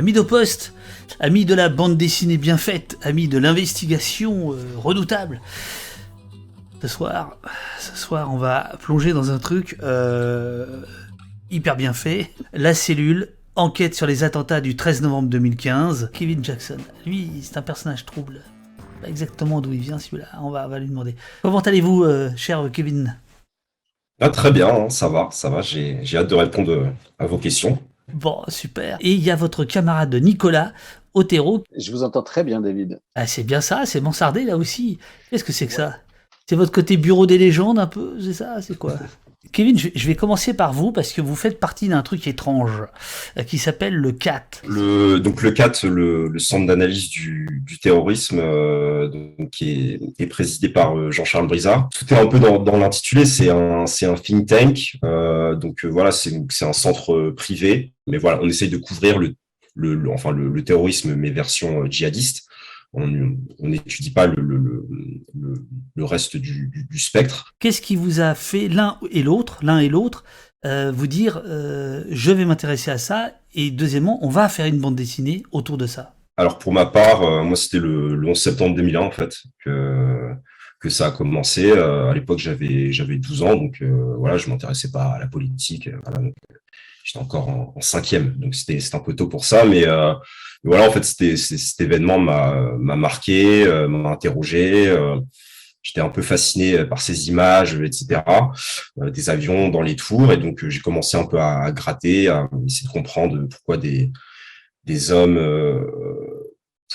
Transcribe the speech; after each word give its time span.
Amis 0.00 0.14
de 0.14 0.22
poste, 0.22 0.72
amis 1.20 1.44
de 1.44 1.52
la 1.52 1.68
bande 1.68 1.98
dessinée 1.98 2.38
bien 2.38 2.56
faite, 2.56 2.96
amis 3.02 3.28
de 3.28 3.36
l'investigation 3.36 4.54
euh, 4.54 4.56
redoutable. 4.78 5.42
Ce 6.80 6.88
soir, 6.88 7.36
ce 7.78 7.94
soir, 7.98 8.32
on 8.32 8.38
va 8.38 8.78
plonger 8.80 9.12
dans 9.12 9.30
un 9.30 9.38
truc 9.38 9.76
euh, 9.82 10.80
hyper 11.50 11.76
bien 11.76 11.92
fait. 11.92 12.30
La 12.54 12.72
cellule, 12.72 13.28
enquête 13.56 13.94
sur 13.94 14.06
les 14.06 14.24
attentats 14.24 14.62
du 14.62 14.74
13 14.74 15.02
novembre 15.02 15.28
2015. 15.28 16.12
Kevin 16.14 16.42
Jackson, 16.42 16.78
lui, 17.04 17.28
c'est 17.42 17.58
un 17.58 17.62
personnage 17.62 18.06
trouble. 18.06 18.40
Pas 19.02 19.08
exactement 19.08 19.60
d'où 19.60 19.74
il 19.74 19.80
vient 19.80 19.98
celui-là, 19.98 20.28
on 20.40 20.48
va, 20.48 20.66
lui 20.78 20.88
demander. 20.88 21.14
Comment 21.42 21.60
allez-vous, 21.60 22.04
euh, 22.04 22.30
cher 22.36 22.70
Kevin? 22.72 23.18
Ah, 24.18 24.30
Très 24.30 24.50
bien, 24.50 24.68
hein, 24.68 24.88
ça 24.88 25.10
va, 25.10 25.28
ça 25.30 25.50
va, 25.50 25.60
j'ai 25.60 26.00
hâte 26.14 26.30
de 26.30 26.36
répondre 26.36 26.86
à 27.18 27.26
vos 27.26 27.36
questions. 27.36 27.78
Bon, 28.14 28.42
super. 28.48 28.98
Et 29.00 29.12
il 29.12 29.20
y 29.20 29.30
a 29.30 29.36
votre 29.36 29.64
camarade 29.64 30.14
Nicolas 30.14 30.72
Otero. 31.14 31.64
Je 31.76 31.90
vous 31.90 32.02
entends 32.02 32.22
très 32.22 32.44
bien, 32.44 32.60
David. 32.60 33.00
Ah, 33.14 33.26
c'est 33.26 33.42
bien 33.42 33.60
ça, 33.60 33.86
c'est 33.86 34.00
Mansardé 34.00 34.44
là 34.44 34.56
aussi. 34.56 34.98
Qu'est-ce 35.30 35.44
que 35.44 35.52
c'est 35.52 35.66
que 35.66 35.72
ça? 35.72 35.96
C'est 36.46 36.56
votre 36.56 36.72
côté 36.72 36.96
bureau 36.96 37.26
des 37.26 37.38
légendes 37.38 37.78
un 37.78 37.86
peu, 37.86 38.20
c'est 38.20 38.32
ça? 38.32 38.60
C'est 38.62 38.76
quoi? 38.76 38.94
Kevin, 39.52 39.78
je 39.78 40.06
vais 40.06 40.14
commencer 40.14 40.52
par 40.52 40.74
vous 40.74 40.92
parce 40.92 41.14
que 41.14 41.22
vous 41.22 41.34
faites 41.34 41.58
partie 41.58 41.88
d'un 41.88 42.02
truc 42.02 42.26
étrange 42.26 42.82
euh, 43.38 43.42
qui 43.42 43.56
s'appelle 43.56 43.94
le 43.94 44.12
CAT. 44.12 44.44
Le, 44.68 45.18
donc 45.18 45.40
le 45.40 45.50
CAT, 45.50 45.72
le, 45.84 46.30
centre 46.38 46.66
d'analyse 46.66 47.08
du, 47.08 47.48
terrorisme, 47.82 48.38
euh, 48.38 49.08
qui 49.50 49.98
est, 50.18 50.26
présidé 50.26 50.68
par 50.68 50.96
euh, 50.96 51.10
Jean-Charles 51.10 51.46
Brizard. 51.46 51.88
Tout 51.88 52.12
est 52.12 52.18
un 52.18 52.26
peu 52.26 52.38
dans, 52.38 52.76
l'intitulé, 52.76 53.24
c'est 53.24 53.48
un, 53.48 53.86
un 53.86 54.14
think 54.14 54.46
tank. 54.46 54.98
donc 55.58 55.86
voilà, 55.86 56.12
c'est 56.12 56.34
un 56.60 56.74
centre 56.74 57.30
privé, 57.30 57.94
mais 58.06 58.18
voilà, 58.18 58.40
on 58.42 58.48
essaye 58.48 58.68
de 58.68 58.76
couvrir 58.76 59.18
le, 59.18 59.34
le, 59.74 60.10
enfin 60.10 60.32
le, 60.32 60.62
terrorisme, 60.62 61.14
mais 61.14 61.30
version 61.30 61.86
djihadiste 61.86 62.46
on 62.92 63.06
n'étudie 63.60 64.10
pas 64.10 64.26
le, 64.26 64.42
le, 64.42 64.86
le, 65.94 66.04
reste 66.04 66.36
du, 66.36 66.70
du, 66.88 66.98
spectre. 66.98 67.54
Qu'est-ce 67.60 67.80
qui 67.80 67.96
vous 67.96 68.20
a 68.20 68.34
fait 68.34 68.68
l'un 68.68 68.98
et 69.10 69.22
l'autre, 69.22 69.60
l'un 69.62 69.78
et 69.78 69.88
l'autre, 69.88 70.24
euh, 70.66 70.92
vous 70.94 71.06
dire 71.06 71.42
euh, 71.46 72.04
je 72.10 72.32
vais 72.32 72.44
m'intéresser 72.44 72.90
à 72.90 72.98
ça 72.98 73.32
et 73.54 73.70
deuxièmement 73.70 74.18
on 74.22 74.28
va 74.28 74.48
faire 74.48 74.66
une 74.66 74.78
bande 74.78 74.96
dessinée 74.96 75.42
autour 75.52 75.78
de 75.78 75.86
ça? 75.86 76.14
Alors 76.36 76.58
pour 76.58 76.72
ma 76.72 76.86
part, 76.86 77.22
euh, 77.22 77.42
moi 77.42 77.56
c'était 77.56 77.78
le, 77.78 78.20
11 78.26 78.40
septembre 78.40 78.76
2001 78.76 79.00
en 79.00 79.10
fait 79.10 79.36
que 79.64 80.30
que 80.80 80.88
ça 80.88 81.08
a 81.08 81.10
commencé. 81.10 81.72
à 81.72 82.12
l'époque 82.14 82.38
j'avais 82.38 82.90
j'avais 82.92 83.16
12 83.16 83.42
ans 83.42 83.54
donc 83.54 83.82
voilà 84.18 84.38
je 84.38 84.48
m'intéressais 84.48 84.90
pas 84.90 85.12
à 85.12 85.18
la 85.18 85.28
politique. 85.28 85.88
J'étais 87.04 87.18
encore 87.18 87.48
en, 87.48 87.80
cinquième 87.80 88.34
donc 88.36 88.54
c'était 88.54 88.78
un 88.94 88.98
peu 89.00 89.14
tôt 89.14 89.26
pour 89.26 89.44
ça 89.44 89.64
mais 89.64 89.86
voilà, 90.62 90.88
en 90.88 90.92
fait, 90.92 91.04
c'était 91.04 91.36
cet 91.36 91.80
événement 91.80 92.18
m'a 92.18 92.72
m'a 92.78 92.96
marqué, 92.96 93.64
euh, 93.66 93.88
m'a 93.88 94.10
interrogé. 94.10 94.88
Euh, 94.88 95.18
j'étais 95.82 96.02
un 96.02 96.10
peu 96.10 96.20
fasciné 96.22 96.84
par 96.84 97.00
ces 97.00 97.28
images, 97.28 97.80
etc. 97.80 98.22
Euh, 99.00 99.10
des 99.10 99.30
avions 99.30 99.68
dans 99.70 99.80
les 99.80 99.96
tours, 99.96 100.32
et 100.32 100.36
donc 100.36 100.66
j'ai 100.68 100.80
commencé 100.80 101.16
un 101.16 101.24
peu 101.24 101.40
à, 101.40 101.72
gratter, 101.72 102.28
à 102.28 102.48
essayer 102.66 102.86
de 102.88 102.92
comprendre 102.92 103.46
pourquoi 103.48 103.76
des 103.78 104.10
des 104.84 105.12
hommes 105.12 105.38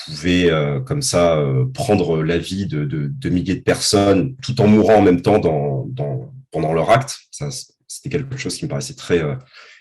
pouvaient 0.05 0.51
comme 0.85 1.01
ça 1.01 1.39
prendre 1.73 2.23
la 2.23 2.37
vie 2.37 2.65
de, 2.67 2.83
de, 2.83 3.07
de, 3.07 3.29
milliers 3.29 3.55
de 3.55 3.61
personnes, 3.61 4.35
tout 4.37 4.59
en 4.59 4.67
mourant 4.67 4.95
en 4.95 5.01
même 5.01 5.21
temps 5.21 5.39
dans, 5.39 5.85
dans 5.87 6.33
pendant 6.51 6.73
leur 6.73 6.89
acte. 6.89 7.17
Ça, 7.31 7.49
c'était 7.87 8.09
quelque 8.09 8.37
chose 8.37 8.57
qui 8.57 8.65
me 8.65 8.69
paraissait 8.69 8.95
très 8.95 9.21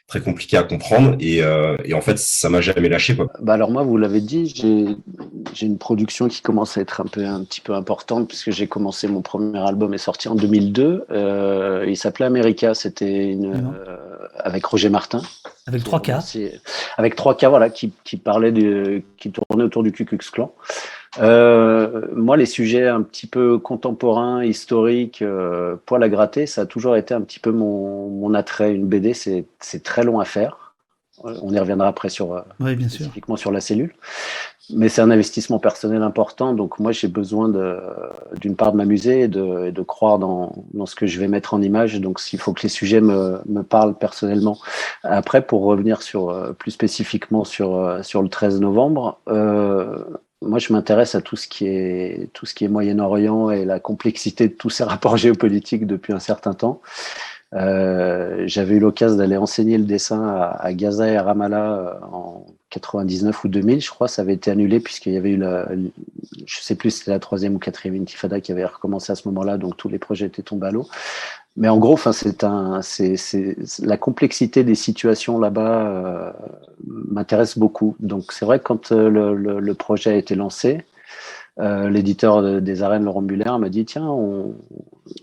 très 0.06 0.20
compliqué 0.20 0.56
à 0.56 0.62
comprendre 0.62 1.16
et, 1.18 1.42
euh, 1.42 1.76
et 1.84 1.94
en 1.94 2.00
fait 2.00 2.18
ça 2.18 2.50
m'a 2.50 2.60
jamais 2.60 2.88
lâché 2.88 3.16
quoi. 3.16 3.28
Bah 3.40 3.54
alors 3.54 3.70
moi 3.70 3.82
vous 3.82 3.96
l'avez 3.96 4.20
dit 4.20 4.52
j'ai 5.54 5.66
une 5.66 5.78
production 5.78 6.28
qui 6.28 6.42
commence 6.42 6.76
à 6.76 6.82
être 6.82 7.00
un 7.00 7.06
peu 7.06 7.24
un 7.24 7.42
petit 7.42 7.62
peu 7.62 7.74
importante 7.74 8.28
puisque 8.28 8.50
j'ai 8.50 8.66
commencé 8.66 9.08
mon 9.08 9.22
premier 9.22 9.58
album 9.58 9.94
est 9.94 9.98
sorti 9.98 10.28
en 10.28 10.34
2002 10.34 11.06
euh, 11.10 11.84
il 11.88 11.96
s'appelait 11.96 12.26
America. 12.26 12.74
C'était 12.74 13.30
une 13.30 13.54
euh, 13.54 13.96
avec 14.38 14.64
Roger 14.66 14.90
Martin. 14.90 15.22
Avec 15.66 15.82
3K 15.82 16.60
avec 16.98 17.16
3K 17.16 17.48
voilà 17.48 17.70
qui, 17.70 17.92
qui 18.04 18.18
parlait 18.18 18.52
de 18.52 19.02
qui 19.16 19.30
tournait 19.30 19.64
autour 19.64 19.82
du 19.82 19.92
Ku 19.92 20.04
Klux 20.04 20.18
Klan 20.30 20.52
euh, 21.18 22.08
moi, 22.14 22.36
les 22.36 22.46
sujets 22.46 22.88
un 22.88 23.02
petit 23.02 23.26
peu 23.26 23.58
contemporains, 23.58 24.44
historiques, 24.44 25.22
euh, 25.22 25.76
poil 25.86 26.02
à 26.02 26.08
gratter, 26.08 26.46
ça 26.46 26.62
a 26.62 26.66
toujours 26.66 26.96
été 26.96 27.14
un 27.14 27.20
petit 27.20 27.40
peu 27.40 27.50
mon, 27.50 28.08
mon 28.08 28.34
attrait. 28.34 28.74
Une 28.74 28.86
BD, 28.86 29.14
c'est 29.14 29.82
très 29.82 30.04
long 30.04 30.20
à 30.20 30.24
faire. 30.24 30.74
On 31.22 31.52
y 31.52 31.58
reviendra 31.58 31.86
après 31.86 32.08
sur, 32.08 32.34
euh, 32.34 32.40
oui, 32.58 32.74
bien 32.74 32.88
spécifiquement 32.88 33.36
sur 33.36 33.52
la 33.52 33.60
cellule. 33.60 33.94
Mais 34.70 34.88
c'est 34.88 35.02
un 35.02 35.10
investissement 35.10 35.58
personnel 35.58 36.02
important. 36.02 36.54
Donc, 36.54 36.78
moi, 36.80 36.90
j'ai 36.90 37.06
besoin 37.06 37.52
d'une 38.40 38.56
part 38.56 38.72
de 38.72 38.78
m'amuser 38.78 39.20
et 39.20 39.28
de, 39.28 39.70
de, 39.70 39.82
croire 39.82 40.18
dans, 40.18 40.64
dans, 40.72 40.86
ce 40.86 40.94
que 40.94 41.06
je 41.06 41.20
vais 41.20 41.28
mettre 41.28 41.52
en 41.52 41.60
image. 41.60 42.00
Donc, 42.00 42.20
il 42.32 42.38
faut 42.38 42.54
que 42.54 42.62
les 42.62 42.70
sujets 42.70 43.02
me, 43.02 43.40
me 43.46 43.62
parlent 43.62 43.94
personnellement. 43.94 44.58
Après, 45.02 45.42
pour 45.42 45.64
revenir 45.64 46.00
sur, 46.00 46.30
euh, 46.30 46.52
plus 46.52 46.70
spécifiquement 46.70 47.44
sur, 47.44 47.98
sur 48.02 48.22
le 48.22 48.28
13 48.30 48.60
novembre, 48.60 49.20
euh, 49.28 49.98
moi, 50.46 50.58
je 50.58 50.72
m'intéresse 50.72 51.14
à 51.14 51.20
tout 51.20 51.36
ce 51.36 51.48
qui 51.48 51.66
est 51.66 52.32
tout 52.32 52.46
ce 52.46 52.54
qui 52.54 52.64
est 52.64 52.68
Moyen-Orient 52.68 53.50
et 53.50 53.64
la 53.64 53.80
complexité 53.80 54.48
de 54.48 54.54
tous 54.54 54.70
ces 54.70 54.84
rapports 54.84 55.16
géopolitiques 55.24 55.86
depuis 55.86 56.12
un 56.12 56.18
certain 56.18 56.54
temps. 56.54 56.80
Euh, 57.54 58.44
J'avais 58.46 58.76
eu 58.76 58.80
l'occasion 58.80 59.16
d'aller 59.16 59.36
enseigner 59.36 59.78
le 59.78 59.84
dessin 59.84 60.52
à, 60.58 60.72
Gaza 60.72 61.08
et 61.08 61.16
à 61.16 61.22
Ramallah 61.22 61.72
euh, 61.78 62.06
en 62.12 62.46
99 62.74 63.44
ou 63.44 63.48
2000, 63.48 63.80
je 63.80 63.90
crois. 63.90 64.08
Ça 64.08 64.22
avait 64.22 64.34
été 64.34 64.50
annulé 64.50 64.80
puisqu'il 64.80 65.12
y 65.12 65.16
avait 65.16 65.30
eu 65.30 65.36
la, 65.36 65.68
je 66.46 66.58
sais 66.60 66.74
plus, 66.74 66.90
c'était 66.90 67.12
la 67.12 67.18
troisième 67.18 67.54
ou 67.54 67.58
quatrième 67.58 68.00
intifada 68.00 68.40
qui 68.40 68.52
avait 68.52 68.64
recommencé 68.64 69.12
à 69.12 69.14
ce 69.14 69.28
moment-là, 69.28 69.58
donc 69.58 69.76
tous 69.76 69.88
les 69.88 69.98
projets 69.98 70.26
étaient 70.26 70.42
tombés 70.42 70.66
à 70.66 70.70
l'eau. 70.70 70.88
Mais 71.56 71.68
en 71.68 71.78
gros, 71.78 71.96
c'est 71.96 72.42
un, 72.42 72.82
c'est, 72.82 73.16
la 73.80 73.96
complexité 73.96 74.64
des 74.64 74.74
situations 74.74 75.38
là-bas 75.38 75.86
euh, 75.86 76.32
m'intéresse 76.84 77.56
beaucoup. 77.58 77.94
Donc, 78.00 78.32
c'est 78.32 78.44
vrai 78.44 78.58
que 78.58 78.64
quand 78.64 78.90
euh, 78.90 79.08
le, 79.08 79.74
projet 79.74 80.10
a 80.10 80.16
été 80.16 80.34
lancé, 80.34 80.82
euh, 81.60 81.88
l'éditeur 81.88 82.60
des 82.60 82.82
arènes, 82.82 83.04
Laurent 83.04 83.22
Muller, 83.22 83.56
m'a 83.60 83.68
dit 83.68 83.84
tiens, 83.84 84.08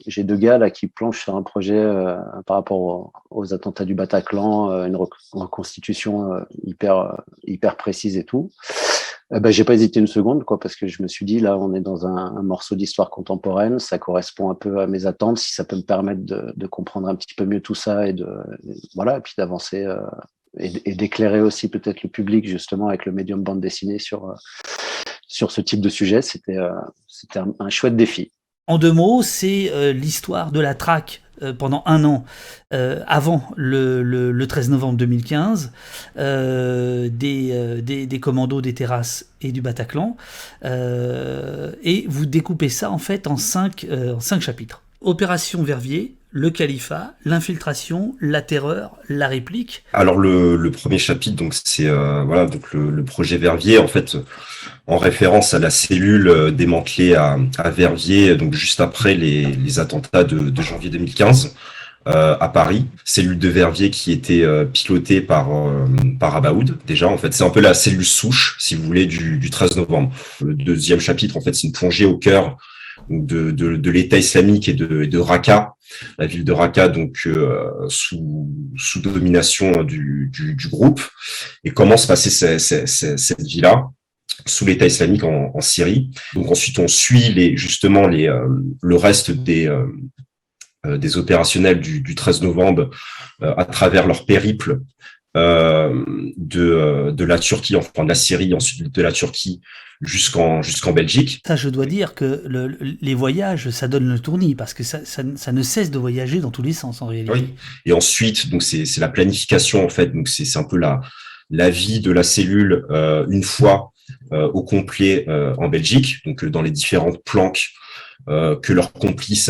j'ai 0.08 0.24
deux 0.24 0.36
gars 0.36 0.58
là 0.58 0.70
qui 0.70 0.88
planchent 0.88 1.22
sur 1.24 1.36
un 1.36 1.44
projet 1.44 1.78
euh, 1.78 2.18
par 2.46 2.58
rapport 2.58 3.12
aux, 3.30 3.54
attentats 3.54 3.86
du 3.86 3.96
Bataclan, 3.96 4.72
euh, 4.72 4.86
une 4.86 4.96
reconstitution 4.96 6.32
hyper 6.64 7.22
hyper 7.44 7.78
précise 7.78 8.18
et 8.18 8.24
tout. 8.24 8.52
ben, 9.32 9.52
j'ai 9.52 9.64
pas 9.64 9.74
hésité 9.74 10.00
une 10.00 10.08
seconde, 10.08 10.44
quoi, 10.44 10.60
parce 10.60 10.76
que 10.76 10.88
je 10.88 11.02
me 11.04 11.08
suis 11.08 11.26
dit 11.26 11.40
là, 11.40 11.58
on 11.58 11.74
est 11.74 11.82
dans 11.82 12.06
un, 12.06 12.36
un 12.36 12.44
morceau 12.44 12.76
d'histoire 12.76 13.10
contemporaine, 13.10 13.80
ça 13.80 13.98
correspond 13.98 14.50
un 14.50 14.56
peu 14.56 14.80
à 14.80 14.88
mes 14.88 15.06
attentes, 15.06 15.38
si 15.38 15.54
ça 15.54 15.64
peut 15.64 15.76
me 15.76 15.82
permettre 15.82 16.26
de, 16.26 16.54
de 16.56 16.68
comprendre 16.68 17.08
un 17.08 17.16
petit 17.16 17.34
peu 17.36 17.46
mieux 17.46 17.62
tout 17.62 17.76
ça 17.76 18.08
et 18.08 18.14
de 18.14 18.28
voilà, 18.96 19.18
et 19.18 19.22
puis 19.22 19.34
d'avancer 19.38 19.88
et, 20.58 20.96
d'éclairer 20.96 21.42
aussi 21.42 21.70
peut-être 21.70 22.04
le 22.04 22.10
public 22.10 22.48
justement 22.48 22.90
avec 22.90 23.06
le 23.06 23.12
médium 23.14 23.42
bande 23.42 23.62
dessinée 23.62 24.00
sur 24.00 24.36
sur 25.32 25.52
ce 25.52 25.62
type 25.62 25.80
de 25.80 25.90
sujet, 25.90 26.22
c'était 26.22 26.58
euh, 26.58 26.74
un, 27.60 27.70
chouette 27.70 27.96
défi. 27.96 28.34
En 28.68 28.78
deux 28.78 28.92
mots, 28.92 29.22
c'est 29.24 29.72
euh, 29.72 29.92
l'histoire 29.92 30.52
de 30.52 30.60
la 30.60 30.76
traque 30.76 31.22
euh, 31.42 31.54
pendant 31.54 31.84
un 31.86 32.04
an 32.04 32.24
avant 32.72 33.44
le, 33.58 34.46
13 34.46 34.70
novembre 34.70 34.98
2015 34.98 35.72
des, 36.16 37.82
des, 37.82 38.06
des, 38.08 38.20
commandos 38.20 38.62
des 38.62 38.74
terrasses 38.74 39.26
et 39.42 39.52
du 39.52 39.62
Bataclan. 39.62 40.16
et 40.64 42.06
vous 42.08 42.26
découpez 42.26 42.70
ça 42.70 42.92
en 42.92 42.98
fait 42.98 43.28
en 43.28 43.36
cinq, 43.36 43.86
en 43.92 44.22
cinq 44.22 44.42
chapitres. 44.42 44.84
Opération 45.02 45.64
Verviers, 45.64 46.16
le 46.32 46.50
califat, 46.50 47.14
l'infiltration, 47.26 48.16
la 48.22 48.42
terreur, 48.42 48.96
la 49.10 49.28
réplique. 49.28 49.84
Alors 49.94 50.18
le, 50.18 50.72
premier 50.72 50.98
chapitre, 50.98 51.36
donc 51.36 51.54
c'est 51.54 51.88
euh, 51.88 52.24
voilà 52.24 52.46
donc 52.46 52.74
le, 52.74 53.04
projet 53.04 53.38
Verviers 53.38 53.78
en 53.78 53.88
fait 53.88 54.18
en 54.88 54.98
référence 54.98 55.54
à 55.54 55.60
la 55.60 55.70
cellule 55.70 56.28
euh, 56.30 56.52
démantelée 56.52 57.16
à, 57.16 57.38
Verviers 57.70 58.36
donc 58.36 58.54
juste 58.54 58.80
après 58.80 59.16
les, 59.16 59.80
attentats 59.80 60.24
de, 60.24 60.62
janvier 60.62 60.90
2015. 60.90 61.56
Euh, 62.08 62.36
à 62.40 62.50
Paris, 62.50 62.88
cellule 63.06 63.38
de 63.38 63.48
Verviers 63.48 63.92
qui 63.92 64.12
était 64.12 64.44
pilotée 64.74 65.22
par 65.22 65.50
par 66.20 66.36
Abaoud 66.36 66.80
déjà 66.88 67.08
en 67.08 67.18
fait 67.18 67.32
c'est 67.32 67.44
un 67.44 67.52
peu 67.52 67.60
la 67.60 67.76
cellule 67.76 68.04
souche 68.04 68.56
si 68.58 68.74
vous 68.74 68.84
voulez 68.84 69.06
du, 69.06 69.38
du 69.38 69.52
13 69.52 69.76
novembre. 69.76 70.12
Le 70.44 70.56
deuxième 70.56 71.00
chapitre 71.00 71.38
en 71.38 71.42
fait 71.42 71.54
c'est 71.54 71.68
une 71.68 71.74
plongée 71.74 72.06
au 72.06 72.18
cœur 72.18 72.58
de, 73.10 73.52
de, 73.52 73.92
l'État 73.92 74.18
islamique 74.18 74.70
et 74.70 74.74
de, 74.74 75.06
de 75.06 75.18
Raqqa, 75.18 75.76
la 76.18 76.26
ville 76.26 76.44
de 76.44 76.52
Raqqa, 76.52 76.88
donc 76.88 77.24
euh, 77.26 77.72
sous, 77.88 78.50
sous 78.78 79.02
domination 79.02 79.84
du, 79.84 80.30
du, 80.32 80.56
du, 80.56 80.68
groupe, 80.70 81.02
et 81.64 81.72
comment 81.72 81.98
se 81.98 82.08
passait 82.08 82.58
cette, 82.60 83.42
ville-là 83.42 83.90
sous 84.46 84.66
l'État 84.66 84.86
islamique 84.88 85.24
en, 85.24 85.52
en, 85.54 85.62
Syrie. 85.62 86.12
Donc 86.34 86.50
ensuite, 86.50 86.80
on 86.80 86.88
suit 86.88 87.32
les, 87.34 87.58
justement 87.58 88.08
les, 88.08 88.28
euh, 88.28 88.48
le 88.82 88.96
reste 88.96 89.32
des, 89.32 89.68
euh, 89.68 90.98
des 90.98 91.18
opérationnels 91.18 91.80
du, 91.80 92.02
du 92.02 92.16
13 92.16 92.42
novembre 92.42 92.90
à 93.42 93.66
travers 93.66 94.08
leur 94.08 94.26
périple 94.26 94.82
de, 95.36 97.12
de 97.12 97.26
la 97.26 97.40
Turquie, 97.40 97.76
enfin 97.76 98.04
de 98.04 98.10
la 98.10 98.16
Syrie, 98.16 98.54
ensuite 98.54 98.94
de 98.94 99.02
la 99.02 99.12
Turquie 99.12 99.62
jusqu'en 100.02 100.62
jusqu'en 100.62 100.94
Belgique. 100.94 101.42
Ça, 101.46 101.56
je 101.56 101.70
dois 101.70 101.86
dire 101.86 102.16
que 102.16 102.44
le, 102.46 102.78
les 103.02 103.14
voyages, 103.14 103.70
ça 103.70 103.88
donne 103.88 104.10
le 104.10 104.20
tournis 104.20 104.56
parce 104.56 104.74
que 104.74 104.84
ça, 104.84 105.06
ça, 105.06 105.24
ça, 105.36 105.52
ne 105.52 105.62
cesse 105.62 105.92
de 105.92 106.00
voyager 106.00 106.40
dans 106.40 106.52
tous 106.52 106.64
les 106.64 106.74
sens 106.74 107.02
en 107.02 107.08
réalité. 107.08 107.32
Oui. 107.32 107.54
Et 107.86 107.94
ensuite, 107.94 108.50
donc 108.50 108.64
c'est 108.64 108.98
la 108.98 109.10
planification 109.10 109.86
en 109.86 109.90
fait. 109.90 110.08
Donc 110.08 110.28
c'est 110.28 110.58
un 110.58 110.64
peu 110.64 110.78
la 110.78 111.02
la 111.52 111.70
vie 111.70 112.00
de 112.00 112.12
la 112.12 112.24
cellule 112.24 112.86
euh, 112.90 113.28
une 113.30 113.44
fois 113.44 113.92
euh, 114.32 114.50
au 114.54 114.64
complet 114.64 115.26
euh, 115.28 115.54
en 115.58 115.68
Belgique, 115.68 116.26
donc 116.26 116.44
dans 116.46 116.62
les 116.62 116.72
différentes 116.72 117.24
planques 117.24 117.70
que 118.28 118.72
leurs 118.72 118.94
complices 118.94 119.50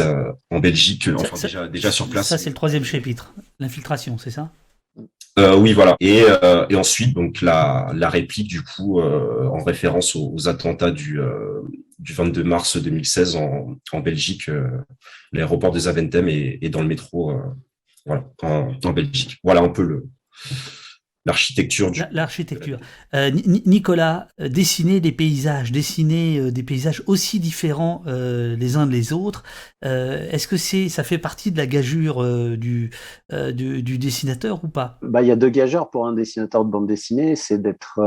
en 0.50 0.60
Belgique, 0.60 1.10
enfin 1.14 1.36
déjà, 1.42 1.68
déjà 1.68 1.92
sur 1.92 2.08
place. 2.08 2.30
Ça, 2.30 2.38
c'est 2.38 2.50
le 2.50 2.56
troisième 2.56 2.86
chapitre, 2.86 3.34
l'infiltration, 3.60 4.18
c'est 4.18 4.32
ça? 4.32 4.50
Euh, 5.40 5.56
oui, 5.56 5.74
voilà. 5.74 5.96
Et, 6.00 6.24
euh, 6.24 6.66
et, 6.70 6.76
ensuite, 6.76 7.14
donc 7.14 7.42
la, 7.42 7.92
réplique 8.10 8.48
du 8.48 8.62
coup 8.64 9.00
euh, 9.00 9.48
en 9.48 9.64
référence 9.64 10.16
aux, 10.16 10.48
attentats 10.48 10.92
du, 10.92 11.20
du 12.00 12.14
22 12.14 12.44
mars 12.44 12.78
2016 12.78 13.38
en, 13.38 13.76
en 13.92 14.00
Belgique, 14.00 14.50
l'aéroport 15.32 15.72
de 15.72 15.80
Zaventem 15.80 16.28
et, 16.28 16.70
dans 16.70 16.82
le 16.82 16.88
métro, 16.88 17.34
voilà, 18.06 18.26
en, 18.44 18.92
Belgique. 18.92 19.40
Voilà 19.44 19.62
un 19.62 19.70
peu 19.70 19.84
le, 19.84 20.10
l'architecture 21.26 21.92
du... 21.92 22.02
L'architecture. 22.12 22.80
Euh, 23.14 23.32
Nicolas, 23.66 24.28
euh, 24.40 24.50
dessiner 24.50 25.00
des 25.00 25.12
paysages, 25.12 25.72
dessiner 25.72 26.40
euh, 26.40 26.52
des 26.52 26.64
paysages 26.64 27.04
aussi 27.08 27.40
différents 27.40 28.02
euh, 28.08 28.56
les 28.56 28.76
uns 28.76 28.88
des 28.88 29.14
autres, 29.14 29.44
euh, 29.86 30.30
est-ce 30.32 30.48
que 30.48 30.58
c'est, 30.58 30.90
ça 30.90 31.04
fait 31.04 31.18
partie 31.18 31.52
de 31.52 31.58
la 31.58 31.68
gageure 31.68 32.24
du, 32.58 32.92
du, 33.30 33.84
du, 33.84 33.98
dessinateur 33.98 34.64
ou 34.64 34.68
pas? 34.68 34.98
Bah, 35.02 35.22
Il 35.22 35.28
y 35.28 35.32
a 35.32 35.36
deux 35.36 35.50
gageurs 35.50 35.90
pour 35.90 36.08
un 36.08 36.14
dessinateur 36.14 36.66
de 36.66 36.72
bande 36.72 36.88
dessinée, 36.88 37.36
c'est 37.36 37.62
d'être 37.62 38.00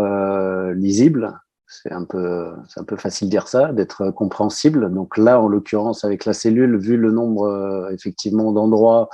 lisible, 0.74 1.38
c'est 1.66 1.92
un 1.92 2.04
peu, 2.04 2.52
c'est 2.68 2.80
un 2.80 2.84
peu 2.84 2.96
facile 2.96 3.28
de 3.28 3.30
dire 3.30 3.48
ça, 3.48 3.72
d'être 3.72 4.10
compréhensible. 4.10 4.92
Donc 4.92 5.16
là, 5.16 5.40
en 5.40 5.48
l'occurrence, 5.48 6.04
avec 6.04 6.24
la 6.24 6.32
cellule, 6.32 6.78
vu 6.78 6.96
le 6.96 7.10
nombre 7.10 7.88
effectivement 7.92 8.52
d'endroits 8.52 9.08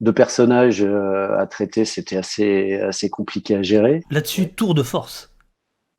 de 0.00 0.10
personnages 0.10 0.82
euh, 0.82 1.38
à 1.38 1.46
traiter, 1.46 1.84
c'était 1.84 2.16
assez, 2.16 2.74
assez 2.80 3.10
compliqué 3.10 3.56
à 3.56 3.62
gérer. 3.62 4.02
Là-dessus, 4.10 4.48
tour 4.48 4.74
de 4.74 4.82
force. 4.82 5.34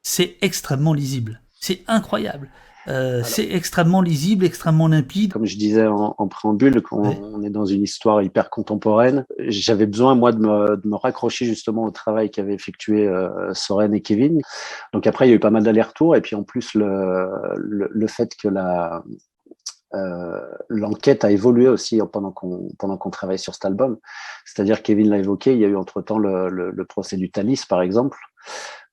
C'est 0.04 0.38
extrêmement 0.42 0.94
lisible. 0.94 1.42
C'est 1.60 1.82
incroyable. 1.88 2.50
Euh, 2.88 3.22
c'est 3.24 3.52
extrêmement 3.52 4.02
lisible, 4.02 4.46
extrêmement 4.46 4.88
limpide. 4.88 5.34
Comme 5.34 5.46
je 5.46 5.58
disais 5.58 5.86
en, 5.86 6.28
préambule, 6.28 6.82
quand 6.82 7.04
on 7.04 7.44
est 7.44 7.50
dans 7.50 7.66
une 7.66 7.84
histoire 7.84 8.22
hyper 8.24 8.50
contemporaine, 8.50 9.26
j'avais 9.38 9.86
besoin, 9.86 10.16
moi, 10.16 10.32
de 10.32 10.40
me, 10.40 10.78
de 10.78 10.88
me, 10.88 10.96
raccrocher 10.96 11.46
justement 11.46 11.84
au 11.84 11.92
travail 11.92 12.32
qu'avaient 12.32 12.54
effectué 12.54 13.06
euh, 13.08 13.54
Soren 13.54 13.94
et 13.94 14.02
Kevin. 14.02 14.42
Donc 14.94 15.06
après, 15.06 15.28
il 15.28 15.30
y 15.30 15.34
a 15.34 15.36
eu 15.36 15.40
pas 15.40 15.52
mal 15.52 15.64
d'allers-retours. 15.64 16.16
Et 16.16 16.22
puis 16.22 16.36
en 16.36 16.44
plus, 16.44 16.74
le, 16.74 17.30
le, 17.58 17.90
le 17.92 18.08
fait 18.08 18.36
que 18.36 18.48
la, 18.48 19.04
l'enquête 20.70 21.24
a 21.24 21.32
évolué 21.32 21.68
aussi 21.68 22.00
pendant 22.12 22.32
qu'on 22.32 22.70
pendant 22.78 22.98
qu'on 22.98 23.10
travaille 23.10 23.40
sur 23.40 23.54
cet 23.54 23.66
album. 23.66 23.98
C'est-à-dire, 24.46 24.84
Kevin 24.84 25.10
l'a 25.10 25.18
évoqué, 25.18 25.54
il 25.54 25.60
y 25.60 25.66
a 25.66 25.68
eu 25.68 25.76
entre-temps 25.76 26.18
le, 26.20 26.50
le, 26.50 26.72
le, 26.72 26.86
procès 26.86 27.18
du 27.18 27.32
Thalys, 27.32 27.66
par 27.68 27.82
exemple, 27.82 28.18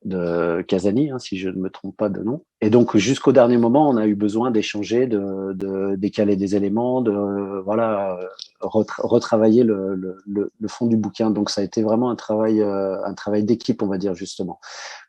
de 0.04 0.62
Casani, 0.62 1.10
hein, 1.10 1.19
si 1.19 1.37
je 1.38 1.48
ne 1.48 1.56
me 1.56 1.70
trompe 1.70 1.96
pas 1.96 2.08
de 2.08 2.22
nom. 2.22 2.44
Et 2.60 2.70
donc, 2.70 2.96
jusqu'au 2.96 3.32
dernier 3.32 3.56
moment, 3.56 3.88
on 3.88 3.96
a 3.96 4.06
eu 4.06 4.14
besoin 4.14 4.50
d'échanger, 4.50 5.06
de, 5.06 5.52
de, 5.54 5.96
décaler 5.96 6.37
des 6.37 6.54
éléments, 6.54 7.00
de 7.00 7.60
voilà, 7.64 8.19
retravailler 8.60 9.64
le, 9.64 9.94
le, 9.94 10.19
le, 10.26 10.69
fond 10.69 10.87
du 10.87 10.96
bouquin. 10.96 11.31
Donc, 11.31 11.50
ça 11.50 11.60
a 11.60 11.64
été 11.64 11.82
vraiment 11.82 12.10
un 12.10 12.16
travail, 12.16 12.62
euh, 12.62 13.04
un 13.04 13.14
travail 13.14 13.44
d'équipe, 13.44 13.82
on 13.82 13.88
va 13.88 13.98
dire 13.98 14.14
justement, 14.14 14.60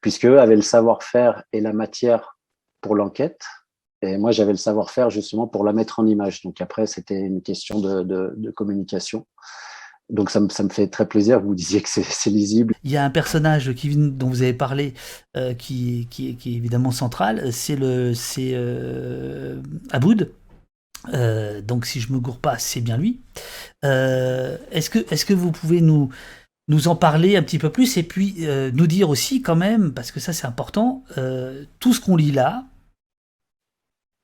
puisque 0.01 0.25
eux 0.25 0.39
avaient 0.39 0.55
le 0.55 0.61
savoir-faire 0.61 1.43
et 1.53 1.61
la 1.61 1.73
matière 1.73 2.37
pour 2.81 2.95
l'enquête, 2.95 3.45
et 4.01 4.17
moi, 4.17 4.31
j'avais 4.31 4.51
le 4.51 4.57
savoir-faire 4.57 5.09
justement 5.09 5.47
pour 5.47 5.63
la 5.63 5.73
mettre 5.73 5.99
en 5.99 6.05
image. 6.05 6.43
Donc 6.43 6.61
après, 6.61 6.85
c'était 6.85 7.19
une 7.19 7.41
question 7.41 7.79
de, 7.79 8.03
de, 8.03 8.51
communication. 8.51 9.25
Donc 10.09 10.29
ça 10.29 10.39
me, 10.39 10.49
ça 10.49 10.63
me, 10.63 10.69
fait 10.69 10.87
très 10.87 11.07
plaisir. 11.07 11.41
Vous 11.41 11.55
disiez 11.55 11.81
que 11.81 11.89
c'est 11.89 12.29
lisible. 12.29 12.75
Il 12.83 12.91
y 12.91 12.97
a 12.97 13.03
un 13.03 13.09
personnage 13.09 13.67
dont 13.67 14.29
vous 14.29 14.41
avez 14.43 14.53
parlé 14.53 14.93
euh, 15.35 15.53
qui, 15.53 16.07
qui, 16.09 16.29
est 16.29 16.45
évidemment 16.45 16.91
central. 16.91 17.51
C'est 17.51 17.77
euh, 17.81 19.61
Aboud. 19.91 20.31
Euh, 21.13 21.61
donc 21.61 21.85
si 21.85 21.99
je 21.99 22.11
me 22.13 22.19
gourre 22.19 22.39
pas, 22.39 22.57
c'est 22.57 22.81
bien 22.81 22.97
lui. 22.97 23.19
Est-ce 23.83 24.89
que 24.89 24.99
est-ce 25.11 25.25
que 25.25 25.33
vous 25.33 25.51
pouvez 25.51 25.81
nous 25.81 26.09
nous 26.69 26.87
en 26.87 26.95
parler 26.95 27.35
un 27.37 27.43
petit 27.43 27.59
peu 27.59 27.69
plus 27.69 27.97
et 27.97 28.03
puis 28.03 28.45
nous 28.73 28.87
dire 28.87 29.09
aussi 29.09 29.41
quand 29.41 29.55
même 29.55 29.93
parce 29.93 30.11
que 30.11 30.19
ça 30.19 30.33
c'est 30.33 30.47
important 30.47 31.03
tout 31.79 31.93
ce 31.93 32.01
qu'on 32.01 32.17
lit 32.17 32.33
là 32.33 32.65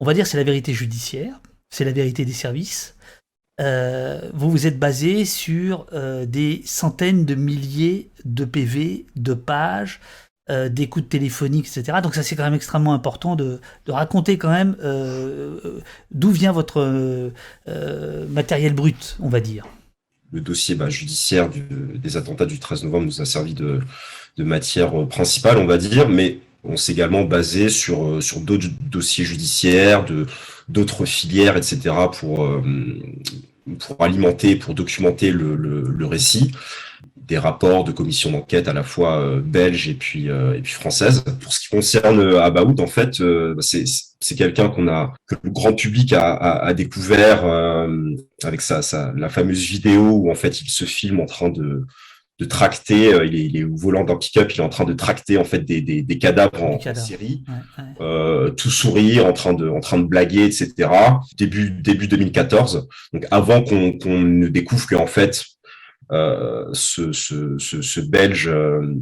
on 0.04 0.06
va 0.06 0.14
dire 0.14 0.28
c'est 0.28 0.36
la 0.36 0.44
vérité 0.44 0.74
judiciaire, 0.74 1.40
c'est 1.70 1.86
la 1.86 1.94
vérité 1.94 2.26
des 2.26 2.34
services. 2.34 2.96
Euh, 3.62 4.20
vous 4.34 4.52
vous 4.52 4.68
êtes 4.68 4.78
basé 4.78 5.24
sur 5.24 5.86
euh, 5.94 6.26
des 6.26 6.62
centaines 6.66 7.24
de 7.24 7.36
milliers 7.36 8.10
de 8.26 8.44
PV, 8.44 9.06
de 9.16 9.34
pages, 9.34 10.02
euh, 10.50 10.68
d'écoutes 10.68 11.08
téléphoniques, 11.08 11.68
etc. 11.68 12.00
Donc 12.04 12.16
ça 12.16 12.24
c'est 12.24 12.36
quand 12.36 12.44
même 12.44 12.54
extrêmement 12.54 12.94
important 12.94 13.38
de, 13.38 13.62
raconter 13.88 14.38
quand 14.38 14.52
même 14.52 14.76
d'où 16.12 16.32
vient 16.32 16.52
votre 16.52 17.32
matériel 18.28 18.74
brut, 18.74 19.16
on 19.22 19.30
va 19.30 19.40
dire. 19.40 19.66
Le 20.34 20.42
dossier 20.42 20.76
bah, 20.76 20.90
judiciaire 20.90 21.50
des 21.50 22.18
attentats 22.18 22.46
du 22.46 22.60
13 22.60 22.84
novembre 22.84 23.06
nous 23.06 23.22
a 23.22 23.26
servi 23.26 23.54
de, 23.54 23.80
de 24.36 24.44
matière 24.44 25.08
principale, 25.08 25.60
on 25.60 25.66
va 25.66 25.78
dire, 25.78 26.10
mais 26.10 26.40
on 26.64 26.78
s'est 26.78 26.94
également 26.94 27.24
basé 27.24 27.70
sur, 27.70 28.06
euh, 28.06 28.22
sur 28.22 28.40
d'autres 28.40 28.68
dossiers 28.90 29.26
judiciaires, 29.26 30.06
de, 30.06 30.26
d'autres 30.70 31.06
filières, 31.06 31.58
etc., 31.58 31.80
pour, 32.18 32.44
euh, 32.44 32.62
pour 33.80 34.02
alimenter, 34.02 34.56
pour 34.56 34.74
documenter 34.74 35.32
le, 35.32 35.56
le, 35.56 36.06
récit 36.06 36.52
des 37.18 37.38
rapports 37.38 37.86
de 37.86 37.94
commission 37.94 38.32
d'enquête 38.32 38.68
à 38.68 38.74
la 38.74 38.84
fois 38.84 39.18
euh, 39.20 39.40
belges 39.40 39.88
et 39.88 39.94
puis 39.94 40.28
et 40.28 40.62
puis 40.62 40.74
françaises. 40.74 41.24
Pour 41.42 41.54
ce 41.54 41.62
qui 41.62 41.70
concerne 41.70 42.36
Abaoud, 42.36 42.80
en 42.82 42.88
fait, 42.88 43.22
c'est 43.60 43.86
c'est 44.20 44.36
quelqu'un 44.36 44.70
qu'on 44.70 44.88
a 44.90 45.14
que 45.28 45.36
le 45.42 45.50
grand 45.50 45.74
public 45.74 46.12
a, 46.14 46.34
a, 46.34 46.66
a 46.66 46.74
découvert 46.74 47.46
avec 48.44 48.60
sa, 48.60 48.82
sa 48.82 49.14
la 49.16 49.30
fameuse 49.30 49.64
vidéo 49.64 50.02
où 50.02 50.32
en 50.32 50.36
fait 50.36 50.62
il 50.62 50.70
se 50.70 50.84
filme 50.84 51.22
en 51.22 51.26
train 51.26 51.50
de 51.50 51.86
de 52.40 52.46
tracter, 52.46 53.14
euh, 53.14 53.26
il, 53.26 53.36
est, 53.36 53.46
il, 53.46 53.58
est, 53.58 53.64
au 53.64 53.76
volant 53.76 54.04
d'un 54.04 54.16
pick-up, 54.16 54.52
il 54.54 54.60
est 54.60 54.64
en 54.64 54.70
train 54.70 54.86
de 54.86 54.94
tracter 54.94 55.38
en 55.38 55.44
fait 55.44 55.60
des, 55.60 55.82
des, 55.82 56.02
des 56.02 56.18
cadavres 56.18 56.64
en, 56.64 56.80
série, 56.96 57.44
ouais, 57.48 57.84
ouais. 57.84 57.90
Euh, 58.02 58.50
tout 58.50 58.72
sourire, 58.72 59.26
en 59.28 59.34
train 59.34 59.54
de, 59.54 59.70
en 59.70 59.80
train 59.80 60.00
de 60.00 60.06
blaguer, 60.06 60.46
etc. 60.46 60.90
Début 61.38 61.70
début 61.70 62.08
2014, 62.08 62.88
donc 63.14 63.28
avant 63.30 63.62
qu'on 63.64 63.94
qu 63.94 64.10
ne 64.10 64.48
découvre 64.48 64.88
qu'en 64.88 65.06
fait 65.06 65.46
euh, 66.12 66.66
ce, 66.74 67.14
ce, 67.14 67.58
ce, 67.60 67.82
ce, 67.82 68.00
Belge 68.02 68.52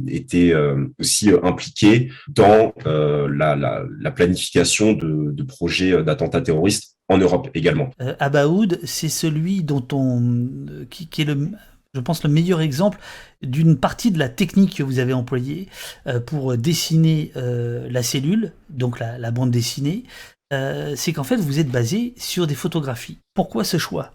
était 0.06 0.54
aussi 1.00 1.30
impliqué 1.42 2.10
dans 2.28 2.72
la, 2.84 3.56
la, 3.56 3.82
la, 3.98 4.10
planification 4.12 4.92
de, 4.92 5.32
de 5.32 5.42
projets 5.42 6.02
d'attentats 6.04 6.40
terroristes 6.42 6.96
en 7.08 7.18
Europe 7.18 7.48
également. 7.54 7.90
Abaoud, 8.20 8.78
c'est 8.84 9.08
celui 9.08 9.62
dont 9.62 9.86
on 9.92 10.86
qui, 10.90 11.08
qui 11.08 11.22
est 11.22 11.26
le 11.26 11.50
je 11.94 12.00
pense, 12.00 12.24
le 12.24 12.30
meilleur 12.30 12.60
exemple 12.60 12.98
d'une 13.42 13.76
partie 13.76 14.10
de 14.10 14.18
la 14.18 14.28
technique 14.28 14.76
que 14.76 14.82
vous 14.82 14.98
avez 14.98 15.12
employée 15.12 15.68
euh, 16.06 16.20
pour 16.20 16.56
dessiner 16.56 17.32
euh, 17.36 17.88
la 17.90 18.02
cellule, 18.02 18.52
donc 18.70 18.98
la, 18.98 19.30
bande 19.30 19.50
dessinée, 19.50 20.04
euh, 20.52 20.94
c'est 20.96 21.12
qu'en 21.12 21.24
fait, 21.24 21.36
vous 21.36 21.58
êtes 21.58 21.70
basé 21.70 22.14
sur 22.16 22.46
des 22.46 22.54
photographies. 22.54 23.18
Pourquoi 23.34 23.64
ce 23.64 23.76
choix? 23.76 24.12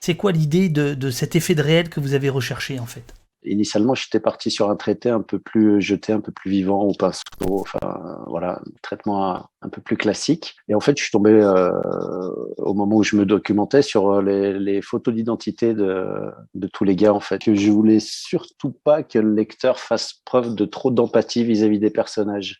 C'est 0.00 0.16
quoi 0.16 0.32
l'idée 0.32 0.68
de 0.68 1.10
cet 1.10 1.36
effet 1.36 1.54
de 1.54 1.62
réel 1.62 1.88
que 1.88 2.00
vous 2.00 2.14
avez 2.14 2.28
recherché, 2.28 2.80
en 2.80 2.86
fait? 2.86 3.14
Initialement, 3.44 3.94
j'étais 3.94 4.20
parti 4.20 4.50
sur 4.50 4.70
un 4.70 4.76
traité 4.76 5.10
un 5.10 5.20
peu 5.20 5.38
plus 5.38 5.80
jeté, 5.80 6.12
un 6.12 6.20
peu 6.20 6.32
plus 6.32 6.50
vivant 6.50 6.82
au 6.82 6.94
pinceau, 6.94 7.22
enfin 7.48 8.20
voilà, 8.26 8.60
un 8.60 8.72
traitement 8.82 9.46
un 9.62 9.68
peu 9.68 9.80
plus 9.80 9.96
classique. 9.96 10.56
Et 10.68 10.74
en 10.74 10.80
fait, 10.80 10.96
je 10.96 11.02
suis 11.02 11.12
tombé 11.12 11.30
euh, 11.30 11.70
au 12.58 12.74
moment 12.74 12.96
où 12.96 13.02
je 13.02 13.16
me 13.16 13.24
documentais 13.24 13.82
sur 13.82 14.20
les, 14.20 14.58
les 14.58 14.82
photos 14.82 15.14
d'identité 15.14 15.74
de, 15.74 16.32
tous 16.72 16.84
les 16.84 16.96
gars 16.96 17.14
en 17.14 17.20
fait. 17.20 17.42
Je 17.54 17.70
voulais 17.70 18.00
surtout 18.00 18.74
pas 18.84 19.02
que 19.02 19.18
le 19.18 19.34
lecteur 19.34 19.78
fasse 19.78 20.14
preuve 20.24 20.54
de 20.54 20.64
trop 20.64 20.90
d'empathie 20.90 21.44
vis-à-vis 21.44 21.78
des 21.78 21.90
personnages. 21.90 22.58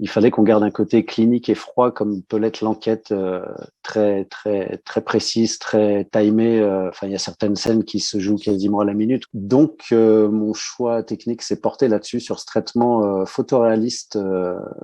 Il 0.00 0.08
fallait 0.08 0.30
qu'on 0.30 0.42
garde 0.42 0.62
un 0.62 0.70
côté 0.70 1.04
clinique 1.04 1.48
et 1.48 1.54
froid 1.54 1.92
comme 1.92 2.22
peut 2.22 2.38
l'être 2.38 2.62
l'enquête 2.62 3.12
euh, 3.12 3.44
très 3.82 4.24
très 4.24 4.78
très 4.78 5.00
précise, 5.00 5.58
très 5.58 6.08
timée. 6.12 6.60
Euh, 6.60 6.88
enfin, 6.88 7.06
il 7.06 7.12
y 7.12 7.16
a 7.16 7.18
certaines 7.18 7.56
scènes 7.56 7.84
qui 7.84 8.00
se 8.00 8.18
jouent 8.18 8.36
quasiment 8.36 8.80
à 8.80 8.84
la 8.84 8.94
minute. 8.94 9.24
Donc 9.32 9.84
euh, 9.92 10.01
mon 10.30 10.54
choix 10.54 11.02
technique 11.02 11.42
s'est 11.42 11.60
porté 11.60 11.88
là-dessus 11.88 12.20
sur 12.20 12.38
ce 12.38 12.46
traitement 12.46 13.04
euh, 13.04 13.24
photoréaliste, 13.24 14.18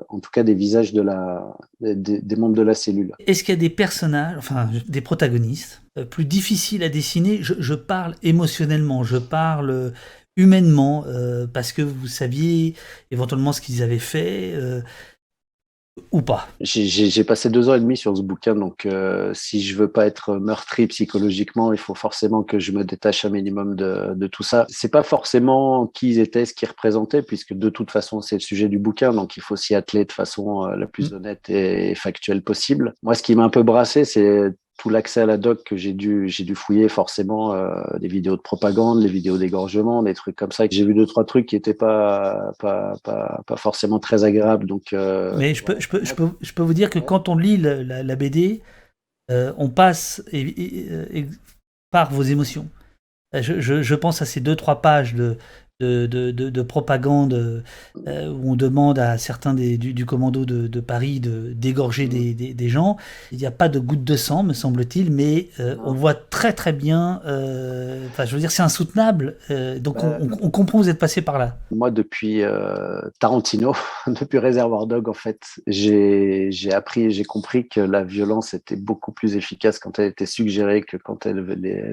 en 0.08 0.20
tout 0.20 0.30
cas 0.30 0.42
des 0.42 0.54
visages 0.54 0.92
de 0.92 1.02
la 1.02 1.56
des, 1.80 2.36
membres 2.36 2.56
de 2.56 2.62
la 2.62 2.74
cellule. 2.74 3.14
Est-ce 3.26 3.44
qu'il 3.44 3.54
y 3.54 3.58
a 3.58 3.60
des 3.60 3.70
personnages, 3.70 4.36
enfin 4.38 4.68
des 4.88 5.00
protagonistes, 5.00 5.82
euh, 5.98 6.04
plus 6.04 6.24
difficiles 6.24 6.82
à 6.82 6.88
dessiner? 6.88 7.38
Je, 7.42 7.74
parle 7.74 8.14
émotionnellement, 8.22 9.04
je 9.04 9.16
parle 9.16 9.92
humainement, 10.36 11.04
parce 11.52 11.72
que 11.72 11.82
vous 11.82 12.06
saviez 12.06 12.74
éventuellement 13.10 13.52
ce 13.52 13.60
qu'ils 13.60 13.82
avaient 13.82 13.98
fait 13.98 14.54
ou 16.12 16.22
pas 16.22 16.48
J'ai 16.60 17.24
passé 17.24 17.50
deux 17.50 17.68
ans 17.68 17.74
et 17.74 17.80
demi 17.80 17.96
sur 17.96 18.16
ce 18.16 18.22
bouquin, 18.22 18.54
donc 18.54 18.86
euh, 18.86 19.32
si 19.34 19.62
je 19.62 19.76
veux 19.76 19.88
pas 19.88 20.06
être 20.06 20.36
meurtri 20.36 20.86
psychologiquement, 20.86 21.72
il 21.72 21.78
faut 21.78 21.94
forcément 21.94 22.42
que 22.42 22.58
je 22.58 22.72
me 22.72 22.84
détache 22.84 23.24
un 23.24 23.30
minimum 23.30 23.76
de, 23.76 24.14
de 24.14 24.26
tout 24.26 24.42
ça. 24.42 24.66
C'est 24.68 24.90
pas 24.90 25.02
forcément 25.02 25.86
qui 25.86 26.08
ils 26.08 26.18
étaient, 26.20 26.44
ce 26.44 26.54
qu'ils 26.54 26.68
représentaient, 26.68 27.22
puisque 27.22 27.52
de 27.52 27.68
toute 27.68 27.90
façon 27.90 28.20
c'est 28.20 28.36
le 28.36 28.40
sujet 28.40 28.68
du 28.68 28.78
bouquin, 28.78 29.12
donc 29.12 29.36
il 29.36 29.42
faut 29.42 29.56
s'y 29.56 29.74
atteler 29.74 30.04
de 30.04 30.12
façon 30.12 30.66
euh, 30.66 30.76
la 30.76 30.86
plus 30.86 31.12
mmh. 31.12 31.16
honnête 31.16 31.50
et 31.50 31.94
factuelle 31.94 32.42
possible. 32.42 32.94
Moi, 33.02 33.14
ce 33.14 33.22
qui 33.22 33.34
m'a 33.34 33.44
un 33.44 33.50
peu 33.50 33.62
brassé, 33.62 34.04
c'est 34.04 34.52
tout 34.78 34.88
l'accès 34.90 35.20
à 35.20 35.26
la 35.26 35.36
doc 35.36 35.64
que 35.64 35.76
j'ai 35.76 35.92
dû 35.92 36.28
j'ai 36.28 36.44
dû 36.44 36.54
fouiller 36.54 36.88
forcément 36.88 37.52
euh, 37.52 37.82
des 37.98 38.06
vidéos 38.08 38.36
de 38.36 38.40
propagande, 38.40 39.02
des 39.02 39.08
vidéos 39.08 39.36
d'égorgement, 39.36 40.02
des 40.02 40.14
trucs 40.14 40.36
comme 40.36 40.52
ça. 40.52 40.64
J'ai 40.70 40.84
vu 40.84 40.94
deux 40.94 41.04
trois 41.04 41.24
trucs 41.24 41.46
qui 41.46 41.56
étaient 41.56 41.74
pas 41.74 42.52
forcément 43.56 43.98
très 43.98 44.24
agréables. 44.24 44.66
Donc 44.66 44.92
euh, 44.92 45.36
mais 45.36 45.52
je 45.52 45.64
peux, 45.64 45.78
je 45.78 46.62
vous 46.62 46.74
dire 46.74 46.90
que 46.90 47.00
quand 47.00 47.28
on 47.28 47.36
lit 47.36 47.56
la, 47.56 48.16
BD, 48.16 48.62
euh, 49.30 49.52
on 49.58 49.68
passe 49.68 50.22
par 51.90 52.12
vos 52.12 52.22
émotions. 52.22 52.68
Je, 53.34 53.94
pense 53.94 54.22
à 54.22 54.26
ces 54.26 54.40
deux 54.40 54.56
trois 54.56 54.80
pages 54.80 55.14
de 55.14 55.36
de, 55.80 56.06
de, 56.06 56.32
de, 56.32 56.62
propagande 56.62 57.62
euh, 58.08 58.32
où 58.32 58.50
on 58.50 58.56
demande 58.56 58.98
à 58.98 59.16
certains 59.16 59.54
des, 59.54 59.78
du, 59.78 60.04
commando 60.04 60.44
de, 60.44 60.80
Paris 60.80 61.20
de 61.20 61.52
d'égorger 61.54 62.06
mm. 62.06 62.08
des, 62.08 62.34
des, 62.34 62.54
des, 62.54 62.68
gens. 62.68 62.96
Il 63.30 63.38
n'y 63.38 63.46
a 63.46 63.52
pas 63.52 63.68
de 63.68 63.78
goutte 63.78 64.02
de 64.02 64.16
sang, 64.16 64.42
me 64.42 64.54
semble-t-il, 64.54 65.12
mais 65.12 65.50
euh, 65.60 65.76
on 65.84 65.94
voit 65.94 66.14
très 66.14 66.52
très 66.52 66.72
bien. 66.72 67.20
Euh, 67.26 68.04
enfin, 68.08 68.24
je 68.24 68.34
veux 68.34 68.40
dire, 68.40 68.50
c'est 68.50 68.62
insoutenable. 68.62 69.36
donc 69.78 70.02
on, 70.02 70.28
on, 70.42 70.50
comprend, 70.50 70.78
vous 70.78 70.88
êtes 70.88 70.98
passé 70.98 71.22
par 71.22 71.38
là. 71.38 71.58
Moi, 71.70 71.92
depuis 71.92 72.42
Tarantino, 73.20 73.72
depuis 74.08 74.38
Réservoir 74.38 74.88
Dog, 74.88 75.08
en 75.08 75.14
fait, 75.14 75.42
j'ai 75.68 76.50
appris 76.72 77.04
et 77.04 77.10
j'ai 77.10 77.24
compris 77.24 77.68
que 77.68 77.80
la 77.80 78.02
violence 78.02 78.52
était 78.52 78.76
beaucoup 78.76 79.12
plus 79.12 79.36
efficace 79.36 79.78
quand 79.78 80.00
elle 80.00 80.08
était 80.08 80.26
suggérée 80.26 80.82
que 80.82 80.96
quand 80.96 81.24
elle, 81.24 81.38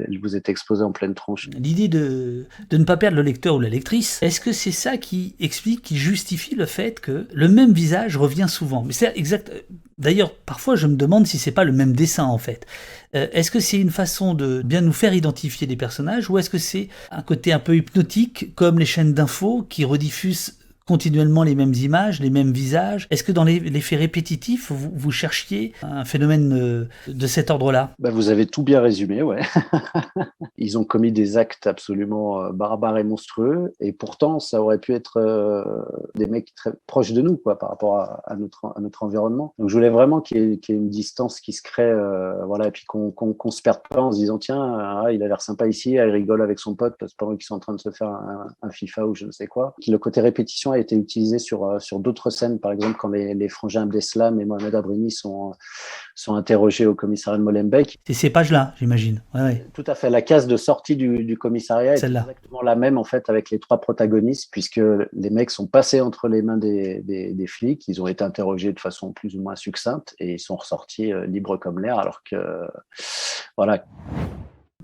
elle 0.10 0.20
vous 0.20 0.36
était 0.36 0.52
exposée 0.52 0.84
en 0.84 0.92
pleine 0.92 1.14
tronche. 1.14 1.50
L'idée 1.52 1.88
de, 1.88 2.46
de 2.72 2.78
ne 2.78 2.84
pas 2.84 2.98
perdre 2.98 3.18
le 3.18 3.24
lecteur 3.24 3.56
ou 3.56 3.60
la 3.60 3.75
est-ce 3.78 4.40
que 4.40 4.52
c'est 4.52 4.72
ça 4.72 4.98
qui 4.98 5.36
explique, 5.40 5.82
qui 5.82 5.98
justifie 5.98 6.56
le 6.56 6.66
fait 6.66 7.00
que 7.00 7.28
le 7.34 7.48
même 7.48 7.74
visage 7.74 8.18
revient 8.18 8.48
souvent? 8.48 8.84
Mais 8.84 8.94
c'est 8.94 9.14
exact. 9.16 9.52
D'ailleurs, 9.98 10.34
parfois, 10.34 10.76
je 10.76 10.88
me 10.88 10.96
demande 10.96 11.26
si 11.26 11.38
c'est 11.38 11.52
pas 11.52 11.64
le 11.64 11.72
même 11.72 11.94
dessin 11.94 12.26
en 12.26 12.38
fait. 12.38 12.66
Euh, 13.16 13.28
est-ce 13.32 13.52
que 13.52 13.60
c'est 13.60 13.80
une 13.80 13.92
façon 13.92 14.34
de 14.34 14.62
bien 14.62 14.82
nous 14.82 14.94
faire 14.94 15.14
identifier 15.14 15.68
des 15.68 15.78
personnages 15.78 16.30
ou 16.30 16.38
est-ce 16.38 16.50
que 16.50 16.58
c'est 16.58 16.90
un 17.12 17.22
côté 17.22 17.54
un 17.54 17.60
peu 17.60 17.78
hypnotique 17.78 18.54
comme 18.56 18.80
les 18.80 18.86
chaînes 18.86 19.14
d'infos 19.14 19.66
qui 19.70 19.86
rediffusent 19.86 20.58
continuellement 20.88 21.44
les 21.44 21.56
mêmes 21.56 21.74
images, 21.74 22.20
les 22.20 22.30
mêmes 22.30 22.52
visages 22.52 23.08
Est-ce 23.10 23.24
que 23.24 23.32
dans 23.32 23.44
les, 23.44 23.60
faits 23.82 24.00
répétitifs, 24.00 24.72
vous, 24.72 25.12
cherchiez 25.12 25.74
un 25.82 26.06
phénomène 26.06 26.54
euh, 26.54 26.86
de 27.08 27.28
cet 27.28 27.50
ordre-là? 27.50 27.92
Bah, 28.00 28.12
Vous 28.12 28.30
avez 28.30 28.46
tout 28.46 28.64
bien 28.64 28.82
résumé, 28.82 29.22
ouais. 29.22 29.42
Ils 30.58 30.78
ont 30.78 30.84
commis 30.84 31.12
des 31.12 31.38
actes 31.38 31.68
absolument 31.68 32.42
euh, 32.42 32.52
barbares 32.52 32.98
et 32.98 33.04
monstrueux, 33.04 33.74
et 33.80 33.94
pourtant, 33.94 34.40
ça 34.40 34.62
aurait 34.62 34.78
pu 34.78 34.94
être 34.94 35.18
euh, 35.18 35.64
des 36.16 36.28
mecs 36.28 36.54
très 36.56 36.72
proches 36.86 37.14
de 37.14 37.22
nous, 37.22 37.38
quoi, 37.38 37.58
par 37.58 37.70
rapport 37.70 38.00
à, 38.00 38.36
notre, 38.36 38.74
environnement. 39.02 39.54
Donc, 39.58 39.70
je 39.70 39.74
voulais 39.74 39.90
vraiment 39.90 40.22
qu'il 40.22 40.38
y, 40.38 40.54
ait 40.54 40.60
une 40.70 40.90
distance 40.90 41.40
qui 41.40 41.54
se 41.54 41.64
crée, 41.64 41.94
voilà, 42.46 42.68
et 42.68 42.72
puis 42.72 42.86
qu'on 42.86 43.14
ne 43.20 43.52
se 43.52 43.62
perde 43.62 43.82
pas 43.90 44.02
en 44.02 44.12
se 44.12 44.18
disant, 44.18 44.38
tiens, 44.38 44.62
ah, 44.62 45.12
il 45.12 45.24
a 45.24 45.28
l'air 45.28 45.42
sympa 45.42 45.68
ici, 45.68 45.92
il 45.94 46.02
rigole 46.02 46.42
avec 46.42 46.60
son 46.60 46.76
pote, 46.76 46.96
pendant 47.18 47.36
qu'ils 47.36 47.46
sont 47.46 47.56
en 47.56 47.60
train 47.60 47.74
de 47.74 47.80
se 47.80 47.90
faire 47.92 48.10
un, 48.10 48.48
un 48.62 48.70
FIFA 48.70 49.08
ou 49.08 49.16
je 49.16 49.26
ne 49.26 49.32
sais 49.32 49.48
quoi. 49.48 49.74
Le 49.88 49.98
côté 49.98 50.22
répétition 50.22 50.75
a 50.76 50.80
été 50.80 50.96
utilisé 50.96 51.40
sur, 51.40 51.66
euh, 51.66 51.80
sur 51.80 52.00
d'autres 52.00 52.30
scènes, 52.30 52.60
par 52.60 52.72
exemple 52.72 52.96
quand 52.98 53.10
les, 53.10 53.34
les 53.34 53.50
frangins 53.50 53.84
Abdeslam 53.84 54.40
et 54.40 54.46
Mohamed 54.46 54.76
Abrini 54.76 55.12
sont, 55.12 55.54
sont 56.16 56.36
interrogés 56.36 56.86
au 56.86 56.96
commissariat 56.96 57.38
de 57.38 57.44
Molenbeek. 57.44 57.98
C'est 58.06 58.14
ces 58.14 58.30
pages-là, 58.30 58.74
j'imagine. 58.78 59.22
Tout 59.74 59.84
à 59.88 59.96
fait. 59.96 60.10
La 60.10 60.22
case 60.22 60.48
de 60.48 60.58
sortie 60.58 60.96
du, 60.96 61.24
du 61.24 61.38
commissariat 61.38 61.94
est 61.94 62.04
exactement 62.04 62.62
la 62.62 62.76
même 62.76 62.98
en 62.98 63.04
fait 63.04 63.30
avec 63.30 63.50
les 63.50 63.60
trois 63.60 63.82
protagonistes, 63.82 64.50
puisque 64.52 64.82
les 65.14 65.30
mecs 65.30 65.52
sont 65.52 65.68
passés 65.68 66.02
entre 66.02 66.28
les 66.28 66.42
mains 66.42 66.58
des, 66.58 67.02
des, 67.02 67.48
flics, 67.48 67.88
ils 67.88 68.02
ont 68.02 68.08
été 68.08 68.24
interrogés 68.24 68.74
de 68.74 68.80
façon 68.80 69.12
plus 69.12 69.36
ou 69.36 69.42
moins 69.42 69.56
succincte 69.56 70.16
et 70.20 70.34
ils 70.34 70.40
sont 70.40 70.56
ressortis 70.56 71.14
euh, 71.14 71.26
libres 71.26 71.58
comme 71.58 71.80
l'air, 71.80 72.00
alors 72.00 72.22
que 72.24 72.36
voilà 73.58 73.86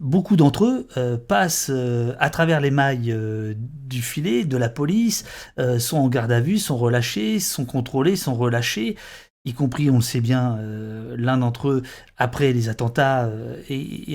beaucoup 0.02 0.36
d'entre 0.36 0.66
eux 0.66 0.88
euh, 0.98 1.16
passent 1.16 1.70
euh, 1.70 2.14
à 2.20 2.30
travers 2.30 2.60
les 2.60 2.72
mailles 2.72 3.12
euh, 3.12 3.54
du 3.56 4.02
filet 4.02 4.44
de 4.44 4.58
la 4.58 4.68
police, 4.68 5.26
sont 5.80 5.98
en 5.98 6.08
garde 6.08 6.32
à 6.32 6.40
vue, 6.40 6.58
sont 6.58 6.78
relâchés, 6.78 7.40
sont 7.40 7.66
contrôlés, 7.66 8.16
sont 8.16 8.34
relâchés, 8.34 8.96
y 9.46 9.54
compris, 9.54 9.90
on 9.90 9.98
le 9.98 10.02
sait 10.02 10.22
bien, 10.22 10.58
l'un 11.18 11.38
d'entre 11.38 11.70
eux, 11.70 11.84
après 12.18 12.54
les 12.54 12.70
attentats, 12.70 13.30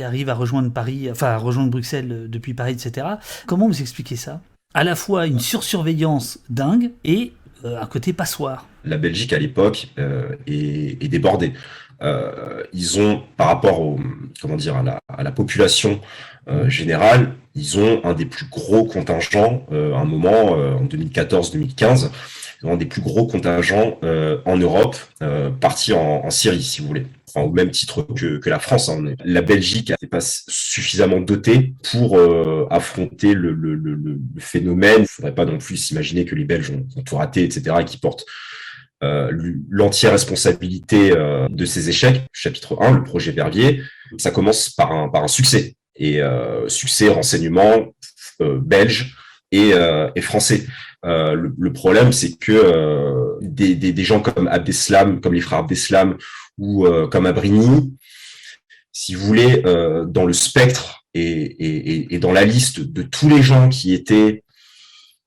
arrive 0.02 0.28
à 0.31 0.35
rejoindre 0.35 0.73
Paris, 0.73 1.09
enfin 1.11 1.37
rejoindre 1.37 1.71
Bruxelles 1.71 2.26
depuis 2.28 2.55
Paris, 2.55 2.73
etc. 2.73 3.07
Comment 3.47 3.66
vous 3.66 3.83
expliquez 3.83 4.16
ça? 4.16 4.40
À 4.73 4.83
la 4.83 4.97
fois 4.97 5.26
une 5.26 5.40
sursurveillance 5.40 6.38
dingue 6.49 6.93
et 7.05 7.35
un 7.80 7.87
côté 7.87 8.12
passoire. 8.12 8.66
La 8.85 8.96
Belgique 8.96 9.32
à 9.32 9.38
l'époque 9.38 9.88
est, 10.46 11.02
est 11.02 11.08
débordée. 11.08 11.52
Euh, 12.02 12.62
ils 12.73 13.00
ont, 13.00 13.23
par 13.37 13.49
rapport 13.49 13.96
à 15.08 15.23
la, 15.23 15.32
population 15.32 16.00
euh, 16.49 16.68
générale, 16.68 17.32
ils 17.54 17.78
ont 17.78 18.04
un 18.04 18.12
des 18.12 18.26
plus 18.26 18.46
gros 18.46 18.85
contingents, 18.85 19.64
euh, 19.73 19.94
à 19.94 20.00
un 20.00 20.04
moment, 20.04 20.50
en 20.50 20.85
2014-2015, 20.85 21.50
ils 22.00 22.04
ont 22.04 22.11
un 22.62 22.76
des 22.76 22.86
plus 22.86 23.02
gros 23.02 23.26
contingents 23.26 23.98
en 24.02 24.56
Europe, 24.56 24.96
partis 25.60 25.92
en, 25.92 26.25
en, 26.25 26.30
Syrie, 26.30 26.62
si 26.62 26.80
vous 26.80 26.88
voulez. 26.88 27.06
Au 27.34 27.50
même 27.50 27.70
titre 27.70 28.02
que, 28.02 28.48
la 28.48 28.58
France. 28.58 28.88
Hein. 28.88 29.14
La 29.25 29.42
Belgique 29.42 29.92
n'est 30.00 30.08
pas 30.08 30.20
suffisamment 30.20 31.20
dotée 31.20 31.75
pour 31.90 32.18
affronter 32.70 33.34
le, 33.34 34.18
phénomène. 34.38 34.98
Il 34.98 35.02
ne 35.02 35.06
faudrait 35.06 35.34
pas 35.34 35.44
non 35.44 35.58
plus 35.58 35.76
s'imaginer 35.76 36.25
que 36.25 36.34
les 36.34 36.44
Belges 36.44 36.70
ont, 36.70 37.02
tout 37.02 37.16
raté, 37.16 37.44
etc., 37.44 37.76
et 37.80 37.84
qui 37.84 37.98
portent 37.98 38.25
euh, 39.02 39.30
l'entière 39.68 40.12
responsabilité 40.12 41.12
euh, 41.12 41.48
de 41.50 41.66
ces 41.66 41.90
échecs. 41.90 42.22
Chapitre 42.32 42.78
1, 42.80 42.92
le 42.92 43.04
projet 43.04 43.30
Verviers, 43.30 43.82
ça 44.16 44.30
commence 44.30 44.70
par 44.70 44.90
un, 44.92 45.28
succès. 45.28 45.76
Et 45.96 46.22
euh, 46.22 46.68
succès 46.68 47.08
renseignement 47.08 47.94
belge 48.40 49.16
et, 49.52 49.72
et 50.14 50.20
français. 50.20 50.66
Le, 51.04 51.52
le, 51.56 51.72
problème, 51.72 52.12
c'est 52.12 52.36
que 52.36 53.38
des, 53.42 53.74
des, 53.74 53.92
des, 53.92 54.04
gens 54.04 54.20
comme 54.20 54.48
Abdeslam, 54.48 55.20
comme 55.20 55.34
les 55.34 55.40
frères 55.40 55.60
Abdeslam 55.60 56.16
ou 56.58 56.86
comme 57.10 57.26
Abrini, 57.26 57.94
si 58.92 59.14
vous 59.14 59.24
voulez, 59.24 59.62
dans 60.08 60.26
le 60.26 60.32
spectre 60.32 61.04
et, 61.14 61.22
et, 61.22 62.14
et, 62.14 62.18
dans 62.18 62.32
la 62.32 62.44
liste 62.44 62.80
de 62.80 63.02
tous 63.02 63.28
les 63.28 63.42
gens 63.42 63.68
qui 63.68 63.94
étaient 63.94 64.42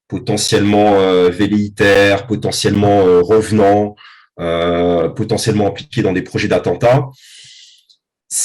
potentiellement 0.09 0.99
euh, 0.99 1.29
velléitaires, 1.29 2.27
potentiellement 2.27 3.05
euh, 3.05 3.21
revenants, 3.21 3.95
euh, 4.39 5.07
potentiellement 5.09 5.67
impliqués 5.67 6.01
dans 6.01 6.11
des 6.11 6.23
projets 6.23 6.49
d'attentats. 6.49 7.07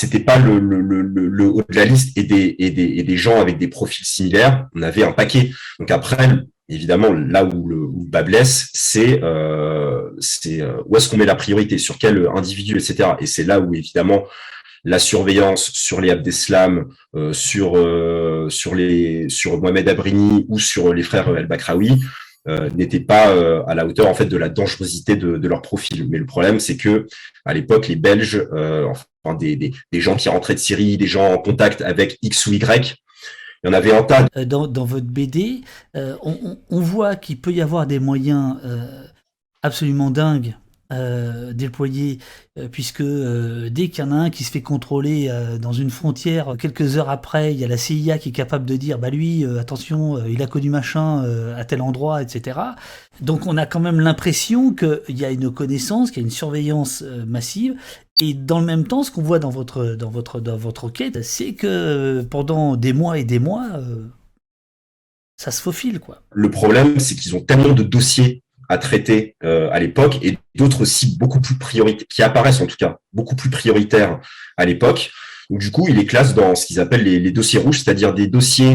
C'était 0.04 0.24
pas 0.24 0.38
le, 0.38 0.58
le, 0.58 0.80
le, 0.80 1.02
le, 1.02 1.46
haut 1.46 1.62
de 1.68 1.76
la 1.76 1.84
liste 1.84 2.16
et 2.16 2.22
des, 2.22 2.56
et, 2.58 2.70
des, 2.70 2.94
et 2.96 3.02
des 3.02 3.16
gens 3.16 3.40
avec 3.40 3.58
des 3.58 3.68
profils 3.68 4.06
similaires. 4.06 4.66
On 4.74 4.82
avait 4.82 5.04
un 5.04 5.12
paquet. 5.12 5.50
Donc 5.78 5.90
après, 5.90 6.28
évidemment, 6.68 7.12
là 7.12 7.44
où 7.44 7.66
le, 7.66 7.76
où 7.76 8.06
bas 8.08 8.22
blesse, 8.22 8.70
c'est 8.72 9.22
euh, 9.22 10.10
c'est 10.18 10.62
où 10.86 10.96
est-ce 10.96 11.08
qu'on 11.08 11.16
met 11.16 11.26
la 11.26 11.34
priorité, 11.34 11.78
sur 11.78 11.98
quel 11.98 12.28
individu, 12.34 12.76
etc. 12.76 13.10
Et 13.20 13.26
c'est 13.26 13.44
là 13.44 13.60
où 13.60 13.74
évidemment 13.74 14.24
la 14.84 14.98
surveillance 14.98 15.70
sur 15.72 16.00
les 16.00 16.10
Abdeslam, 16.10 16.86
euh, 17.16 17.32
sur 17.32 17.76
euh, 17.76 18.48
sur 18.50 18.74
les 18.74 19.28
sur 19.28 19.60
Mohamed 19.60 19.88
Abrini 19.88 20.44
ou 20.48 20.58
sur 20.58 20.92
les 20.92 21.02
frères 21.02 21.34
El 21.36 21.46
Bakraoui 21.46 22.00
euh, 22.46 22.68
n'était 22.70 23.00
pas 23.00 23.30
euh, 23.30 23.62
à 23.66 23.74
la 23.74 23.86
hauteur 23.86 24.06
en 24.06 24.14
fait 24.14 24.26
de 24.26 24.36
la 24.36 24.48
dangerosité 24.48 25.16
de, 25.16 25.38
de 25.38 25.48
leur 25.48 25.62
profil. 25.62 26.06
Mais 26.08 26.18
le 26.18 26.26
problème, 26.26 26.60
c'est 26.60 26.76
que 26.76 27.06
à 27.44 27.54
l'époque, 27.54 27.88
les 27.88 27.96
Belges, 27.96 28.46
enfin 28.52 29.34
des, 29.34 29.56
des, 29.56 29.72
des, 29.92 30.00
gens 30.00 30.16
qui 30.16 30.28
rentraient 30.28 30.54
de 30.54 30.58
Syrie, 30.58 30.96
des 30.98 31.06
gens 31.06 31.32
en 31.32 31.38
contact 31.38 31.80
avec 31.80 32.18
X 32.22 32.46
ou 32.46 32.52
Y, 32.52 32.96
il 33.62 33.66
y 33.66 33.70
en 33.70 33.72
avait 33.72 33.92
un 33.92 34.02
tas. 34.02 34.28
Dans, 34.44 34.66
dans 34.66 34.84
votre 34.84 35.06
BD, 35.06 35.62
on, 35.94 36.58
on, 36.68 36.80
voit 36.80 37.16
qu'il 37.16 37.40
peut 37.40 37.52
y 37.52 37.62
avoir 37.62 37.86
des 37.86 37.98
moyens 37.98 38.56
absolument 39.62 40.10
dingues 40.10 40.54
euh, 40.94 41.52
déployé, 41.52 42.18
euh, 42.58 42.68
puisque 42.68 43.00
euh, 43.00 43.68
dès 43.70 43.88
qu'il 43.88 44.04
y 44.04 44.06
en 44.06 44.12
a 44.12 44.16
un 44.16 44.30
qui 44.30 44.44
se 44.44 44.50
fait 44.50 44.62
contrôler 44.62 45.30
dans 45.60 45.72
une 45.72 45.90
frontière, 45.90 46.56
quelques 46.58 46.96
heures 46.96 47.10
après, 47.10 47.52
il 47.52 47.60
y 47.60 47.64
a 47.64 47.68
la 47.68 47.76
CIA 47.76 48.18
qui 48.18 48.30
est 48.30 48.32
capable 48.32 48.64
de 48.64 48.76
dire, 48.76 48.98
bah 48.98 49.10
lui, 49.10 49.44
attention, 49.58 50.24
il 50.26 50.42
a 50.42 50.46
connu 50.46 50.70
machin 50.70 51.24
à 51.56 51.64
tel 51.64 51.80
endroit, 51.82 52.22
etc. 52.22 52.60
Donc 53.20 53.46
on 53.46 53.56
a 53.56 53.66
quand 53.66 53.80
même 53.80 54.00
l'impression 54.00 54.74
qu'il 54.74 55.18
y 55.18 55.24
a 55.24 55.30
une 55.30 55.50
connaissance, 55.50 56.10
qu'il 56.10 56.22
y 56.22 56.24
a 56.24 56.26
une 56.26 56.30
surveillance 56.30 57.02
massive, 57.26 57.74
et 58.20 58.34
dans 58.34 58.60
le 58.60 58.66
même 58.66 58.86
temps, 58.86 59.02
ce 59.02 59.10
qu'on 59.10 59.22
voit 59.22 59.38
dans 59.38 59.50
votre, 59.50 59.96
dans 59.96 60.10
votre, 60.10 60.40
dans 60.40 60.56
votre 60.56 60.84
enquête, 60.84 61.22
c'est 61.22 61.54
que 61.54 62.22
pendant 62.30 62.76
des 62.76 62.92
mois 62.92 63.18
et 63.18 63.24
des 63.24 63.38
mois, 63.38 63.66
ça 65.36 65.50
se 65.50 65.60
faufile, 65.60 66.00
quoi. 66.00 66.22
Le 66.32 66.50
problème, 66.50 67.00
c'est 67.00 67.16
qu'ils 67.16 67.34
ont 67.34 67.40
tellement 67.40 67.72
de 67.72 67.82
dossiers 67.82 68.43
à 68.68 68.78
traiter 68.78 69.36
euh, 69.44 69.68
à 69.72 69.80
l'époque 69.80 70.18
et 70.22 70.38
d'autres 70.54 70.82
aussi 70.82 71.16
beaucoup 71.18 71.40
plus 71.40 71.56
prioritaires, 71.56 72.06
qui 72.08 72.22
apparaissent 72.22 72.60
en 72.60 72.66
tout 72.66 72.76
cas 72.76 72.98
beaucoup 73.12 73.36
plus 73.36 73.50
prioritaires 73.50 74.20
à 74.56 74.64
l'époque. 74.64 75.10
Donc 75.50 75.60
du 75.60 75.70
coup, 75.70 75.86
il 75.88 75.96
les 75.96 76.06
classe 76.06 76.34
dans 76.34 76.54
ce 76.54 76.66
qu'ils 76.66 76.80
appellent 76.80 77.04
les, 77.04 77.30
dossiers 77.30 77.58
rouges, 77.58 77.80
c'est-à-dire 77.82 78.14
des 78.14 78.26
dossiers 78.26 78.74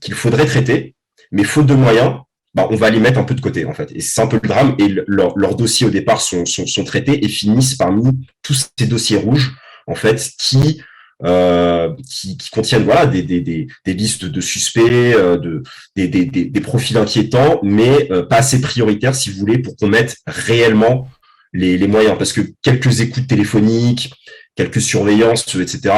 qu'il 0.00 0.14
faudrait 0.14 0.46
traiter, 0.46 0.94
mais 1.30 1.44
faute 1.44 1.66
de 1.66 1.74
moyens, 1.74 2.16
bah, 2.54 2.68
on 2.70 2.76
va 2.76 2.90
les 2.90 3.00
mettre 3.00 3.18
un 3.18 3.24
peu 3.24 3.34
de 3.34 3.40
côté 3.40 3.64
en 3.64 3.74
fait. 3.74 3.90
Et 3.94 4.00
c'est 4.00 4.20
un 4.20 4.26
peu 4.26 4.38
le 4.42 4.48
drame. 4.48 4.76
Et 4.78 4.88
leurs 5.06 5.56
dossiers 5.56 5.86
au 5.86 5.90
départ 5.90 6.20
sont, 6.20 6.44
traités 6.84 7.24
et 7.24 7.28
finissent 7.28 7.76
parmi 7.76 8.26
tous 8.42 8.68
ces 8.78 8.86
dossiers 8.86 9.18
rouges 9.18 9.54
en 9.86 9.94
fait 9.94 10.30
qui 10.38 10.82
euh, 11.22 11.94
qui, 12.08 12.36
qui, 12.36 12.50
contiennent 12.50 12.82
voilà 12.82 13.06
des, 13.06 13.22
des, 13.22 13.40
des, 13.40 13.68
des 13.84 13.94
listes 13.94 14.24
de 14.24 14.40
suspects, 14.40 14.80
euh, 15.14 15.36
de, 15.36 15.62
des, 15.94 16.08
des, 16.08 16.60
profils 16.60 16.96
inquiétants, 16.96 17.60
mais 17.62 18.10
euh, 18.10 18.24
pas 18.24 18.38
assez 18.38 18.60
prioritaires, 18.60 19.14
si 19.14 19.30
vous 19.30 19.38
voulez, 19.38 19.58
pour 19.58 19.76
qu'on 19.76 19.86
mette 19.86 20.16
réellement 20.26 21.08
les, 21.52 21.78
les, 21.78 21.86
moyens. 21.86 22.18
Parce 22.18 22.32
que 22.32 22.40
quelques 22.62 23.00
écoutes 23.00 23.28
téléphoniques, 23.28 24.12
quelques 24.56 24.80
surveillances, 24.80 25.54
etc., 25.54 25.94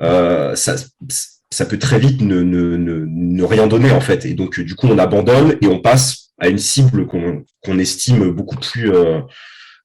euh, 0.00 0.56
ça, 0.56 0.76
ça 1.50 1.66
peut 1.66 1.78
très 1.78 1.98
vite 1.98 2.22
ne, 2.22 2.42
ne, 2.42 2.76
ne, 2.76 3.44
rien 3.44 3.66
donner 3.66 3.90
en 3.90 4.00
fait. 4.00 4.24
Et 4.24 4.34
donc 4.34 4.60
du 4.60 4.74
coup, 4.74 4.88
on 4.88 4.98
abandonne 4.98 5.56
et 5.60 5.66
on 5.66 5.80
passe 5.80 6.30
à 6.38 6.48
une 6.48 6.58
cible 6.58 7.06
qu'on 7.06 7.44
qu'on 7.64 7.78
estime 7.78 8.30
beaucoup 8.30 8.56
plus 8.56 8.90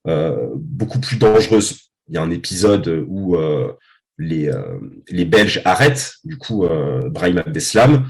beaucoup 0.05 0.99
plus 0.99 1.17
dangereuse. 1.17 1.77
Il 2.11 2.15
y 2.15 2.17
a 2.17 2.21
un 2.21 2.31
épisode 2.31 3.05
où 3.07 3.37
euh, 3.37 3.71
les 4.21 5.25
Belges 5.25 5.61
arrêtent 5.65 6.15
du 6.23 6.37
coup 6.37 6.65
euh, 6.65 7.09
Brahim 7.09 7.39
Abdeslam. 7.39 8.05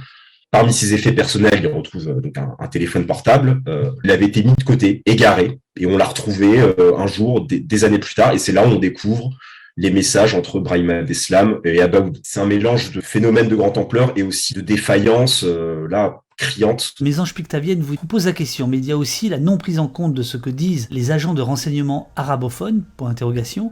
Parmi 0.52 0.74
ses 0.74 0.94
effets 0.94 1.14
personnels, 1.14 1.62
il 1.64 1.68
retrouve 1.68 2.10
euh, 2.10 2.20
donc 2.20 2.38
un, 2.38 2.68
téléphone 2.68 3.06
portable. 3.06 3.62
il 4.04 4.12
avait 4.12 4.26
été 4.26 4.44
mis 4.44 4.54
de 4.54 4.64
côté, 4.64 5.02
égaré, 5.06 5.60
et 5.80 5.86
on 5.86 5.98
l'a 5.98 6.06
retrouvé 6.06 6.60
un 6.98 7.08
jour, 7.08 7.46
des, 7.48 7.84
années 7.86 8.00
plus 8.00 8.16
tard, 8.16 8.34
et 8.34 8.38
c'est 8.38 8.52
là 8.52 8.68
où 8.68 8.72
on 8.72 8.80
découvre 8.80 9.30
les 9.78 9.90
messages 9.90 10.36
entre 10.36 10.60
Brahim 10.60 10.90
Abdeslam 10.90 11.60
et 11.64 11.82
Abaoud. 11.82 12.20
C'est 12.24 12.42
un 12.42 12.46
mélange 12.46 12.92
de 12.92 13.02
phénomènes 13.02 13.48
de 13.48 13.56
grande 13.56 13.78
ampleur 13.78 14.12
et 14.18 14.24
aussi 14.24 14.54
de 14.54 14.62
défaillance, 14.62 15.46
là, 15.90 16.22
criante. 16.42 16.94
Mésange 17.00 17.34
Pictavienne 17.34 17.82
vous 17.82 17.96
pose 17.96 18.26
la 18.26 18.34
question, 18.34 18.68
mais 18.68 18.78
il 18.78 18.86
y 18.86 18.92
a 18.92 18.98
aussi 18.98 19.30
la 19.30 19.38
non 19.38 19.58
prise 19.58 19.80
en 19.80 19.88
compte 19.88 20.14
de 20.14 20.24
ce 20.24 20.38
que 20.38 20.50
disent 20.50 20.88
les 20.92 21.12
agents 21.12 21.34
de 21.34 21.42
renseignement 21.42 22.10
arabophones, 22.16 22.84
pour 22.98 23.08
interrogation, 23.08 23.72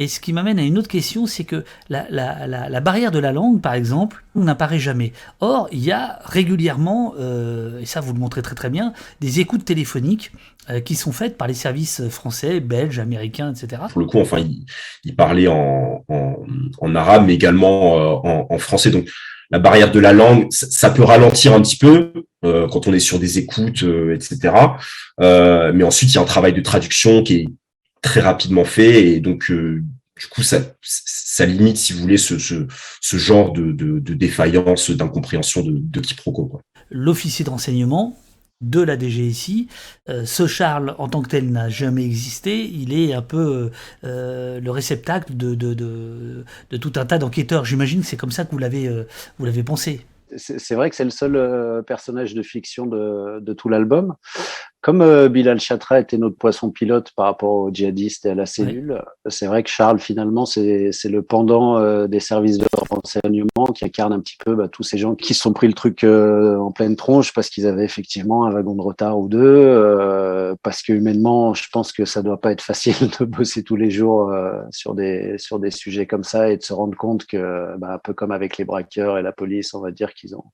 et 0.00 0.08
ce 0.08 0.18
qui 0.18 0.32
m'amène 0.32 0.58
à 0.58 0.62
une 0.62 0.78
autre 0.78 0.88
question, 0.88 1.26
c'est 1.26 1.44
que 1.44 1.62
la, 1.90 2.80
barrière 2.80 3.10
de 3.10 3.18
la 3.18 3.32
langue, 3.32 3.60
par 3.60 3.74
exemple, 3.74 4.24
n'apparaît 4.34 4.78
jamais. 4.78 5.12
Or, 5.40 5.68
il 5.72 5.84
y 5.84 5.92
a 5.92 6.20
régulièrement, 6.24 7.12
euh, 7.20 7.80
et 7.80 7.84
ça 7.84 8.00
vous 8.00 8.14
le 8.14 8.18
montrez 8.18 8.40
très 8.40 8.54
très 8.54 8.70
bien, 8.70 8.94
des 9.20 9.40
écoutes 9.40 9.66
téléphoniques 9.66 10.32
euh, 10.70 10.80
qui 10.80 10.94
sont 10.94 11.12
faites 11.12 11.36
par 11.36 11.48
les 11.48 11.54
services 11.54 12.08
français, 12.08 12.60
belges, 12.60 12.98
américains, 12.98 13.52
etc. 13.52 13.82
Pour 13.90 14.00
le 14.00 14.06
coup, 14.06 14.18
enfin, 14.18 14.38
il, 15.04 15.16
parlait 15.16 15.48
en, 15.48 16.02
arabe, 16.94 17.24
mais 17.26 17.34
également 17.34 18.24
euh, 18.24 18.44
en, 18.48 18.58
français. 18.58 18.90
Donc, 18.90 19.06
la 19.50 19.58
barrière 19.58 19.92
de 19.92 20.00
la 20.00 20.14
langue, 20.14 20.46
ça, 20.48 20.88
peut 20.88 21.04
ralentir 21.04 21.52
un 21.52 21.60
petit 21.60 21.76
peu 21.76 22.12
quand 22.40 22.86
on 22.86 22.94
est 22.94 23.00
sur 23.00 23.18
des 23.18 23.38
écoutes, 23.38 23.84
etc. 24.14 24.38
mais 25.20 25.84
ensuite, 25.84 26.10
il 26.10 26.14
y 26.14 26.18
a 26.18 26.22
un 26.22 26.24
travail 26.24 26.54
de 26.54 26.62
traduction 26.62 27.22
qui 27.22 27.34
est 27.34 27.46
très 28.02 28.20
rapidement 28.20 28.64
fait 28.64 29.08
et 29.08 29.20
donc 29.20 29.50
euh, 29.50 29.82
du 30.18 30.26
coup 30.26 30.42
ça, 30.42 30.60
ça 30.82 31.46
limite 31.46 31.76
si 31.76 31.92
vous 31.92 32.00
voulez 32.00 32.18
ce, 32.18 32.38
ce, 32.38 32.66
ce 33.00 33.16
genre 33.16 33.52
de, 33.52 33.72
de, 33.72 33.98
de 33.98 34.14
défaillance 34.14 34.90
d'incompréhension 34.90 35.62
de, 35.62 35.72
de 35.76 36.00
quiproquo 36.00 36.60
l'officier 36.90 37.44
de 37.44 37.50
renseignement 37.50 38.16
de 38.60 38.80
la 38.82 38.98
DGSI. 38.98 39.68
Euh, 40.08 40.24
ce 40.24 40.46
Charles, 40.46 40.94
en 40.98 41.08
tant 41.08 41.22
que 41.22 41.28
tel, 41.28 41.50
n'a 41.50 41.68
jamais 41.68 42.04
existé. 42.04 42.62
Il 42.64 42.92
est 42.92 43.14
un 43.14 43.22
peu 43.22 43.70
euh, 44.04 44.60
le 44.60 44.70
réceptacle 44.70 45.36
de, 45.36 45.54
de, 45.54 45.74
de, 45.74 46.44
de, 46.70 46.76
tout 46.76 46.92
un 46.96 47.06
tas 47.06 47.18
d'enquêteurs. 47.18 47.64
J'imagine 47.64 48.02
que 48.02 48.06
c'est 48.06 48.16
comme 48.16 48.30
ça 48.30 48.44
que 48.44 48.50
vous 48.50 48.58
l'avez, 48.58 48.86
euh, 48.86 49.04
vous 49.38 49.46
l'avez 49.46 49.62
pensé. 49.62 50.04
C'est 50.36 50.76
vrai 50.76 50.90
que 50.90 50.94
c'est 50.94 51.04
le 51.04 51.10
seul 51.10 51.82
personnage 51.84 52.34
de 52.34 52.42
fiction 52.42 52.86
de, 52.86 53.40
de 53.40 53.52
tout 53.52 53.68
l'album. 53.68 54.14
Comme 54.82 55.02
euh, 55.02 55.28
Bilal 55.28 55.60
Chatra 55.60 56.00
était 56.00 56.16
notre 56.16 56.38
poisson 56.38 56.70
pilote 56.70 57.10
par 57.14 57.26
rapport 57.26 57.52
aux 57.52 57.70
djihadistes 57.70 58.24
et 58.24 58.30
à 58.30 58.34
la 58.34 58.46
cellule, 58.46 59.02
c'est 59.28 59.46
vrai 59.46 59.62
que 59.62 59.68
Charles, 59.68 59.98
finalement, 59.98 60.46
c'est 60.46 60.90
le 61.04 61.20
pendant 61.20 61.76
euh, 61.76 62.06
des 62.06 62.20
services 62.20 62.56
de 62.56 62.66
renseignement 62.88 63.66
qui 63.74 63.84
incarne 63.84 64.14
un 64.14 64.20
petit 64.20 64.38
peu 64.42 64.54
bah, 64.54 64.68
tous 64.68 64.82
ces 64.82 64.96
gens 64.96 65.14
qui 65.14 65.34
se 65.34 65.42
sont 65.42 65.52
pris 65.52 65.66
le 65.66 65.74
truc 65.74 66.02
euh, 66.02 66.56
en 66.56 66.72
pleine 66.72 66.96
tronche 66.96 67.34
parce 67.34 67.50
qu'ils 67.50 67.66
avaient 67.66 67.84
effectivement 67.84 68.46
un 68.46 68.52
wagon 68.52 68.74
de 68.74 68.80
retard 68.80 69.18
ou 69.18 69.28
deux, 69.28 70.56
parce 70.62 70.82
que 70.82 70.94
humainement, 70.94 71.52
je 71.52 71.68
pense 71.70 71.92
que 71.92 72.06
ça 72.06 72.22
doit 72.22 72.40
pas 72.40 72.50
être 72.50 72.62
facile 72.62 72.94
de 73.20 73.26
bosser 73.26 73.62
tous 73.62 73.76
les 73.76 73.90
jours 73.90 74.32
sur, 74.70 74.94
des, 74.94 75.36
sur 75.36 75.58
des 75.58 75.70
sujets 75.70 76.06
comme 76.06 76.24
ça 76.24 76.50
et 76.50 76.56
de 76.56 76.62
se 76.62 76.72
rendre 76.72 76.96
compte 76.96 77.26
que, 77.26 77.76
bah, 77.76 77.92
un 77.92 77.98
peu 77.98 78.14
comme 78.14 78.32
avec 78.32 78.56
les 78.56 78.64
braqueurs 78.64 79.18
et 79.18 79.22
la 79.22 79.32
police, 79.32 79.74
on 79.74 79.80
va 79.80 79.90
dire 79.90 80.14
qu'ils 80.14 80.34
ont 80.34 80.44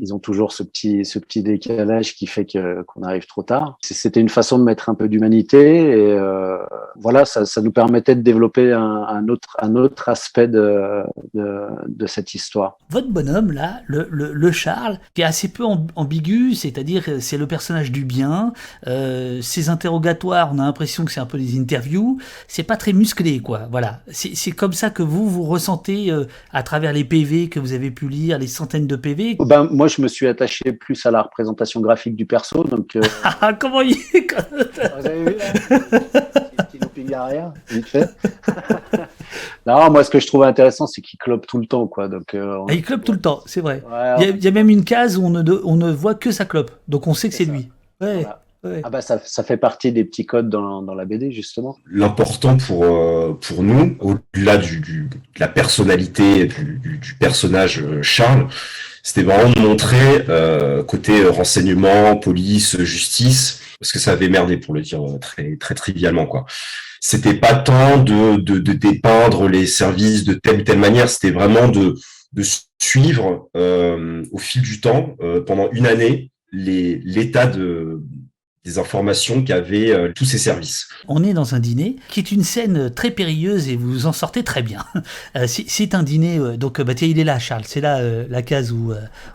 ils 0.00 0.14
ont 0.14 0.18
toujours 0.18 0.52
ce 0.52 0.62
petit, 0.62 1.04
ce 1.04 1.18
petit 1.18 1.42
décalage 1.42 2.14
qui 2.14 2.26
fait 2.26 2.44
que, 2.44 2.82
qu'on 2.82 3.02
arrive 3.02 3.26
trop 3.26 3.42
tard. 3.42 3.78
C'était 3.82 4.20
une 4.20 4.28
façon 4.28 4.58
de 4.58 4.64
mettre 4.64 4.88
un 4.88 4.94
peu 4.94 5.08
d'humanité 5.08 5.90
et 5.90 6.12
euh, 6.12 6.58
voilà, 6.96 7.24
ça, 7.24 7.44
ça, 7.46 7.60
nous 7.60 7.72
permettait 7.72 8.16
de 8.16 8.22
développer 8.22 8.72
un, 8.72 8.80
un, 8.80 9.28
autre, 9.28 9.56
un 9.60 9.76
autre 9.76 10.08
aspect 10.08 10.48
de, 10.48 11.02
de, 11.34 11.66
de, 11.86 12.06
cette 12.06 12.34
histoire. 12.34 12.78
Votre 12.88 13.08
bonhomme, 13.08 13.52
là, 13.52 13.80
le, 13.86 14.08
le, 14.10 14.32
le 14.32 14.52
Charles, 14.52 14.98
qui 15.14 15.22
est 15.22 15.24
assez 15.24 15.48
peu 15.48 15.64
ambigu, 15.94 16.54
c'est-à-dire 16.54 17.04
c'est 17.20 17.38
le 17.38 17.46
personnage 17.46 17.92
du 17.92 18.04
bien, 18.04 18.52
euh, 18.86 19.40
ses 19.42 19.68
interrogatoires, 19.68 20.50
on 20.52 20.58
a 20.58 20.62
l'impression 20.62 21.04
que 21.04 21.12
c'est 21.12 21.20
un 21.20 21.26
peu 21.26 21.38
des 21.38 21.58
interviews, 21.58 22.18
c'est 22.48 22.62
pas 22.62 22.76
très 22.76 22.92
musclé, 22.92 23.40
quoi. 23.40 23.68
Voilà, 23.70 24.00
c'est 24.10 24.52
comme 24.52 24.72
ça 24.72 24.90
que 24.90 25.02
vous, 25.02 25.28
vous 25.28 25.44
ressentez 25.44 26.10
euh, 26.10 26.24
à 26.52 26.62
travers 26.62 26.92
les 26.92 27.04
PV 27.04 27.48
que 27.48 27.60
vous 27.60 27.72
avez 27.72 27.90
pu 27.90 28.08
lire, 28.08 28.38
les 28.38 28.46
centaines 28.46 28.86
de 28.86 28.96
PV. 28.96 29.36
Ben, 29.40 29.68
moi, 29.70 29.88
je 29.90 30.00
me 30.00 30.08
suis 30.08 30.26
attaché 30.26 30.72
plus 30.72 31.04
à 31.04 31.10
la 31.10 31.22
représentation 31.22 31.80
graphique 31.80 32.16
du 32.16 32.26
perso. 32.26 32.64
Donc, 32.64 32.96
euh, 32.96 33.02
ah, 33.24 33.52
comment 33.52 33.82
il 33.82 33.92
est 33.92 34.26
Vous 34.96 35.06
avez 35.06 35.24
vu 35.24 35.36
là 37.08 37.24
rien, 37.26 37.52
vite 37.68 37.86
fait. 37.86 38.08
non, 39.66 39.90
moi, 39.90 40.04
ce 40.04 40.10
que 40.10 40.20
je 40.20 40.26
trouve 40.26 40.44
intéressant, 40.44 40.86
c'est 40.86 41.00
qu'il 41.00 41.18
clope 41.18 41.46
tout 41.46 41.58
le 41.58 41.66
temps, 41.66 41.86
quoi. 41.86 42.08
Donc, 42.08 42.34
euh, 42.34 42.64
ah, 42.68 42.72
il 42.72 42.82
clope 42.82 43.04
tout 43.04 43.12
le 43.12 43.20
temps, 43.20 43.42
c'est 43.46 43.60
vrai. 43.60 43.82
il, 44.20 44.42
y 44.42 44.48
a, 44.48 44.50
même 44.50 44.70
une 44.70 44.84
case 44.84 45.18
où 45.18 45.24
on 45.24 45.30
ne, 45.30 45.42
on 45.64 45.76
ne 45.76 45.90
voit 45.90 46.14
que 46.14 46.30
sa 46.30 46.44
clope, 46.44 46.70
donc 46.88 47.06
on 47.06 47.14
sait 47.14 47.28
que 47.28 47.34
c'est 47.34 47.44
lui. 47.44 47.68
Ouais. 48.00 48.24
Ah 48.62 48.90
bah 48.90 49.00
ça, 49.00 49.20
ça, 49.24 49.42
fait 49.42 49.56
partie 49.56 49.90
des 49.90 50.04
petits 50.04 50.26
codes 50.26 50.50
dans, 50.50 50.82
dans 50.82 50.94
la 50.94 51.06
BD 51.06 51.32
justement. 51.32 51.76
L'important 51.90 52.56
pour 52.58 52.84
euh, 52.84 53.32
pour 53.32 53.62
nous, 53.62 53.96
au-delà 54.00 54.58
du, 54.58 54.80
du, 54.80 55.04
de 55.04 55.40
la 55.40 55.48
personnalité 55.48 56.46
du, 56.46 56.98
du 56.98 57.14
personnage 57.14 57.82
Charles, 58.02 58.48
c'était 59.02 59.22
vraiment 59.22 59.50
de 59.50 59.60
montrer 59.60 60.24
euh, 60.28 60.82
côté 60.84 61.24
renseignement, 61.24 62.16
police, 62.16 62.78
justice, 62.82 63.62
parce 63.80 63.92
que 63.92 63.98
ça 63.98 64.12
avait 64.12 64.28
merdé 64.28 64.58
pour 64.58 64.74
le 64.74 64.82
dire 64.82 65.02
très 65.20 65.56
très 65.56 65.74
trivialement 65.74 66.26
quoi. 66.26 66.44
C'était 67.00 67.32
pas 67.32 67.54
tant 67.54 67.96
de, 67.96 68.36
de, 68.36 68.58
de 68.58 68.72
dépeindre 68.74 69.48
les 69.48 69.66
services 69.66 70.24
de 70.24 70.34
telle 70.34 70.60
ou 70.60 70.64
telle 70.64 70.78
manière, 70.78 71.08
c'était 71.08 71.30
vraiment 71.30 71.68
de 71.68 71.94
de 72.32 72.42
suivre 72.80 73.48
euh, 73.56 74.24
au 74.32 74.38
fil 74.38 74.62
du 74.62 74.80
temps 74.80 75.16
euh, 75.20 75.40
pendant 75.40 75.70
une 75.72 75.86
année 75.86 76.30
l'état 76.52 77.46
de 77.46 78.02
des 78.64 78.78
informations 78.78 79.42
qu'avaient 79.42 79.90
euh, 79.90 80.12
tous 80.14 80.26
ces 80.26 80.36
services. 80.36 80.88
On 81.08 81.24
est 81.24 81.32
dans 81.32 81.54
un 81.54 81.60
dîner 81.60 81.96
qui 82.08 82.20
est 82.20 82.30
une 82.30 82.44
scène 82.44 82.90
très 82.90 83.10
périlleuse 83.10 83.68
et 83.68 83.76
vous 83.76 84.06
en 84.06 84.12
sortez 84.12 84.44
très 84.44 84.62
bien. 84.62 84.84
Euh, 85.36 85.46
c'est 85.46 85.94
un 85.94 86.02
dîner, 86.02 86.38
euh, 86.38 86.56
donc 86.56 86.80
bah, 86.80 86.94
tiens, 86.94 87.06
il 87.06 87.18
est 87.18 87.24
là, 87.24 87.38
Charles, 87.38 87.62
c'est 87.64 87.80
là 87.80 88.00
la 88.02 88.42
case 88.42 88.72
où 88.72 88.92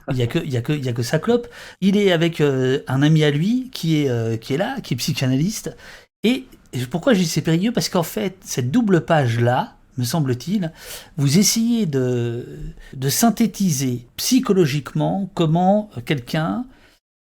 il 0.09 0.15
n'y 0.15 0.23
a, 0.23 0.27
que, 0.27 0.39
y 0.39 0.57
a, 0.57 0.61
que, 0.61 0.73
y 0.73 0.89
a 0.89 0.93
que 0.93 1.03
sa 1.03 1.19
clope. 1.19 1.47
Il 1.79 1.95
est 1.95 2.11
avec 2.11 2.41
un 2.41 3.01
ami 3.01 3.23
à 3.23 3.31
lui 3.31 3.69
qui 3.71 3.97
est, 3.97 4.39
qui 4.39 4.53
est 4.53 4.57
là, 4.57 4.77
qui 4.81 4.93
est 4.93 4.97
psychanalyste. 4.97 5.75
Et 6.23 6.45
pourquoi 6.89 7.13
je 7.13 7.19
dis 7.19 7.27
c'est 7.27 7.41
périlleux? 7.41 7.71
Parce 7.71 7.87
qu'en 7.87 8.03
fait, 8.03 8.35
cette 8.43 8.71
double 8.71 9.05
page-là, 9.05 9.77
me 9.97 10.03
semble-t-il, 10.03 10.71
vous 11.17 11.37
essayez 11.37 11.85
de, 11.85 12.45
de 12.93 13.09
synthétiser 13.09 14.07
psychologiquement 14.17 15.29
comment 15.33 15.89
quelqu'un 16.05 16.65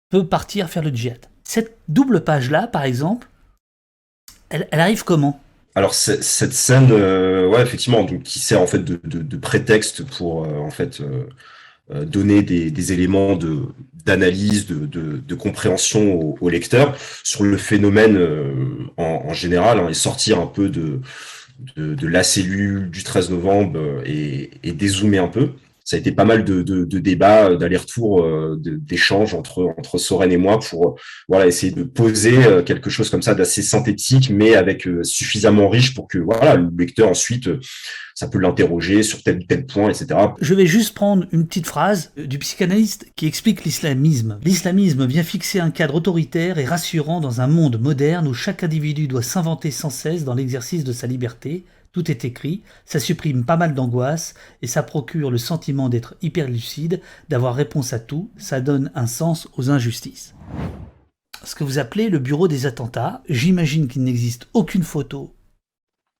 peut 0.09 0.27
partir 0.27 0.69
faire 0.69 0.83
le 0.83 0.89
djihad. 0.89 1.28
Cette 1.49 1.79
double 1.87 2.23
page-là, 2.23 2.67
par 2.67 2.83
exemple, 2.83 3.27
elle, 4.49 4.67
arrive 4.71 5.03
comment? 5.03 5.41
Alors 5.73 5.95
cette 5.95 6.53
scène, 6.53 6.89
euh, 6.91 7.59
effectivement, 7.59 8.05
qui 8.05 8.37
sert 8.37 8.61
en 8.61 8.67
fait 8.67 8.83
de, 8.85 9.37
prétexte 9.37 10.03
pour 10.03 10.45
euh, 10.45 10.59
en 10.59 10.69
fait 10.69 11.01
euh, 11.01 12.05
donner 12.05 12.43
des, 12.43 12.93
éléments 12.93 13.35
d'analyse, 14.05 14.67
de, 14.67 15.35
compréhension 15.35 16.37
au, 16.39 16.49
lecteur 16.49 16.95
sur 17.23 17.43
le 17.43 17.57
phénomène 17.57 18.19
en, 18.97 19.33
général 19.33 19.79
hein, 19.79 19.89
et 19.89 19.95
sortir 19.95 20.39
un 20.39 20.45
peu 20.45 20.69
de, 20.69 21.01
la 21.75 22.21
cellule 22.21 22.91
du 22.91 23.03
13 23.03 23.31
novembre 23.31 24.03
et 24.05 24.71
dézoomer 24.71 25.17
un 25.17 25.29
peu 25.29 25.53
ça 25.89 25.95
a 25.95 25.99
été 25.99 26.11
pas 26.11 26.23
mal 26.23 26.43
de, 26.43 26.99
débats, 26.99 27.55
d'aller-retour, 27.55 28.23
d'échanges 28.59 29.33
entre 29.33 29.73
entre 29.75 29.97
Soren 29.97 30.31
et 30.31 30.37
moi 30.37 30.59
pour 30.59 30.99
voilà 31.27 31.47
essayer 31.47 31.71
de 31.71 31.81
poser 31.81 32.37
quelque 32.63 32.91
chose 32.91 33.09
comme 33.09 33.23
ça 33.23 33.33
d'assez 33.33 33.63
synthétique, 33.63 34.29
mais 34.29 34.53
avec 34.53 34.87
suffisamment 35.01 35.67
riche 35.67 35.95
pour 35.95 36.07
que 36.07 36.19
le 36.19 36.77
lecteur 36.77 37.09
ensuite 37.09 37.49
ça 38.19 38.27
peut 38.27 38.37
l'interroger 38.37 39.01
sur 39.01 39.23
tel 39.23 39.37
ou 39.37 39.43
tel 39.43 39.65
point, 39.65 39.89
etc. 39.89 40.07
Je 40.41 40.53
vais 40.53 40.65
juste 40.67 40.93
prendre 40.93 41.25
une 41.31 41.47
petite 41.47 41.65
phrase 41.65 42.11
du 42.17 42.37
psychanalyste 42.37 43.07
qui 43.15 43.25
explique 43.25 43.63
l'islamisme. 43.63 44.39
L'islamisme 44.43 45.07
vient 45.07 45.23
fixer 45.23 45.61
un 45.61 45.71
cadre 45.71 45.95
autoritaire 45.95 46.59
et 46.59 46.65
rassurant 46.65 47.19
dans 47.19 47.39
un 47.39 47.47
monde 47.47 47.79
moderne 47.81 48.27
où 48.27 48.33
chaque 48.35 48.61
individu 48.61 49.07
doit 49.07 49.23
s'inventer 49.23 49.71
sans 49.71 49.89
cesse 49.89 50.25
dans 50.25 50.35
l'exercice 50.35 50.83
de 50.83 50.91
sa 50.91 51.07
liberté. 51.07 51.63
Tout 51.91 52.11
est 52.11 52.23
écrit, 52.23 52.61
ça 52.85 52.99
supprime 52.99 53.45
pas 53.45 53.57
mal 53.57 53.73
d'angoisse 53.73 54.35
et 54.61 54.67
ça 54.67 54.83
procure 54.83 55.31
le 55.31 55.39
sentiment 55.39 55.89
d'être 55.89 56.15
hyper 56.21 56.47
lucide, 56.47 57.01
d'avoir 57.29 57.55
réponse 57.55 57.93
à 57.93 57.99
tout, 57.99 58.29
ça 58.37 58.61
donne 58.61 58.91
un 58.93 59.07
sens 59.07 59.47
aux 59.57 59.71
injustices. 59.71 60.35
Ce 61.43 61.55
que 61.55 61.63
vous 61.63 61.79
appelez 61.79 62.09
le 62.09 62.19
bureau 62.19 62.47
des 62.47 62.65
attentats, 62.65 63.21
j'imagine 63.27 63.87
qu'il 63.87 64.03
n'existe 64.03 64.47
aucune 64.53 64.83
photo, 64.83 65.33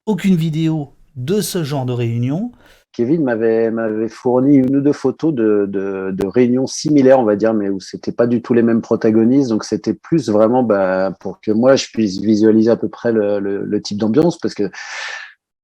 aucune 0.05 0.36
vidéo 0.36 0.93
de 1.15 1.41
ce 1.41 1.63
genre 1.63 1.86
de 1.86 1.93
réunion. 1.93 2.51
Kevin 2.93 3.23
m'avait 3.23 4.10
fourni 4.10 4.55
une 4.55 4.77
ou 4.77 4.82
deux 4.82 4.93
photos 4.93 5.34
de, 5.34 6.27
réunions 6.27 6.65
similaires, 6.65 7.19
on 7.19 7.25
va 7.25 7.36
dire, 7.36 7.53
mais 7.53 7.69
où 7.69 7.79
c'était 7.79 8.12
pas 8.12 8.25
du 8.25 8.41
tout 8.41 8.53
les 8.55 8.63
mêmes 8.63 8.82
protagonistes. 8.82 9.49
Donc 9.49 9.65
c'était 9.65 9.93
plus 9.93 10.29
vraiment 10.29 10.63
bah, 10.63 11.13
pour 11.19 11.39
que 11.41 11.51
moi 11.51 11.75
je 11.75 11.86
puisse 11.93 12.19
visualiser 12.19 12.71
à 12.71 12.75
peu 12.75 12.89
près 12.89 13.12
le, 13.12 13.39
le 13.39 13.82
type 13.82 13.99
d'ambiance, 13.99 14.39
parce 14.39 14.55
que 14.55 14.71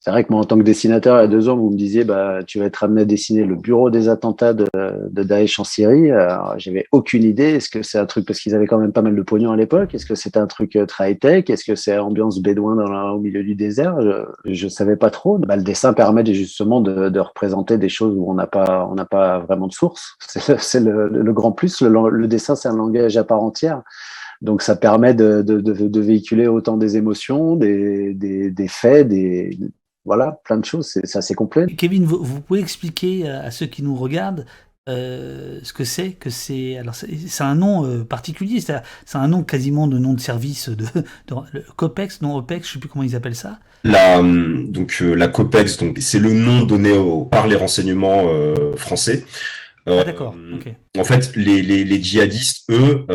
c'est 0.05 0.11
vrai 0.11 0.23
que 0.23 0.31
moi, 0.31 0.41
en 0.41 0.43
tant 0.43 0.55
que 0.55 0.61
dessinateur, 0.61 1.17
il 1.17 1.21
y 1.21 1.23
a 1.23 1.27
deux 1.27 1.49
ans, 1.49 1.57
vous 1.57 1.71
me 1.71 1.77
disiez, 1.77 2.03
bah, 2.03 2.41
tu 2.45 2.59
vas 2.59 2.65
être 2.65 2.83
amené 2.83 3.01
à 3.01 3.05
dessiner 3.05 3.43
le 3.43 3.55
bureau 3.55 3.89
des 3.89 4.07
attentats 4.07 4.53
de, 4.53 4.67
Daesh 5.09 5.59
en 5.59 5.63
Syrie. 5.63 6.11
J'avais 6.57 6.85
aucune 6.91 7.23
idée. 7.23 7.55
Est-ce 7.55 7.71
que 7.71 7.81
c'est 7.81 7.97
un 7.97 8.05
truc 8.05 8.27
parce 8.27 8.39
qu'ils 8.39 8.53
avaient 8.53 8.67
quand 8.67 8.77
même 8.77 8.91
pas 8.91 9.01
mal 9.01 9.15
de 9.15 9.21
pognon 9.23 9.51
à 9.51 9.55
l'époque 9.55 9.95
Est-ce 9.95 10.05
que 10.05 10.13
c'était 10.13 10.37
un 10.37 10.45
truc 10.45 10.75
euh, 10.75 10.85
très 10.85 11.13
high-tech? 11.13 11.49
Est-ce 11.49 11.65
que 11.65 11.73
c'est 11.73 11.97
ambiance 11.97 12.39
bédouin 12.39 12.75
dans 12.75 13.13
au 13.13 13.19
milieu 13.19 13.43
du 13.43 13.55
désert? 13.55 13.99
Je 14.45 14.65
ne 14.65 14.69
savais 14.69 14.95
pas 14.95 15.09
trop. 15.09 15.39
Bah, 15.39 15.55
le 15.55 15.63
dessin 15.63 15.91
permet 15.93 16.23
justement 16.35 16.81
de, 16.81 17.19
représenter 17.19 17.79
des 17.79 17.89
choses 17.89 18.15
où 18.15 18.29
on 18.29 18.35
n'a 18.35 18.45
pas, 18.45 18.87
on 18.87 19.03
pas 19.05 19.39
vraiment 19.39 19.65
de 19.65 19.73
source. 19.73 20.17
C'est 20.59 20.81
le, 20.81 21.33
grand 21.33 21.51
plus. 21.51 21.81
Le, 21.81 22.27
dessin, 22.27 22.55
c'est 22.55 22.67
un 22.67 22.75
langage 22.75 23.17
à 23.17 23.23
part 23.23 23.41
entière. 23.41 23.81
Donc 24.43 24.61
ça 24.61 24.75
permet 24.75 25.15
de, 25.15 25.99
véhiculer 25.99 26.45
autant 26.45 26.77
des 26.77 26.95
émotions, 26.95 27.55
des 27.55 28.67
faits, 28.69 29.07
des, 29.07 29.57
voilà, 30.05 30.39
plein 30.43 30.57
de 30.57 30.65
choses, 30.65 30.87
c'est 31.03 31.17
assez 31.17 31.33
complet. 31.33 31.65
Kevin, 31.65 32.05
vous, 32.05 32.41
pouvez 32.41 32.59
expliquer 32.59 33.27
à 33.27 33.49
ceux 33.51 33.65
qui 33.65 33.81
nous 33.81 33.95
regardent 33.95 34.45
euh, 34.87 35.57
ce 35.63 35.73
que 35.73 35.83
c'est 35.83 36.11
que 36.11 36.29
c'est 36.29 36.77
alors 36.77 36.93
c'est 36.93 37.43
un 37.43 37.55
nom 37.55 37.87
euh, 37.87 38.03
particulier 38.03 38.59
c'est 38.59 38.75
un 39.15 39.27
nom 39.27 39.41
quasiment 39.41 39.87
de 39.87 39.97
nom 39.97 40.13
de 40.13 40.19
service 40.19 40.69
de, 40.69 40.85
Copex 41.75 42.21
non 42.21 42.35
OPEX 42.35 42.67
je 42.67 42.73
sais 42.73 42.79
plus 42.79 42.87
comment 42.87 43.01
ils 43.01 43.15
appellent 43.15 43.35
ça 43.35 43.57
la 43.83 44.21
donc 44.21 44.99
euh, 45.01 45.15
la 45.15 45.27
Copex 45.27 45.77
donc 45.77 45.97
c'est 46.01 46.19
le 46.19 46.33
nom 46.33 46.61
donné 46.61 46.93
par 47.31 47.47
les 47.47 47.55
renseignements 47.55 48.29
français 48.75 49.25
ah, 49.87 50.03
d'accord. 50.03 50.35
En 50.97 51.03
fait, 51.03 51.35
les, 51.35 51.61
les, 51.61 52.01
djihadistes, 52.01 52.71
eux, 52.71 53.05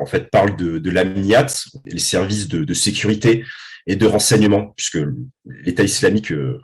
en 0.00 0.06
fait, 0.06 0.28
parlent 0.28 0.56
de, 0.56 0.78
de 0.78 0.90
l'AMNIAT, 0.90 1.46
les 1.86 2.00
services 2.00 2.48
de, 2.48 2.64
de 2.64 2.74
sécurité 2.74 3.44
et 3.86 3.96
de 3.96 4.06
renseignement, 4.06 4.72
puisque 4.76 4.98
l'État 5.46 5.82
islamique 5.82 6.32
euh, 6.32 6.60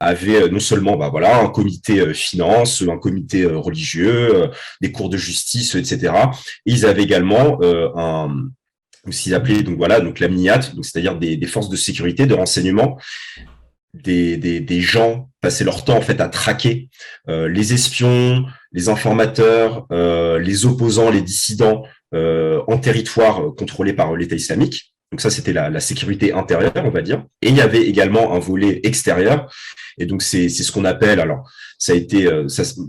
avait 0.00 0.42
euh, 0.42 0.48
non 0.48 0.60
seulement 0.60 0.96
bah, 0.96 1.08
voilà, 1.10 1.40
un 1.40 1.48
comité 1.48 2.00
euh, 2.00 2.14
finance, 2.14 2.82
un 2.82 2.98
comité 2.98 3.44
religieux, 3.46 4.50
des 4.80 4.92
cours 4.92 5.10
de 5.10 5.16
justice, 5.16 5.74
etc. 5.74 6.14
Et 6.66 6.72
ils 6.72 6.86
avaient 6.86 7.02
également 7.02 7.58
un 7.62 8.48
ce 9.10 9.20
qu'ils 9.20 9.34
appelaient 9.34 9.64
donc 9.64 9.78
voilà 9.78 9.98
donc 10.00 10.20
l'AMNIAT, 10.20 10.74
donc 10.76 10.84
c'est-à-dire 10.84 11.18
des, 11.18 11.36
des, 11.36 11.46
forces 11.48 11.68
de 11.68 11.74
sécurité, 11.74 12.26
de 12.26 12.34
renseignement, 12.34 12.98
des, 13.94 14.36
des, 14.36 14.60
des, 14.60 14.80
gens 14.80 15.28
passaient 15.40 15.64
leur 15.64 15.84
temps 15.84 15.96
en 15.96 16.00
fait 16.00 16.20
à 16.20 16.28
traquer 16.28 16.88
les 17.26 17.72
espions, 17.74 18.44
les 18.70 18.88
informateurs, 18.88 19.88
les 19.90 20.66
opposants, 20.66 21.10
les 21.10 21.20
dissidents 21.20 21.82
en 22.12 22.78
territoire 22.78 23.56
contrôlé 23.56 23.92
par 23.92 24.14
l'État 24.14 24.36
islamique. 24.36 24.91
Donc 25.12 25.20
ça, 25.20 25.28
c'était 25.28 25.52
la, 25.52 25.78
sécurité 25.78 26.32
intérieure, 26.32 26.72
on 26.76 26.90
va 26.90 27.02
dire. 27.02 27.26
Et 27.42 27.50
il 27.50 27.54
y 27.54 27.60
avait 27.60 27.82
également 27.82 28.34
un 28.34 28.38
volet 28.38 28.80
extérieur. 28.82 29.52
Et 29.98 30.06
donc 30.06 30.22
c'est 30.22 30.48
ce 30.48 30.72
qu'on 30.72 30.86
appelle, 30.86 31.20
alors 31.20 31.50
ça 31.78 31.92
a 31.92 31.96
été 31.96 32.26
euh, 32.26 32.46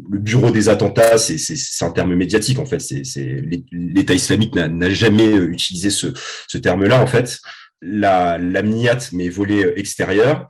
le 0.10 0.20
bureau 0.20 0.50
des 0.50 0.70
attentats, 0.70 1.18
c'est 1.18 1.84
un 1.84 1.92
terme 1.92 2.16
médiatique 2.16 2.60
en 2.60 2.66
fait. 2.66 2.80
C'est 2.80 3.44
l'État 3.74 4.14
islamique 4.14 4.56
n'a 4.56 4.90
jamais 4.90 5.34
euh, 5.34 5.52
utilisé 5.52 5.90
ce, 5.90 6.08
ce 6.48 6.58
terme-là 6.58 7.02
en 7.02 7.08
fait. 7.08 7.40
La 7.82 8.38
l'amniat, 8.38 9.00
mais 9.12 9.28
volet 9.28 9.66
euh, 9.66 9.78
extérieur, 9.78 10.48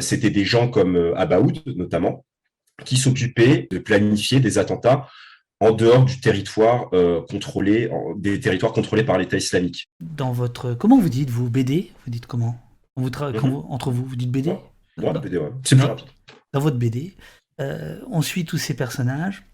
c'était 0.00 0.30
des 0.30 0.46
gens 0.46 0.68
comme 0.68 1.12
Abaoud 1.14 1.62
notamment, 1.66 2.24
qui 2.86 2.96
s'occupaient 2.96 3.68
de 3.70 3.78
planifier 3.78 4.40
des 4.40 4.56
attentats 4.56 5.06
en 5.60 5.72
dehors 5.72 6.04
du 6.04 6.20
territoire 6.20 6.88
euh, 6.92 7.22
contrôlé, 7.22 7.90
des 8.16 8.40
territoires 8.40 8.72
contrôlés 8.72 9.04
par 9.04 9.18
l'État 9.18 9.36
islamique. 9.36 9.88
Dans 10.00 10.32
votre, 10.32 10.74
comment 10.74 10.98
vous 10.98 11.08
dites 11.08 11.30
vous 11.30 11.48
BD 11.50 11.92
Vous 12.04 12.10
dites 12.10 12.26
comment? 12.26 12.58
Vous 12.96 13.08
mhm. 13.08 13.62
Entre 13.68 13.90
vous, 13.90 14.04
vous 14.04 14.16
dites 14.16 14.30
BD 14.30 14.50
ouais, 14.98 15.12
BD, 15.20 15.38
ouais. 15.38 15.50
C'est 15.64 15.76
plus 15.76 15.84
rapide. 15.84 16.06
Dans 16.52 16.60
votre 16.60 16.76
BD, 16.76 17.16
euh, 17.60 18.00
on 18.10 18.22
suit 18.22 18.44
tous 18.44 18.58
ces 18.58 18.74
personnages. 18.74 19.44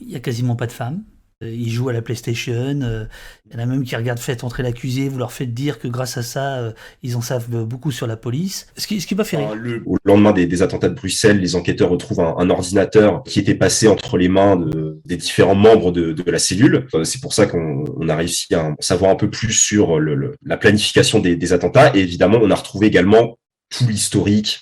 Il 0.00 0.08
n'y 0.08 0.16
a 0.16 0.20
quasiment 0.20 0.56
pas 0.56 0.66
de 0.66 0.72
femmes. 0.72 1.04
Euh, 1.42 1.50
ils 1.50 1.70
jouent 1.70 1.88
à 1.88 1.92
la 1.92 2.02
PlayStation. 2.02 2.80
Euh, 2.82 3.04
il 3.46 3.54
y 3.54 3.56
en 3.56 3.62
a 3.62 3.66
même 3.66 3.84
qui 3.84 3.96
regardent 3.96 4.18
Faites 4.18 4.44
entrer 4.44 4.62
l'accusé. 4.62 5.08
Vous 5.08 5.18
leur 5.18 5.32
faites 5.32 5.52
dire 5.52 5.78
que 5.78 5.88
grâce 5.88 6.16
à 6.16 6.22
ça, 6.22 6.58
euh, 6.58 6.72
ils 7.02 7.16
en 7.16 7.20
savent 7.20 7.64
beaucoup 7.64 7.90
sur 7.90 8.06
la 8.06 8.16
police. 8.16 8.68
Ce 8.76 8.86
qui, 8.86 9.00
ce 9.00 9.06
qui 9.06 9.14
va 9.14 9.24
faire 9.24 9.50
rire. 9.50 9.82
au 9.86 9.96
lendemain 10.04 10.32
des, 10.32 10.62
attentats 10.62 10.88
de 10.88 10.94
Bruxelles, 10.94 11.40
les 11.40 11.56
enquêteurs 11.56 11.90
retrouvent 11.90 12.20
un, 12.20 12.50
ordinateur 12.50 13.22
qui 13.24 13.40
était 13.40 13.54
passé 13.54 13.88
entre 13.88 14.16
les 14.16 14.28
mains 14.28 14.56
des 15.04 15.16
différents 15.16 15.54
membres 15.54 15.90
de, 15.90 16.14
la 16.30 16.38
cellule. 16.38 16.86
C'est 17.02 17.20
pour 17.20 17.34
ça 17.34 17.46
qu'on 17.46 18.08
a 18.08 18.16
réussi 18.16 18.54
à 18.54 18.74
savoir 18.80 19.10
un 19.10 19.16
peu 19.16 19.28
plus 19.28 19.52
sur 19.52 19.98
la 20.00 20.56
planification 20.56 21.18
des, 21.18 21.36
des 21.36 21.52
attentats. 21.52 21.94
Et 21.96 22.00
évidemment, 22.00 22.38
on 22.40 22.50
a 22.50 22.54
retrouvé 22.54 22.86
également 22.86 23.36
tout 23.70 23.86
l'historique 23.86 24.60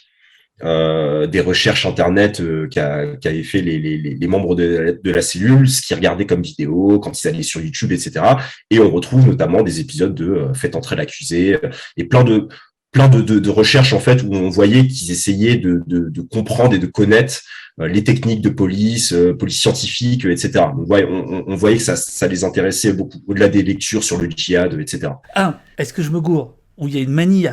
euh, 0.65 1.27
des 1.27 1.41
recherches 1.41 1.87
internet 1.87 2.41
euh, 2.41 2.69
qu'avaient 2.69 3.43
fait 3.43 3.63
les, 3.63 4.27
membres 4.29 4.55
de, 4.55 5.01
la 5.05 5.23
cellule, 5.23 5.69
ce 5.69 5.83
qu'ils 5.83 5.97
regardaient 5.97 6.27
comme 6.27 6.43
vidéo, 6.43 7.01
quand 7.01 7.21
ils 7.21 7.27
allaient 7.27 7.43
sur 7.43 7.61
YouTube, 7.61 7.91
etc. 7.91 8.25
Et 8.71 8.79
on 8.79 8.89
retrouve 8.89 9.27
notamment 9.27 9.63
des 9.63 9.81
épisodes 9.81 10.15
de 10.15 10.31
euh, 10.31 10.55
Faites 10.55 10.77
entrer 10.77 10.95
l'accusé 10.95 11.59
et 11.97 12.05
plein 12.05 12.23
de 12.23 12.49
plein 12.93 13.09
de, 13.09 13.51
recherches 13.51 13.95
en 13.95 13.99
fait 13.99 14.23
où 14.23 14.33
on 14.35 14.51
voyait 14.51 14.87
qu'ils 14.87 15.11
essayaient 15.11 15.57
de, 15.57 15.83
comprendre 16.31 16.75
et 16.75 16.79
de 16.79 16.87
connaître 16.87 17.41
les 17.79 18.05
techniques 18.05 18.43
de 18.43 18.51
police, 18.51 19.15
police 19.39 19.61
scientifique, 19.61 20.27
etc. 20.27 20.67
On 20.79 20.85
voyait, 20.85 21.07
on, 21.07 21.57
voyait 21.57 21.79
que 21.79 21.83
ça, 21.83 21.97
ça 21.97 22.29
les 22.29 22.45
intéressait 22.45 22.93
beaucoup, 22.93 23.19
au-delà 23.27 23.49
des 23.49 23.63
lectures 23.63 24.05
sur 24.05 24.21
le 24.21 24.29
djihad, 24.29 24.79
etc. 24.79 25.15
Un, 25.35 25.57
est-ce 25.79 25.95
que 25.95 26.03
je 26.03 26.11
me 26.11 26.21
gourre? 26.21 26.59
Où 26.77 26.87
il 26.87 26.95
y 26.95 26.99
a 26.99 27.01
une 27.01 27.13
manie 27.13 27.47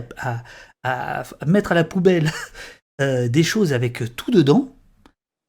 à 0.84 1.24
mettre 1.48 1.72
à 1.72 1.76
la 1.76 1.86
poubelle 1.86 2.30
euh, 3.00 3.30
des 3.30 3.44
choses 3.44 3.72
avec 3.72 4.16
tout 4.16 4.32
dedans, 4.32 4.76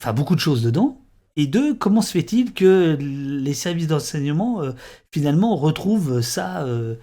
enfin 0.00 0.12
beaucoup 0.12 0.36
de 0.36 0.40
choses 0.40 0.62
dedans, 0.62 1.00
et 1.36 1.46
deux, 1.46 1.74
comment 1.74 2.02
se 2.02 2.12
fait-il 2.12 2.52
que 2.52 2.96
les 3.00 3.54
services 3.54 3.88
d'enseignement 3.88 4.62
euh, 4.62 4.72
finalement 5.12 5.56
retrouvent 5.56 6.20
ça 6.20 6.62
euh, 6.64 6.94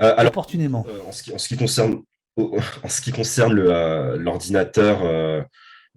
opportunément? 0.00 0.86
en 1.06 1.12
ce, 1.12 1.22
qui, 1.22 1.34
en, 1.34 1.38
ce 1.38 1.48
qui, 1.48 1.56
concerne 1.56 2.02
en 2.36 2.88
ce 2.88 3.00
qui 3.02 3.12
concerne 3.12 3.52
l'ordinateur 3.52 5.46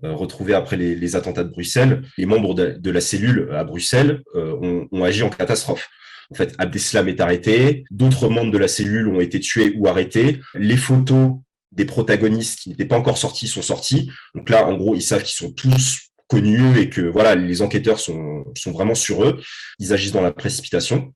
retrouvé 0.03 0.53
après 0.53 0.75
les, 0.75 1.15
attentats 1.15 1.43
de 1.43 1.49
Bruxelles, 1.49 2.03
les 2.17 2.25
membres 2.25 2.53
de, 2.55 2.91
la 2.91 3.01
cellule 3.01 3.49
à 3.53 3.63
Bruxelles 3.63 4.21
ont, 4.35 4.87
ont, 4.91 5.03
agi 5.03 5.23
en 5.23 5.29
catastrophe. 5.29 5.89
En 6.29 6.35
fait, 6.35 6.53
Abdeslam 6.57 7.07
est 7.07 7.21
arrêté, 7.21 7.85
d'autres 7.89 8.27
membres 8.27 8.51
de 8.51 8.57
la 8.57 8.67
cellule 8.67 9.07
ont 9.07 9.21
été 9.21 9.39
tués 9.39 9.73
ou 9.77 9.87
arrêtés. 9.87 10.41
Les 10.55 10.75
photos 10.75 11.37
des 11.71 11.85
protagonistes 11.85 12.59
qui 12.59 12.69
n'étaient 12.69 12.85
pas 12.85 12.97
encore 12.97 13.17
sortis 13.17 13.47
sont 13.47 13.61
sortis. 13.61 14.09
Donc 14.35 14.49
là, 14.49 14.65
en 14.67 14.75
gros, 14.77 14.95
ils 14.95 15.01
savent 15.01 15.23
qu'ils 15.23 15.35
sont 15.35 15.51
tous 15.51 15.99
connus 16.27 16.79
et 16.79 16.89
que 16.89 17.01
voilà, 17.01 17.35
les 17.35 17.61
enquêteurs 17.61 17.99
sont, 17.99 18.45
sont 18.55 18.71
vraiment 18.71 18.95
sur 18.95 19.23
eux. 19.23 19.41
Ils 19.79 19.93
agissent 19.93 20.11
dans 20.11 20.21
la 20.21 20.31
précipitation. 20.31 21.13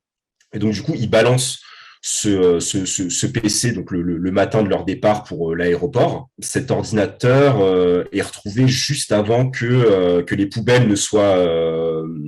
Et 0.54 0.60
donc, 0.60 0.74
du 0.74 0.82
coup, 0.82 0.94
ils 0.96 1.10
balancent 1.10 1.60
ce, 2.02 2.60
ce, 2.60 2.86
ce, 2.86 3.28
PC 3.28 3.74
donc 3.74 3.92
le, 3.92 4.02
le, 4.02 4.32
matin 4.32 4.64
de 4.64 4.70
leur 4.70 4.86
départ 4.86 5.24
pour 5.24 5.52
euh, 5.52 5.56
l'aéroport. 5.56 6.30
Cet 6.40 6.72
ordinateur 6.72 7.62
euh, 7.62 8.06
est 8.12 8.24
retrouvé 8.24 8.68
juste 8.68 9.12
avant 9.12 9.52
que, 9.52 9.66
euh, 9.66 10.24
que 10.24 10.34
les 10.34 10.48
poubelles 10.48 10.88
ne 10.88 10.96
soient. 10.96 11.38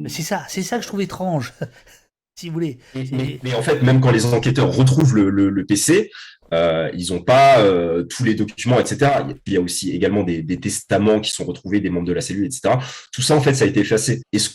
C'est 0.08 0.22
ça, 0.22 0.46
c'est 0.48 0.62
ça 0.62 0.78
que 0.78 0.84
je 0.84 0.88
trouve 0.88 1.02
étrange. 1.02 1.54
si 2.36 2.48
vous 2.48 2.54
voulez. 2.54 2.78
Mais, 2.94 3.56
en 3.56 3.64
fait, 3.64 3.82
même 3.82 4.00
quand 4.00 4.12
les 4.12 4.26
enquêteurs 4.26 4.72
retrouvent 4.72 5.16
le, 5.16 5.30
le, 5.30 5.50
le 5.50 5.66
PC, 5.66 6.12
ils 6.94 7.12
n'ont 7.12 7.22
pas 7.22 7.64
tous 8.10 8.24
les 8.24 8.36
documents, 8.36 8.80
etc. 8.80 9.12
Il 9.46 9.54
y 9.54 9.58
a 9.58 9.62
aussi 9.62 9.92
également 9.92 10.24
des, 10.24 10.60
testaments 10.60 11.20
qui 11.20 11.32
sont 11.32 11.46
retrouvés 11.46 11.80
des 11.80 11.90
membres 11.90 12.08
de 12.08 12.14
la 12.14 12.22
cellule, 12.22 12.46
etc. 12.46 12.76
Tout 13.12 13.22
ça, 13.22 13.36
en 13.36 13.42
fait, 13.42 13.54
ça 13.54 13.66
a 13.66 13.68
été 13.68 13.82
effacé. 13.82 14.22
Et 14.32 14.40
ce 14.40 14.50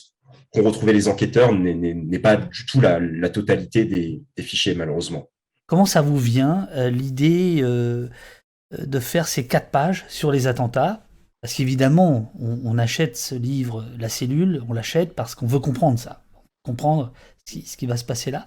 qu'ont 0.52 0.62
retrouvé 0.62 0.92
les 0.92 1.08
enquêteurs 1.08 1.52
n'est 1.52 2.18
pas 2.18 2.36
du 2.36 2.66
tout 2.66 2.80
la, 2.80 3.28
totalité 3.28 3.84
des, 3.84 4.22
fichiers, 4.42 4.74
malheureusement. 4.74 5.28
Comment 5.66 5.86
ça 5.86 6.00
vous 6.00 6.18
vient 6.18 6.68
l'idée 6.90 7.62
de 7.62 9.00
faire 9.00 9.28
ces 9.28 9.46
quatre 9.46 9.70
pages 9.70 10.04
sur 10.08 10.30
les 10.30 10.46
attentats? 10.46 11.04
Parce 11.40 11.54
qu'évidemment, 11.54 12.32
on, 12.40 12.78
achète 12.78 13.16
ce 13.16 13.36
livre, 13.36 13.84
La 13.98 14.08
cellule, 14.08 14.62
on 14.68 14.72
l'achète 14.72 15.14
parce 15.14 15.36
qu'on 15.36 15.46
veut 15.46 15.60
comprendre 15.60 15.98
ça, 15.98 16.24
comprendre 16.68 17.12
ce 17.46 17.76
qui, 17.76 17.86
va 17.86 17.96
se 17.96 18.04
passer 18.04 18.30
là. 18.30 18.44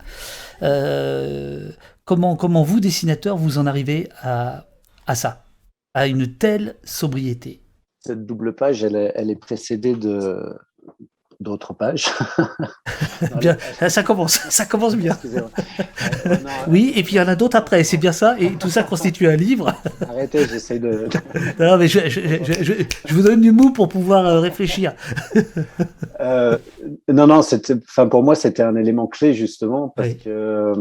Euh, 0.62 1.72
comment, 2.06 2.36
comment 2.36 2.64
vous, 2.64 2.80
dessinateur, 2.80 3.36
vous 3.36 3.58
en 3.58 3.66
arrivez 3.66 4.10
à, 4.22 4.68
à 5.08 5.16
ça, 5.16 5.46
à 5.94 6.08
une 6.08 6.38
telle 6.38 6.76
sobriété? 6.84 7.62
Cette 8.00 8.26
double 8.26 8.56
page, 8.56 8.84
elle 8.84 8.96
est 9.30 9.36
précédée 9.40 9.96
de, 9.96 10.56
d'autres 11.42 11.74
pages. 11.74 12.08
bien, 13.40 13.58
ça 13.90 14.04
commence, 14.04 14.40
ça 14.50 14.66
commence 14.66 14.96
bien. 14.96 15.18
oui, 16.68 16.94
et 16.96 17.04
puis 17.04 17.16
il 17.16 17.18
y 17.18 17.22
en 17.22 17.28
a 17.28 17.36
d'autres 17.36 17.58
après, 17.58 17.84
c'est 17.84 17.98
bien 17.98 18.12
ça, 18.12 18.36
et 18.40 18.54
tout 18.54 18.70
ça 18.70 18.84
constitue 18.84 19.28
un 19.28 19.36
livre. 19.36 19.74
Arrêtez, 20.08 20.48
j'essaie 20.48 20.80
de. 20.80 21.10
non, 21.60 21.78
mais 21.78 21.88
je, 21.88 22.08
je, 22.08 22.22
je, 22.44 22.86
je, 23.06 23.14
vous 23.14 23.24
donne 23.24 23.42
du 23.42 23.52
mou 23.52 23.74
pour 23.74 23.90
pouvoir 23.90 24.26
euh, 24.26 24.40
réfléchir. 24.40 24.94
euh, 26.20 26.58
non, 27.10 27.28
non, 27.28 27.40
enfin 27.40 28.08
pour 28.08 28.24
moi 28.24 28.36
c'était 28.36 28.64
un 28.64 28.76
élément 28.76 29.08
clé 29.08 29.34
justement 29.34 29.90
parce 29.90 30.14
que 30.14 30.74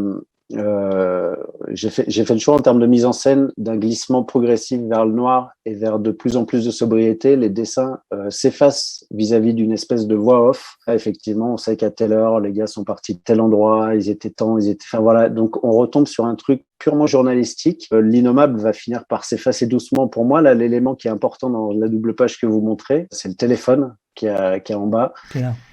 euh, 0.54 1.36
j'ai 1.68 1.90
fait, 1.90 2.10
fait, 2.10 2.34
le 2.34 2.40
choix 2.40 2.54
en 2.54 2.60
termes 2.60 2.80
de 2.80 2.86
mise 2.86 3.04
en 3.04 3.12
scène 3.12 3.52
d'un 3.56 3.76
glissement 3.76 4.24
progressif 4.24 4.80
vers 4.82 5.04
le 5.04 5.12
noir 5.12 5.50
et 5.64 5.74
vers 5.74 5.98
de 5.98 6.10
plus 6.10 6.36
en 6.36 6.44
plus 6.44 6.64
de 6.64 6.70
sobriété. 6.70 7.36
Les 7.36 7.50
dessins 7.50 8.00
euh, 8.12 8.30
s'effacent 8.30 9.04
vis-à-vis 9.10 9.54
d'une 9.54 9.72
espèce 9.72 10.06
de 10.06 10.14
voix 10.14 10.48
off. 10.48 10.76
effectivement, 10.88 11.54
on 11.54 11.56
sait 11.56 11.76
qu'à 11.76 11.90
telle 11.90 12.12
heure, 12.12 12.40
les 12.40 12.52
gars 12.52 12.66
sont 12.66 12.84
partis 12.84 13.14
de 13.14 13.20
tel 13.20 13.40
endroit, 13.40 13.94
ils 13.94 14.10
étaient 14.10 14.30
temps, 14.30 14.58
ils 14.58 14.68
étaient. 14.68 14.84
Enfin 14.90 15.02
voilà, 15.02 15.28
donc 15.28 15.62
on 15.64 15.72
retombe 15.72 16.06
sur 16.06 16.24
un 16.24 16.34
truc 16.34 16.64
purement 16.78 17.06
journalistique. 17.06 17.86
Euh, 17.92 18.00
l'innommable 18.00 18.58
va 18.58 18.72
finir 18.72 19.04
par 19.06 19.24
s'effacer 19.24 19.66
doucement. 19.66 20.08
Pour 20.08 20.24
moi, 20.24 20.42
là, 20.42 20.54
l'élément 20.54 20.94
qui 20.94 21.08
est 21.08 21.12
important 21.12 21.50
dans 21.50 21.72
la 21.72 21.88
double 21.88 22.14
page 22.14 22.40
que 22.40 22.46
vous 22.46 22.60
montrez, 22.60 23.06
c'est 23.12 23.28
le 23.28 23.34
téléphone 23.34 23.94
qui 24.14 24.26
est, 24.26 24.62
qui 24.64 24.72
est 24.72 24.76
en 24.76 24.86
bas. 24.86 25.14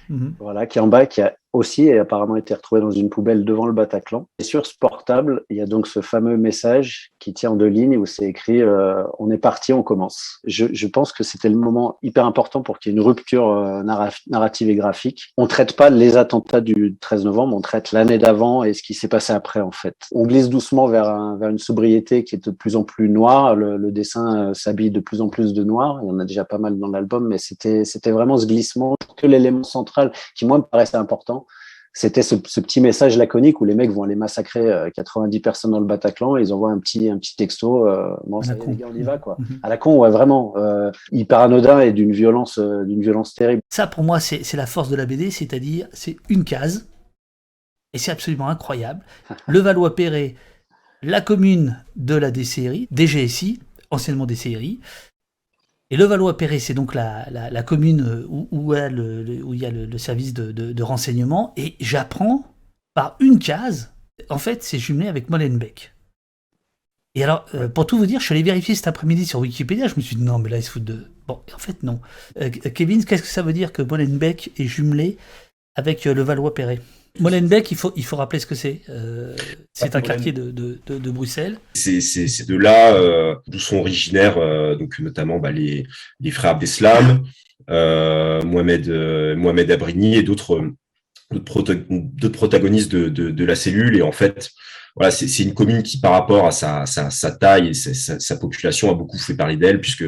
Mhm. 0.08 0.34
Voilà, 0.38 0.66
qui 0.66 0.78
est 0.78 0.80
en 0.80 0.86
bas, 0.86 1.06
qui 1.06 1.20
a 1.20 1.34
aussi 1.52 1.84
et 1.84 1.98
apparemment 1.98 2.36
été 2.36 2.54
retrouvé 2.54 2.80
dans 2.80 2.90
une 2.90 3.08
poubelle 3.08 3.44
devant 3.44 3.66
le 3.66 3.72
Bataclan. 3.72 4.26
Et 4.38 4.44
sur 4.44 4.66
ce 4.66 4.74
portable, 4.78 5.44
il 5.50 5.56
y 5.56 5.60
a 5.60 5.66
donc 5.66 5.86
ce 5.86 6.00
fameux 6.00 6.36
message 6.36 7.12
qui 7.18 7.32
tient 7.32 7.52
en 7.52 7.56
deux 7.56 7.66
lignes 7.66 7.96
où 7.96 8.06
c'est 8.06 8.26
écrit 8.26 8.62
euh, 8.62 9.02
On 9.18 9.30
est 9.30 9.38
parti, 9.38 9.72
on 9.72 9.82
commence. 9.82 10.40
Je, 10.44 10.66
je 10.72 10.86
pense 10.86 11.12
que 11.12 11.24
c'était 11.24 11.48
le 11.48 11.56
moment 11.56 11.98
hyper 12.02 12.26
important 12.26 12.62
pour 12.62 12.78
qu'il 12.78 12.92
y 12.92 12.94
ait 12.94 12.98
une 12.98 13.04
rupture 13.04 13.48
euh, 13.48 13.82
narrative 13.82 14.68
et 14.68 14.74
graphique. 14.74 15.32
On 15.36 15.46
traite 15.46 15.74
pas 15.74 15.90
les 15.90 16.16
attentats 16.16 16.60
du 16.60 16.96
13 17.00 17.24
novembre, 17.24 17.56
on 17.56 17.60
traite 17.60 17.92
l'année 17.92 18.18
d'avant 18.18 18.62
et 18.64 18.74
ce 18.74 18.82
qui 18.82 18.94
s'est 18.94 19.08
passé 19.08 19.32
après 19.32 19.60
en 19.60 19.72
fait. 19.72 19.96
On 20.12 20.24
glisse 20.24 20.48
doucement 20.48 20.86
vers, 20.86 21.08
un, 21.08 21.36
vers 21.38 21.48
une 21.48 21.58
sobriété 21.58 22.24
qui 22.24 22.34
est 22.34 22.44
de 22.44 22.50
plus 22.50 22.76
en 22.76 22.84
plus 22.84 23.08
noire. 23.08 23.54
Le, 23.54 23.76
le 23.76 23.92
dessin 23.92 24.50
euh, 24.50 24.54
s'habille 24.54 24.90
de 24.90 25.00
plus 25.00 25.20
en 25.20 25.28
plus 25.28 25.52
de 25.54 25.64
noir. 25.64 26.00
Il 26.02 26.08
y 26.08 26.10
en 26.10 26.18
a 26.18 26.24
déjà 26.24 26.44
pas 26.44 26.58
mal 26.58 26.78
dans 26.78 26.88
l'album, 26.88 27.26
mais 27.26 27.38
c'était 27.38 28.10
vraiment 28.10 28.36
ce 28.36 28.46
glissement 28.46 28.94
que 29.16 29.26
l'élément 29.26 29.64
central 29.64 30.12
qui 30.34 30.46
moi 30.46 30.58
me 30.58 30.62
paraissait 30.62 30.96
important 30.96 31.46
c'était 31.92 32.22
ce, 32.22 32.34
petit 32.36 32.80
message 32.80 33.16
laconique 33.16 33.60
où 33.60 33.64
les 33.64 33.74
mecs 33.74 33.90
vont 33.90 34.04
aller 34.04 34.14
massacrer 34.14 34.90
90 34.94 35.36
euh, 35.36 35.40
personnes 35.40 35.70
dans 35.72 35.80
le 35.80 35.86
Bataclan 35.86 36.36
et 36.36 36.42
ils 36.42 36.52
envoient 36.52 36.70
un 36.70 36.78
petit, 36.78 37.10
un 37.10 37.18
petit 37.18 37.36
texto. 37.36 37.88
Euh, 37.88 38.14
bon, 38.26 38.42
ça 38.42 38.54
les 38.54 38.76
gars, 38.76 38.86
on 38.92 38.96
y 38.96 39.02
va, 39.02 39.18
quoi. 39.18 39.36
Mhm. 39.48 39.60
À 39.62 39.68
la 39.68 39.76
con, 39.76 39.98
ouais, 39.98 40.10
vraiment. 40.10 40.54
Euh, 40.56 40.90
hyper 41.12 41.38
anodin 41.38 41.80
et 41.80 41.92
d'une 41.92 42.10
violence, 42.10 42.58
d'une 42.58 43.00
violence 43.00 43.34
terrible. 43.34 43.62
Ça, 43.70 43.86
pour 43.86 44.02
moi, 44.02 44.18
c'est 44.20 44.54
la 44.54 44.66
force 44.66 44.90
de 44.90 44.96
la 44.96 45.06
BD, 45.06 45.30
c'est-à-dire, 45.30 45.86
c'est 45.92 46.16
une 46.28 46.44
case. 46.44 46.88
Et 47.94 47.98
c'est 47.98 48.10
absolument 48.10 48.48
incroyable. 48.48 49.04
le 49.46 49.60
Valois-Perret, 49.60 50.34
la 51.02 51.20
commune 51.20 51.84
de 51.96 52.16
la 52.16 52.30
DCRI, 52.30 52.88
DGSI, 52.90 53.60
anciennement 53.90 54.26
DCRI, 54.26 54.80
et 55.90 55.96
Levallois-Perret, 55.96 56.58
c'est 56.58 56.74
donc 56.74 56.94
la, 56.94 57.28
la, 57.30 57.62
commune 57.62 58.02
euh, 58.02 58.26
où, 58.28 58.48
où, 58.50 58.74
il 58.74 59.60
y 59.60 59.66
a 59.66 59.70
le, 59.70 59.98
service 59.98 60.34
de, 60.34 60.52
de, 60.52 60.82
renseignement. 60.82 61.54
Et 61.56 61.76
j'apprends 61.80 62.44
par 62.92 63.16
une 63.20 63.38
case, 63.38 63.94
en 64.28 64.38
fait, 64.38 64.62
c'est 64.62 64.78
jumelé 64.78 65.08
avec 65.08 65.30
Molenbeek. 65.30 65.94
Et 67.14 67.24
alors, 67.24 67.46
euh, 67.54 67.68
pour 67.68 67.86
tout 67.86 67.96
vous 67.96 68.04
dire, 68.04 68.20
je 68.20 68.26
suis 68.26 68.34
allé 68.34 68.42
vérifier 68.42 68.74
cet 68.74 68.86
après-midi 68.86 69.24
sur 69.24 69.40
Wikipédia. 69.40 69.88
Je 69.88 69.94
me 69.96 70.02
suis 70.02 70.16
dit, 70.16 70.22
non, 70.22 70.38
mais 70.38 70.50
là, 70.50 70.58
il 70.58 70.62
se 70.62 70.70
fout 70.70 70.84
de. 70.84 71.06
Bon, 71.26 71.40
en 71.54 71.58
fait, 71.58 71.82
non. 71.82 72.00
Euh, 72.40 72.50
Kevin, 72.50 73.04
qu'est-ce 73.04 73.22
que 73.22 73.28
ça 73.28 73.42
veut 73.42 73.54
dire 73.54 73.72
que 73.72 73.80
Molenbeek 73.80 74.52
est 74.60 74.66
jumelé 74.66 75.16
avec 75.74 76.04
le 76.04 76.22
Valois-Perret 76.22 76.80
Molenbeek, 77.20 77.70
il 77.70 77.76
faut, 77.76 77.92
il 77.96 78.04
faut 78.04 78.16
rappeler 78.16 78.38
ce 78.38 78.46
que 78.46 78.54
c'est. 78.54 78.82
Euh, 78.88 79.36
c'est 79.72 79.94
un 79.96 80.00
quartier 80.00 80.32
de, 80.32 80.50
de, 80.50 80.78
de, 80.86 81.10
Bruxelles. 81.10 81.58
C'est 81.74 82.46
de 82.46 82.56
là 82.56 82.94
euh, 82.94 83.34
d'où 83.46 83.58
sont 83.58 83.78
originaires, 83.78 84.38
euh, 84.38 84.76
donc 84.76 84.98
notamment 84.98 85.38
bah, 85.38 85.50
les, 85.50 85.86
les 86.20 86.30
frères 86.30 86.52
Abdeslam, 86.52 87.22
Mohamed, 87.68 88.88
Mohamed 89.36 89.70
Abrigny 89.70 90.16
et 90.16 90.22
d'autres 90.22 90.62
protagonistes 91.44 92.90
de, 92.90 93.08
de, 93.08 93.44
la 93.44 93.54
cellule. 93.54 93.96
Et 93.96 94.02
en 94.02 94.12
fait, 94.12 94.50
voilà, 94.96 95.10
c'est 95.10 95.42
une 95.42 95.54
commune 95.54 95.82
qui, 95.82 96.00
par 96.00 96.12
rapport 96.12 96.46
à 96.46 96.50
sa, 96.50 96.86
sa, 96.86 97.10
sa 97.10 97.30
taille 97.30 97.68
et 97.68 97.74
sa, 97.74 98.18
sa, 98.18 98.36
population, 98.36 98.90
a 98.90 98.94
beaucoup 98.94 99.18
fait 99.18 99.34
parler 99.34 99.56
d'elle, 99.56 99.80
puisque 99.80 100.04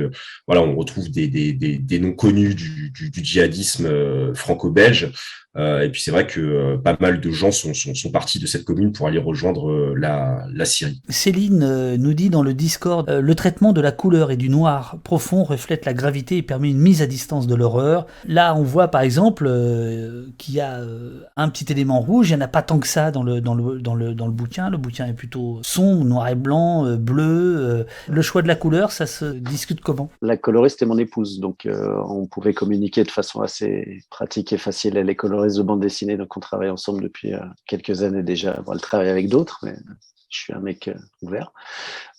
voilà, 0.46 0.62
on 0.62 0.74
retrouve 0.74 1.10
des, 1.10 1.28
des, 1.28 1.52
des, 1.52 1.78
des 1.78 1.98
noms 1.98 2.14
connus 2.14 2.54
du, 2.54 2.90
du, 2.90 3.10
du 3.10 3.24
djihadisme 3.24 4.34
franco-belge, 4.34 5.04
euh, 5.04 5.08
et 5.56 5.88
puis 5.90 6.00
c'est 6.00 6.12
vrai 6.12 6.26
que 6.26 6.40
euh, 6.40 6.76
pas 6.78 6.96
mal 7.00 7.20
de 7.20 7.30
gens 7.30 7.50
sont, 7.50 7.74
sont, 7.74 7.94
sont, 7.94 8.10
partis 8.12 8.38
de 8.38 8.46
cette 8.46 8.64
commune 8.64 8.92
pour 8.92 9.08
aller 9.08 9.18
rejoindre 9.18 9.70
euh, 9.70 9.94
la, 9.96 10.44
la, 10.52 10.64
Syrie. 10.64 11.02
Céline 11.08 11.96
nous 11.96 12.14
dit 12.14 12.30
dans 12.30 12.42
le 12.42 12.54
Discord, 12.54 13.10
le 13.10 13.34
traitement 13.34 13.72
de 13.72 13.80
la 13.80 13.90
couleur 13.90 14.30
et 14.30 14.36
du 14.36 14.48
noir 14.48 14.98
profond 15.02 15.42
reflète 15.42 15.84
la 15.86 15.94
gravité 15.94 16.36
et 16.36 16.42
permet 16.42 16.70
une 16.70 16.78
mise 16.78 17.02
à 17.02 17.06
distance 17.06 17.48
de 17.48 17.54
l'horreur. 17.56 18.06
Là, 18.28 18.54
on 18.54 18.62
voit 18.62 18.88
par 18.88 19.00
exemple 19.00 19.50
qu'il 20.38 20.54
y 20.54 20.60
a 20.60 20.80
un 21.36 21.48
petit 21.48 21.72
élément 21.72 22.00
rouge, 22.00 22.30
il 22.30 22.36
n'y 22.36 22.42
en 22.42 22.44
a 22.44 22.48
pas 22.48 22.62
tant 22.62 22.78
que 22.78 22.86
ça 22.86 23.10
dans 23.10 23.22
le, 23.24 23.40
dans, 23.40 23.54
le, 23.54 23.80
dans, 23.80 23.94
le, 23.94 24.14
dans 24.14 24.26
le 24.26 24.32
bouquin. 24.32 24.70
Le 24.70 24.76
bouquin 24.76 25.06
est 25.06 25.14
plutôt 25.14 25.58
sombre, 25.62 26.04
noir 26.04 26.28
et 26.28 26.34
blanc, 26.36 26.96
bleu. 26.96 27.86
le 28.08 28.22
choix 28.22 28.42
de 28.42 28.48
la 28.48 28.56
couleur, 28.56 28.92
ça 28.92 29.06
se 29.06 29.24
discute 29.24 29.80
comment? 29.80 30.10
La 30.22 30.36
coloriste 30.36 30.82
est 30.82 30.86
mon 30.86 30.98
épouse, 30.98 31.40
donc 31.40 31.66
on 31.66 32.26
pouvait 32.26 32.54
communiquer 32.54 33.02
de 33.02 33.10
façon 33.10 33.40
assez 33.40 33.98
pratique 34.10 34.52
et 34.52 34.58
facile. 34.58 34.96
Elle 34.96 35.10
est 35.10 35.16
coloriste 35.16 35.39
de 35.46 35.62
bande 35.62 35.80
dessinée, 35.80 36.16
donc 36.16 36.36
on 36.36 36.40
travaille 36.40 36.70
ensemble 36.70 37.02
depuis 37.02 37.34
euh, 37.34 37.40
quelques 37.66 38.02
années 38.02 38.22
déjà. 38.22 38.60
Bon, 38.62 38.72
elle 38.72 38.80
travaille 38.80 39.08
avec 39.08 39.28
d'autres, 39.28 39.60
mais 39.62 39.76
je 40.30 40.38
suis 40.38 40.52
un 40.52 40.60
mec 40.60 40.88
euh, 40.88 40.94
ouvert. 41.22 41.52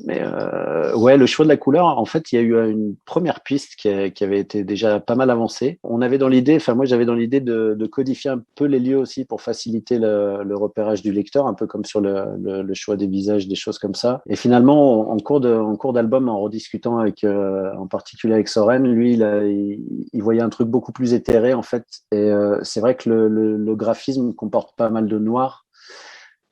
Mais 0.03 0.21
euh, 0.21 0.93
ouais, 0.95 1.17
le 1.17 1.25
choix 1.25 1.45
de 1.45 1.49
la 1.49 1.57
couleur, 1.57 1.85
en 1.85 2.05
fait, 2.05 2.31
il 2.31 2.35
y 2.35 2.37
a 2.37 2.41
eu 2.41 2.69
une 2.69 2.95
première 3.05 3.39
piste 3.41 3.75
qui, 3.75 3.87
avait 3.89 4.39
été 4.39 4.63
déjà 4.63 4.99
pas 4.99 5.15
mal 5.15 5.29
avancée. 5.29 5.79
On 5.83 6.01
avait 6.01 6.17
dans 6.17 6.27
l'idée, 6.27 6.57
enfin 6.57 6.75
moi 6.75 6.85
j'avais 6.85 7.05
dans 7.05 7.15
l'idée 7.15 7.39
de, 7.39 7.75
codifier 7.91 8.29
un 8.29 8.41
peu 8.55 8.65
les 8.65 8.79
lieux 8.79 8.97
aussi 8.97 9.25
pour 9.25 9.41
faciliter 9.41 9.97
le, 9.97 10.55
repérage 10.55 11.01
du 11.01 11.11
lecteur, 11.11 11.47
un 11.47 11.53
peu 11.53 11.65
comme 11.65 11.85
sur 11.85 12.01
le, 12.01 12.73
choix 12.73 12.97
des 12.97 13.07
visages, 13.07 13.47
des 13.47 13.55
choses 13.55 13.79
comme 13.79 13.95
ça. 13.95 14.21
Et 14.27 14.35
finalement, 14.35 15.09
en 15.09 15.17
cours 15.17 15.43
en 15.45 15.75
cours 15.75 15.93
d'album, 15.93 16.29
en 16.29 16.39
rediscutant 16.39 16.97
avec, 16.97 17.23
euh, 17.23 17.73
en 17.77 17.87
particulier 17.87 18.33
avec 18.33 18.47
Soren, 18.47 18.83
lui, 18.83 19.13
il, 19.13 20.07
il, 20.13 20.21
voyait 20.21 20.41
un 20.41 20.49
truc 20.49 20.67
beaucoup 20.67 20.91
plus 20.91 21.13
éthéré 21.13 21.53
en 21.53 21.63
fait. 21.63 21.85
Et 22.11 22.31
c'est 22.63 22.81
vrai 22.81 22.95
que 22.95 23.09
le 23.09 23.75
graphisme 23.75 24.33
comporte 24.33 24.75
pas 24.75 24.89
mal 24.89 25.07
de 25.07 25.17
noir 25.17 25.65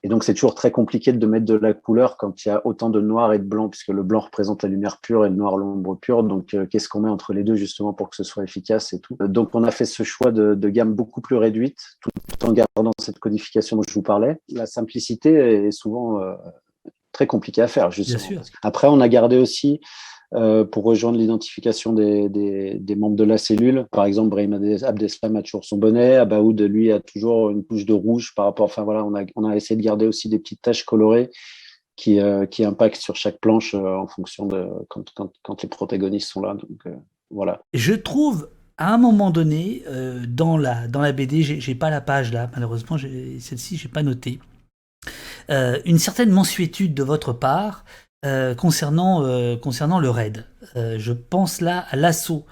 et 0.01 0.07
donc, 0.07 0.23
c'est 0.23 0.33
toujours 0.33 0.55
très 0.55 0.71
compliqué 0.71 1.11
de 1.11 1.27
mettre 1.27 1.45
de 1.45 1.55
la 1.55 1.73
couleur 1.73 2.15
quand 2.15 2.45
il 2.45 2.47
y 2.47 2.51
a 2.51 2.65
autant 2.65 2.89
de 2.89 3.01
noir 3.01 3.33
et 3.33 3.39
de 3.39 3.43
blanc, 3.43 3.67
puisque 3.67 3.89
le 3.89 4.01
blanc 4.01 4.21
représente 4.21 4.63
la 4.63 4.69
lumière 4.69 5.01
pure 5.01 5.25
et 5.25 5.29
le 5.29 5.35
noir 5.35 5.57
l'ombre 5.57 5.95
pure. 5.95 6.23
Donc, 6.23 6.53
euh, 6.53 6.65
qu'est-ce 6.65 6.87
qu'on 6.87 7.01
met 7.01 7.09
entre 7.09 7.33
les 7.33 7.43
deux 7.43 7.55
justement 7.55 7.91
pour 7.91 8.09
que 8.09 8.15
ce 8.15 8.23
soit 8.23 8.43
efficace 8.43 8.93
et 8.93 9.01
tout? 9.01 9.17
Euh, 9.21 9.27
donc, 9.27 9.55
on 9.55 9.63
a 9.65 9.71
fait 9.71 9.85
ce 9.85 10.03
choix 10.03 10.31
de, 10.31 10.55
de, 10.55 10.69
gamme 10.69 10.93
beaucoup 10.93 11.19
plus 11.19 11.35
réduite, 11.35 11.79
tout 11.99 12.11
en 12.47 12.53
gardant 12.53 12.91
cette 12.97 13.19
codification 13.19 13.75
dont 13.75 13.83
je 13.87 13.93
vous 13.93 14.01
parlais. 14.01 14.39
La 14.47 14.65
simplicité 14.65 15.33
est 15.67 15.71
souvent 15.71 16.21
euh, 16.21 16.33
très 17.11 17.27
compliquée 17.27 17.61
à 17.61 17.67
faire, 17.67 17.91
justement. 17.91 18.41
Après, 18.63 18.87
on 18.87 19.01
a 19.01 19.09
gardé 19.09 19.37
aussi 19.37 19.81
euh, 20.35 20.63
pour 20.63 20.83
rejoindre 20.83 21.17
l'identification 21.17 21.91
des, 21.91 22.95
membres 22.95 23.15
de 23.15 23.23
la 23.23 23.39
cellule. 23.39 23.87
Par 23.91 24.05
exemple, 24.05 24.29
Brahim 24.29 24.53
Abdeslam 24.83 25.35
a 25.35 25.41
toujours 25.41 25.65
son 25.65 25.77
bonnet, 25.77 26.17
Abaoud, 26.17 26.61
lui, 26.61 26.91
a 26.91 26.99
toujours 26.99 27.49
une 27.49 27.65
touche 27.65 27.83
de 27.83 27.93
rouge 27.93 28.33
par 28.35 28.45
rapport. 28.45 28.65
Enfin 28.65 28.83
voilà, 28.83 29.03
on 29.03 29.45
a, 29.45 29.55
essayé 29.55 29.75
de 29.75 29.83
garder 29.83 30.05
aussi 30.05 30.29
des 30.29 30.37
petites 30.37 30.61
taches 30.61 30.85
colorées 30.85 31.31
qui, 31.95 32.19
euh, 32.19 32.45
impactent 32.59 33.01
sur 33.01 33.15
chaque 33.15 33.39
planche 33.39 33.73
euh, 33.73 33.95
en 33.95 34.05
fonction 34.05 34.45
de 34.45 34.67
quand, 34.87 35.63
les 35.63 35.69
protagonistes 35.69 36.29
sont 36.29 36.41
là. 36.41 36.53
Donc 36.53 36.83
voilà. 37.31 37.61
Je 37.73 37.95
trouve 37.95 38.49
à 38.77 38.93
un 38.93 38.99
moment 38.99 39.31
donné, 39.31 39.83
dans, 40.27 40.57
la, 40.57 40.87
dans 40.87 41.01
la 41.01 41.11
BD, 41.11 41.41
j'ai 41.41 41.75
pas 41.75 41.89
la 41.89 42.01
page 42.01 42.31
là, 42.31 42.51
malheureusement, 42.53 42.97
celle-ci, 42.99 43.77
j'ai 43.77 43.89
pas 43.89 44.03
noté. 44.03 44.39
une 45.49 45.97
certaine 45.97 46.29
mensuétude 46.29 46.93
de 46.93 47.03
votre 47.03 47.33
part 47.33 47.83
concernant, 48.57 49.57
concernant 49.57 49.99
le 49.99 50.09
raid. 50.09 50.45
je 50.75 51.13
pense 51.13 51.61
là 51.61 51.85
à 51.89 51.95
l'assaut 51.95 52.45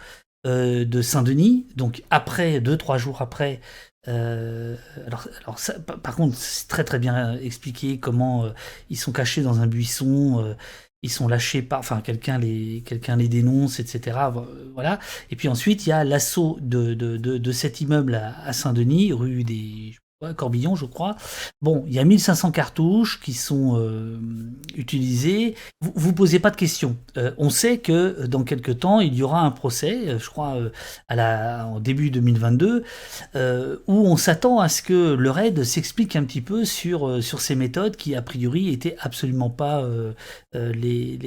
de 0.46 1.02
Saint-Denis, 1.02 1.68
donc 1.76 2.04
après, 2.10 2.60
deux, 2.62 2.78
trois 2.78 2.98
jours 2.98 3.22
après. 3.22 3.60
alors, 4.06 5.28
alors 5.44 5.60
par 6.02 6.16
contre, 6.16 6.36
c'est 6.38 6.68
très 6.68 6.84
très 6.84 7.00
bien 7.00 7.38
expliqué 7.38 8.00
comment 8.00 8.46
ils 8.90 8.98
sont 8.98 9.12
cachés 9.12 9.42
dans 9.42 9.60
un 9.60 9.68
buisson 9.68 10.56
ils 11.04 11.12
sont 11.12 11.28
lâchés 11.28 11.62
par, 11.62 11.80
enfin 11.80 12.02
quelqu'un 12.02 12.38
les, 12.38 12.84
quelqu'un 12.86 13.16
les 13.16 13.28
dénonce, 13.28 13.80
etc. 13.80 14.18
Voilà. 14.74 15.00
Et 15.30 15.36
puis 15.36 15.48
ensuite 15.48 15.86
il 15.86 15.90
y 15.90 15.94
a 15.94 16.04
l'assaut 16.04 16.58
de, 16.62 16.94
de, 16.94 17.18
de, 17.18 17.52
cet 17.52 17.82
immeuble 17.82 18.16
à, 18.16 18.54
Saint-Denis, 18.54 19.14
rue 19.14 19.44
des 19.44 19.96
Corbillon, 20.36 20.76
je 20.76 20.86
crois. 20.86 21.16
Bon, 21.62 21.84
il 21.88 21.94
y 21.94 22.00
a 22.00 22.04
1500 22.04 22.50
cartouches 22.52 23.20
qui 23.22 23.34
sont 23.34 23.78
euh, 23.78 24.18
utilisées. 24.76 25.54
Vous, 25.80 26.12
posez 26.12 26.40
pas 26.40 26.50
de 26.50 26.56
questions. 26.56 26.98
Euh, 27.18 27.34
on 27.38 27.52
sait 27.52 27.78
que 27.78 27.92
euh, 27.92 28.28
dans 28.28 28.44
quelques 28.44 28.80
temps, 28.80 29.00
il 29.00 29.14
y 29.14 29.22
aura 29.22 29.42
un 29.42 29.52
procès, 29.52 30.18
je 30.18 30.30
crois, 30.30 30.58
à 31.08 31.16
la, 31.16 31.68
en 31.68 31.80
début 31.80 32.10
2022, 32.10 32.84
où 33.36 34.08
on 34.08 34.18
s'attend 34.18 34.60
à 34.60 34.70
ce 34.70 34.82
que 34.82 35.14
le 35.14 35.30
RAID 35.30 35.64
s'explique 35.64 36.16
un 36.16 36.24
petit 36.24 36.42
peu 36.42 36.66
sur, 36.66 37.22
ces 37.22 37.56
méthodes 37.56 37.96
qui, 37.96 38.16
a 38.16 38.24
priori, 38.24 38.70
étaient 38.70 38.96
absolument 39.00 39.52
pas 39.52 39.88
les, 40.54 41.20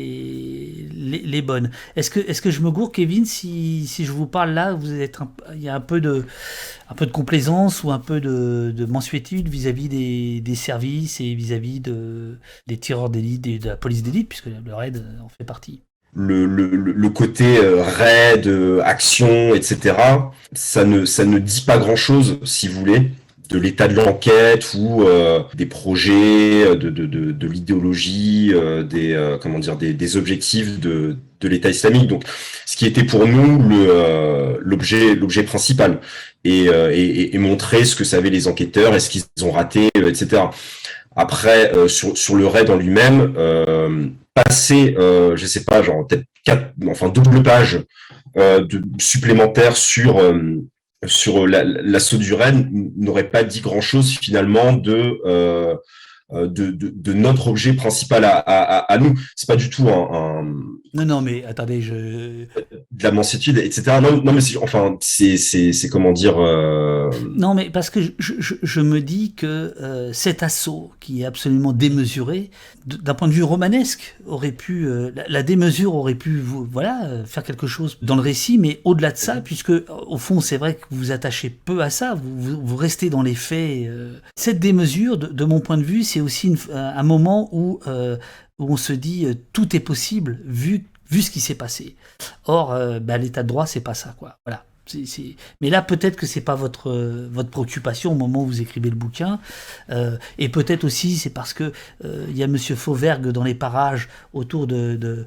bonnes. 1.43 1.71
Est-ce 1.95 2.11
que, 2.11 2.51
je 2.51 2.61
me 2.61 2.71
gourre, 2.71 2.91
Kevin, 2.91 3.25
si, 3.25 3.87
je 3.87 4.13
vous 4.13 4.27
parle 4.27 4.51
là, 4.51 4.73
vous 4.73 4.93
êtes 4.95 5.19
il 5.55 5.63
y 5.63 5.69
a 5.69 5.75
un 5.75 5.81
peu 5.81 6.01
de, 6.01 6.27
un 6.89 6.95
peu 6.95 7.07
de 7.07 7.13
complaisance 7.13 7.85
ou 7.85 7.93
un 7.93 7.99
peu 8.01 8.21
de 8.21 8.80
mensuétude 8.87 9.49
vis-à-vis 9.49 9.89
des, 9.89 10.55
services 10.55 11.21
et 11.21 11.35
vis-à-vis 11.35 11.81
de, 11.81 12.39
des 12.67 12.79
tireurs 12.79 13.11
d'élite, 13.11 13.43
de 13.43 13.69
la 13.69 13.77
police 13.77 14.03
d'élite, 14.03 14.29
puisque 14.29 14.47
le 14.47 14.75
raid 14.75 15.05
en 15.23 15.29
fait 15.29 15.45
partie. 15.45 15.83
Le, 16.13 16.45
le, 16.45 17.09
côté 17.11 17.59
euh, 17.59 17.85
raid, 17.85 18.49
euh, 18.49 18.81
action, 18.85 19.55
etc., 19.55 19.95
ça 20.53 20.85
ne, 20.85 21.05
ça 21.05 21.25
ne 21.25 21.39
dit 21.39 21.61
pas 21.61 21.79
grand-chose, 21.79 22.41
si 22.43 22.67
vous 22.67 22.81
voulez, 22.81 23.13
de 23.49 23.59
l'état 23.59 23.87
de 23.87 23.95
l'enquête 23.95 24.75
ou 24.77 25.05
euh, 25.05 25.45
des 25.55 25.67
projets, 25.67 26.75
de, 26.75 26.91
de, 26.91 27.07
de, 27.07 27.31
de 27.31 27.47
l'idéologie, 27.47 28.53
des, 28.89 29.37
comment 29.41 29.61
des, 29.61 29.93
des 29.93 30.17
objectifs 30.17 30.81
de, 30.81 31.17
de 31.41 31.49
l'État 31.49 31.71
islamique. 31.71 32.09
Donc, 32.09 32.25
ce 32.67 32.77
qui 32.77 32.87
était 32.87 33.05
pour 33.05 33.29
nous 33.29 33.61
l'objet 34.61 35.15
l'objet 35.15 35.45
principal. 35.45 36.01
Euh, 36.47 36.91
et, 36.91 37.35
et, 37.35 37.39
montrer 37.39 37.85
ce 37.85 37.95
que 37.95 38.05
savaient 38.05 38.31
les 38.31 38.49
enquêteurs 38.49 38.95
et 38.95 39.01
ce 39.01 39.11
qu'ils 39.11 39.25
ont 39.43 39.51
raté, 39.51 39.91
euh, 39.99 40.09
etc. 40.09 40.45
Après, 41.15 41.75
euh, 41.75 41.87
sur, 41.87 42.17
sur 42.17 42.35
le 42.35 42.47
raid 42.47 42.71
en 42.71 42.77
lui-même, 42.77 43.35
euh, 43.37 44.07
passer, 44.33 44.95
euh, 44.99 45.37
je 45.37 45.45
sais 45.45 45.65
pas, 45.65 45.83
genre 45.83 46.07
peut-être 46.07 46.25
quatre, 46.45 46.73
enfin 46.89 47.11
double 47.11 47.43
page 47.43 47.81
de, 48.37 48.83
supplémentaire 48.99 49.77
sur 49.77 50.23
sur 51.05 51.47
l'assaut 51.47 52.17
du 52.17 52.33
raid 52.33 52.69
n'aurait 52.97 53.29
pas 53.29 53.43
dit 53.43 53.61
grand-chose 53.61 54.17
finalement 54.19 54.73
de 54.73 55.19
de, 56.33 56.47
de, 56.47 56.93
de, 56.95 57.13
notre 57.13 57.49
objet 57.49 57.73
principal 57.73 58.25
à, 58.25 58.39
à, 58.39 58.93
à 58.93 58.99
nous. 58.99 59.15
C'est 59.37 59.49
pas 59.49 59.57
du 59.57 59.71
tout 59.71 59.89
un, 59.89 60.43
Non, 60.95 61.05
non, 61.05 61.21
mais 61.21 61.45
attendez, 61.45 61.81
je. 61.81 62.47
De 62.93 63.03
la 63.03 63.13
mansuétude, 63.13 63.59
etc. 63.59 63.99
Non, 64.03 64.23
non 64.23 64.33
mais 64.33 64.41
enfin, 64.63 64.97
c'est, 65.01 65.37
c'est, 65.37 65.89
comment 65.89 66.13
dire. 66.13 66.39
Euh... 66.39 67.11
Non, 67.35 67.55
mais 67.55 67.71
parce 67.71 67.91
que 67.91 68.01
je, 68.01 68.33
je, 68.39 68.55
je 68.63 68.81
me 68.81 69.01
dis 69.01 69.35
que 69.35 69.75
euh, 69.81 70.13
cet 70.13 70.43
assaut 70.43 70.91
qui 71.01 71.23
est 71.23 71.25
absolument 71.25 71.73
démesuré, 71.73 72.51
d'un 72.87 73.15
point 73.15 73.29
de 73.29 73.33
vue 73.33 73.43
romanesque, 73.43 74.17
aurait 74.27 74.53
pu. 74.53 74.87
Euh, 74.87 75.11
la, 75.29 75.43
démesure 75.43 75.95
aurait 75.95 76.15
pu, 76.15 76.41
voilà, 76.41 77.05
euh, 77.05 77.25
faire 77.25 77.43
quelque 77.43 77.67
chose 77.67 77.99
dans 78.03 78.17
le 78.17 78.23
récit, 78.23 78.59
mais 78.59 78.81
au-delà 78.85 79.13
de 79.13 79.17
ça, 79.17 79.41
puisque 79.41 79.73
au 79.89 80.19
fond, 80.19 80.41
c'est 80.41 80.57
vrai 80.57 80.75
que 80.75 80.85
vous 80.91 81.01
vous 81.01 81.13
attachez 81.13 81.51
peu 81.51 81.81
à 81.83 81.91
ça, 81.91 82.15
vous, 82.15 82.61
vous, 82.63 82.77
restez 82.77 83.11
dans 83.11 83.23
les 83.23 83.35
faits. 83.35 83.89
cette 84.37 84.61
démesure, 84.61 85.17
de, 85.17 85.27
de 85.29 85.45
mon 85.45 85.61
point 85.61 85.79
de 85.79 85.83
vue, 85.83 86.03
c'est 86.03 86.20
aussi 86.21 86.55
un 86.73 87.03
moment 87.03 87.49
où, 87.53 87.81
euh, 87.87 88.17
où 88.59 88.73
on 88.73 88.77
se 88.77 88.93
dit 88.93 89.27
euh, 89.27 89.35
tout 89.53 89.75
est 89.75 89.81
possible 89.81 90.41
vu, 90.45 90.87
vu 91.11 91.23
ce 91.23 91.31
qui 91.31 91.41
s'est 91.41 91.55
passé. 91.55 91.97
Or, 92.45 92.73
euh, 92.73 93.01
bah, 93.01 93.19
l'état 93.19 93.43
de 93.43 93.49
droit, 93.49 93.67
c'est 93.67 93.81
pas 93.81 93.95
ça, 93.95 94.15
quoi. 94.19 94.37
Voilà. 94.47 94.65
Mais 95.61 95.71
là, 95.71 95.83
peut-être 95.83 96.17
que 96.17 96.27
c'est 96.27 96.41
pas 96.41 96.55
votre 96.55 96.91
euh, 96.91 97.29
votre 97.31 97.51
préoccupation 97.51 98.13
au 98.13 98.15
moment 98.15 98.43
où 98.43 98.47
vous 98.47 98.61
écrivez 98.61 98.91
le 98.91 98.97
bouquin, 98.97 99.39
euh, 99.91 100.17
et 100.39 100.49
peut-être 100.49 100.85
aussi 100.85 101.17
c'est 101.17 101.31
parce 101.31 101.53
que 101.53 101.73
euh, 102.05 102.27
il 102.29 102.37
y 102.37 102.43
a 102.43 102.47
Monsieur 102.47 102.75
Fauvergue 102.75 103.29
dans 103.29 103.45
les 103.45 103.55
parages 103.55 104.09
autour 104.33 104.67
de, 104.67 104.97
de 104.97 105.27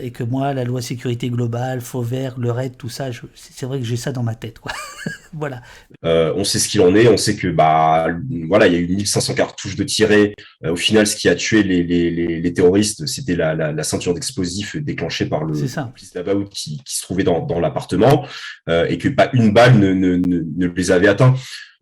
et 0.00 0.10
que 0.10 0.24
moi, 0.24 0.54
la 0.54 0.64
loi 0.64 0.80
sécurité 0.80 1.28
globale, 1.28 1.80
Fauvergue, 1.80 2.38
le 2.38 2.50
RAID, 2.50 2.76
tout 2.76 2.88
ça, 2.88 3.08
c'est 3.34 3.66
vrai 3.66 3.78
que 3.78 3.84
j'ai 3.84 3.96
ça 3.96 4.12
dans 4.12 4.22
ma 4.22 4.34
tête, 4.34 4.58
quoi. 4.58 4.72
voilà. 5.32 5.60
on 6.02 6.44
sait 6.44 6.58
ce 6.58 6.68
qu'il 6.68 6.80
en 6.80 6.94
est, 6.94 7.08
on 7.08 7.16
sait 7.16 7.36
que 7.36 7.48
bah 7.48 8.06
voilà, 8.48 8.66
il 8.66 8.72
y 8.72 8.76
a 8.76 8.78
eu 8.78 8.88
1500 8.88 9.34
cartouches 9.34 9.76
de 9.76 9.84
tirées. 9.84 10.34
au 10.64 10.76
final, 10.76 11.06
ce 11.06 11.16
qui 11.16 11.28
a 11.28 11.34
tué 11.34 11.62
les, 11.62 11.82
les, 11.82 12.40
les, 12.40 12.52
terroristes, 12.52 13.06
c'était 13.06 13.36
la, 13.36 13.54
la, 13.54 13.72
la, 13.72 13.82
ceinture 13.82 14.14
d'explosifs 14.14 14.76
déclenchée 14.76 15.26
par 15.26 15.44
le 15.44 15.54
complice 15.54 16.12
qui, 16.50 16.82
qui 16.84 16.96
se 16.96 17.02
trouvait 17.02 17.24
dans, 17.24 17.44
dans 17.44 17.60
l'appartement 17.60 18.26
et 18.94 18.98
que 18.98 19.08
pas 19.08 19.28
une 19.32 19.52
balle 19.52 19.78
ne, 19.78 20.66
les 20.66 20.90
avait 20.90 21.08
atteints. 21.08 21.34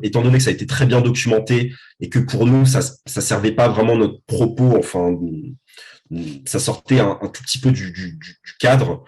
Étant 0.03 0.23
donné 0.23 0.39
que 0.39 0.45
ça 0.45 0.51
a 0.51 0.55
été 0.55 0.67
très 0.67 0.87
bien 0.87 1.01
documenté 1.01 1.73
et 2.01 2.09
que 2.09 2.19
pour 2.19 2.47
nous, 2.47 2.65
ça 2.65 2.81
ne 2.81 3.21
servait 3.21 3.53
pas 3.53 3.69
vraiment 3.69 3.97
notre 3.97 4.21
propos, 4.27 4.77
enfin, 4.79 5.15
ça 6.47 6.59
sortait 6.59 7.01
un, 7.01 7.19
tout 7.33 7.43
petit 7.43 7.59
peu 7.59 7.71
du 7.71 8.19
cadre. 8.59 9.05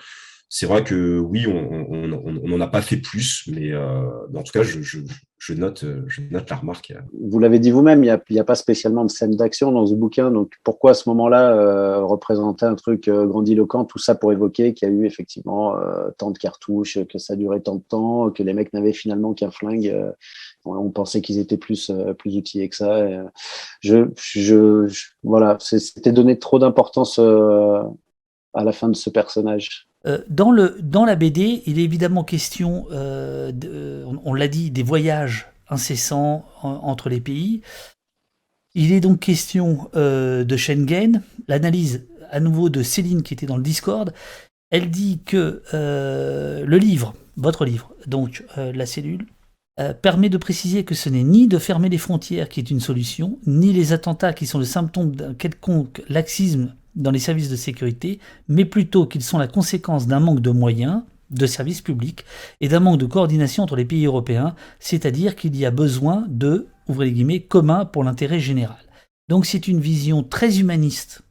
C'est 0.56 0.66
vrai 0.66 0.84
que 0.84 1.18
oui, 1.18 1.48
on 1.48 2.46
n'en 2.48 2.60
a 2.60 2.68
pas 2.68 2.80
fait 2.80 2.98
plus, 2.98 3.42
mais, 3.48 3.72
euh, 3.72 4.06
en 4.36 4.42
tout 4.44 4.52
cas, 4.52 4.62
je, 4.62 4.82
je, 4.82 5.00
je, 5.36 5.52
note, 5.52 5.84
je 6.06 6.20
note 6.30 6.48
la 6.48 6.54
remarque. 6.54 6.94
Vous 7.28 7.40
l'avez 7.40 7.58
dit 7.58 7.72
vous-même, 7.72 8.04
il 8.04 8.20
n'y 8.30 8.38
a, 8.38 8.42
a, 8.42 8.44
pas 8.44 8.54
spécialement 8.54 9.04
de 9.04 9.10
scène 9.10 9.34
d'action 9.34 9.72
dans 9.72 9.84
ce 9.84 9.96
bouquin, 9.96 10.30
donc 10.30 10.52
pourquoi 10.62 10.92
à 10.92 10.94
ce 10.94 11.08
moment-là 11.08 11.56
euh, 11.56 12.04
représenter 12.04 12.66
un 12.66 12.76
truc 12.76 13.08
euh, 13.08 13.26
grandiloquent, 13.26 13.84
tout 13.84 13.98
ça 13.98 14.14
pour 14.14 14.30
évoquer 14.30 14.74
qu'il 14.74 14.88
y 14.88 14.92
a 14.92 14.94
eu 14.94 15.06
effectivement 15.06 15.76
euh, 15.76 16.10
tant 16.18 16.30
de 16.30 16.38
cartouches, 16.38 17.00
que 17.10 17.18
ça 17.18 17.34
durait 17.34 17.58
tant 17.58 17.74
de 17.74 17.82
temps, 17.82 18.30
que 18.30 18.44
les 18.44 18.52
mecs 18.52 18.72
n'avaient 18.72 18.92
finalement 18.92 19.34
qu'un 19.34 19.50
flingue. 19.50 19.88
Euh, 19.88 20.12
on 20.66 20.88
pensait 20.90 21.20
qu'ils 21.20 21.40
étaient 21.40 21.58
plus 21.58 21.90
plus 22.16 22.36
outillés 22.36 22.68
que 22.68 22.76
ça. 22.76 23.08
je, 23.80 24.06
je, 24.14 24.86
voilà, 25.24 25.56
c'était 25.58 26.12
donner 26.12 26.38
trop 26.38 26.60
d'importance 26.60 27.18
à 27.18 28.62
la 28.64 28.72
fin 28.72 28.88
de 28.88 28.94
ce 28.94 29.10
personnage. 29.10 29.88
Euh, 30.06 30.18
dans, 30.28 30.50
le, 30.50 30.76
dans 30.80 31.04
la 31.04 31.16
BD, 31.16 31.62
il 31.66 31.78
est 31.78 31.84
évidemment 31.84 32.24
question, 32.24 32.86
euh, 32.90 34.04
on, 34.24 34.34
l'a 34.34 34.48
dit, 34.48 34.70
des 34.70 34.82
voyages 34.82 35.46
incessants 35.68 36.44
entre 36.62 37.08
les 37.08 37.20
pays. 37.20 37.62
Il 38.74 38.92
est 38.92 39.00
donc 39.00 39.20
question 39.20 39.90
euh, 39.94 40.44
de 40.44 40.56
Schengen. 40.56 41.22
L'analyse 41.48 42.06
à 42.30 42.40
nouveau 42.40 42.68
de 42.68 42.82
Céline 42.82 43.22
qui 43.22 43.34
était 43.34 43.46
dans 43.46 43.56
le 43.56 43.62
Discord, 43.62 44.12
elle 44.70 44.90
dit 44.90 45.20
que 45.24 45.62
le 45.72 46.78
livre, 46.78 47.14
votre 47.36 47.64
livre, 47.64 47.94
donc 48.06 48.44
la 48.56 48.86
cellule, 48.86 49.26
permet 50.02 50.30
de 50.30 50.38
préciser 50.38 50.84
que 50.84 50.96
ce 50.96 51.08
n'est 51.08 51.22
ni 51.22 51.46
de 51.46 51.58
fermer 51.58 51.88
les 51.88 51.98
frontières 51.98 52.48
qui 52.48 52.58
est 52.58 52.70
une 52.70 52.80
solution, 52.80 53.38
ni 53.46 53.72
les 53.72 53.92
attentats 53.92 54.32
qui 54.32 54.46
sont 54.46 54.58
le 54.58 54.64
symptôme 54.64 55.14
d'un 55.14 55.34
quelconque 55.34 56.02
laxisme 56.08 56.74
dans 56.94 57.10
les 57.10 57.18
services 57.18 57.50
de 57.50 57.56
sécurité, 57.56 58.20
mais 58.48 58.64
plutôt 58.64 59.06
qu'ils 59.06 59.22
sont 59.22 59.38
la 59.38 59.48
conséquence 59.48 60.06
d'un 60.06 60.20
manque 60.20 60.40
de 60.40 60.50
moyens, 60.50 61.02
de 61.30 61.46
services 61.46 61.80
publics 61.80 62.24
et 62.60 62.68
d'un 62.68 62.80
manque 62.80 63.00
de 63.00 63.06
coordination 63.06 63.62
entre 63.62 63.76
les 63.76 63.84
pays 63.84 64.06
européens, 64.06 64.54
c'est-à-dire 64.78 65.34
qu'il 65.36 65.56
y 65.56 65.66
a 65.66 65.70
besoin 65.70 66.24
de, 66.28 66.68
ouvrez 66.88 67.06
les 67.06 67.12
guillemets, 67.12 67.40
commun 67.40 67.84
pour 67.84 68.04
l'intérêt 68.04 68.40
général. 68.40 68.84
Donc 69.28 69.46
c'est 69.46 69.66
une 69.68 69.80
vision 69.80 70.22
très 70.22 70.60
humaniste, 70.60 71.22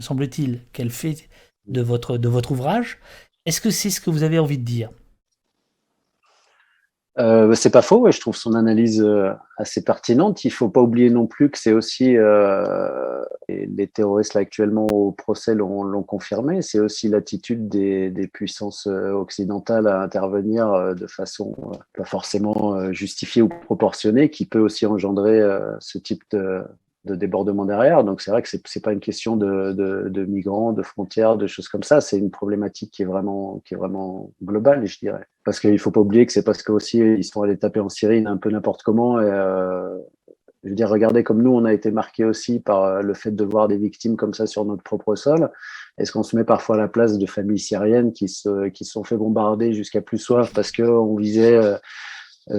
semble-t-il, 0.00 0.60
qu'elle 0.72 0.90
fait 0.90 1.28
de 1.66 1.82
votre 1.82 2.52
ouvrage. 2.52 2.98
Est-ce 3.46 3.60
que 3.60 3.70
c'est 3.70 3.90
ce 3.90 4.00
que 4.00 4.10
vous 4.10 4.22
avez 4.22 4.38
envie 4.38 4.58
de 4.58 4.64
dire? 4.64 4.90
Euh, 7.18 7.54
c'est 7.54 7.70
pas 7.70 7.82
faux, 7.82 8.06
et 8.06 8.12
je 8.12 8.20
trouve 8.20 8.36
son 8.36 8.54
analyse 8.54 9.02
euh, 9.02 9.32
assez 9.56 9.82
pertinente. 9.82 10.44
Il 10.44 10.50
faut 10.50 10.68
pas 10.68 10.80
oublier 10.80 11.10
non 11.10 11.26
plus 11.26 11.50
que 11.50 11.58
c'est 11.58 11.72
aussi, 11.72 12.16
euh, 12.16 13.22
et 13.48 13.66
les 13.66 13.88
terroristes 13.88 14.34
là, 14.34 14.42
actuellement 14.42 14.86
au 14.86 15.10
procès 15.10 15.54
l'ont 15.54 16.02
confirmé, 16.04 16.62
c'est 16.62 16.78
aussi 16.78 17.08
l'attitude 17.08 17.68
des, 17.68 18.10
des, 18.10 18.28
puissances 18.28 18.86
euh, 18.86 19.10
occidentales 19.10 19.88
à 19.88 20.00
intervenir 20.02 20.72
euh, 20.72 20.94
de 20.94 21.06
façon 21.08 21.54
pas 21.96 22.04
forcément 22.04 22.92
justifiée 22.92 23.42
ou 23.42 23.48
proportionnée, 23.48 24.30
qui 24.30 24.46
peut 24.46 24.60
aussi 24.60 24.86
engendrer 24.86 25.42
ce 25.80 25.98
type 25.98 26.22
de, 26.30 26.62
de 27.04 27.14
débordement 27.14 27.64
derrière. 27.64 28.04
Donc 28.04 28.20
c'est 28.20 28.30
vrai 28.30 28.42
que 28.42 28.48
c'est 28.48 28.62
n'est 28.76 28.82
pas 28.82 28.92
une 28.92 29.00
question 29.00 29.36
de, 29.36 29.72
de, 29.72 30.08
de, 30.08 30.24
migrants, 30.24 30.72
de 30.72 30.82
frontières, 30.82 31.36
de 31.36 31.46
choses 31.46 31.68
comme 31.68 31.82
ça. 31.82 32.00
C'est 32.00 32.18
une 32.18 32.30
problématique 32.30 32.92
qui 32.92 33.02
est 33.02 33.06
vraiment 33.06 33.62
qui 33.64 33.74
est 33.74 33.76
vraiment 33.76 34.32
globale, 34.42 34.86
je 34.86 34.98
dirais. 34.98 35.24
Parce 35.44 35.60
qu'il 35.60 35.78
faut 35.78 35.90
pas 35.90 36.00
oublier 36.00 36.26
que 36.26 36.32
c'est 36.32 36.44
parce 36.44 36.62
que 36.62 36.72
aussi 36.72 36.98
ils 36.98 37.24
sont 37.24 37.42
allés 37.42 37.58
taper 37.58 37.80
en 37.80 37.88
Syrie 37.88 38.24
un 38.26 38.36
peu 38.36 38.50
n'importe 38.50 38.82
comment 38.82 39.20
et, 39.20 39.24
euh, 39.24 39.96
Je 40.62 40.68
veux 40.68 40.74
dire, 40.74 40.90
regardez 40.90 41.24
comme 41.24 41.42
nous, 41.42 41.52
on 41.52 41.64
a 41.64 41.72
été 41.72 41.90
marqué 41.90 42.24
aussi 42.24 42.60
par 42.60 42.84
euh, 42.84 43.00
le 43.00 43.14
fait 43.14 43.30
de 43.30 43.44
voir 43.44 43.66
des 43.68 43.78
victimes 43.78 44.16
comme 44.16 44.34
ça 44.34 44.46
sur 44.46 44.66
notre 44.66 44.82
propre 44.82 45.14
sol. 45.16 45.50
Est-ce 45.96 46.12
qu'on 46.12 46.22
se 46.22 46.36
met 46.36 46.44
parfois 46.44 46.76
à 46.76 46.78
la 46.78 46.88
place 46.88 47.18
de 47.18 47.26
familles 47.26 47.58
syriennes 47.58 48.12
qui 48.12 48.28
se, 48.28 48.68
qui 48.68 48.84
se 48.84 48.92
sont 48.92 49.04
fait 49.04 49.16
bombarder 49.16 49.72
jusqu'à 49.72 50.02
plus 50.02 50.18
soif 50.18 50.52
parce 50.54 50.70
qu'on 50.70 51.16
visait 51.16 51.56
euh, 51.56 51.76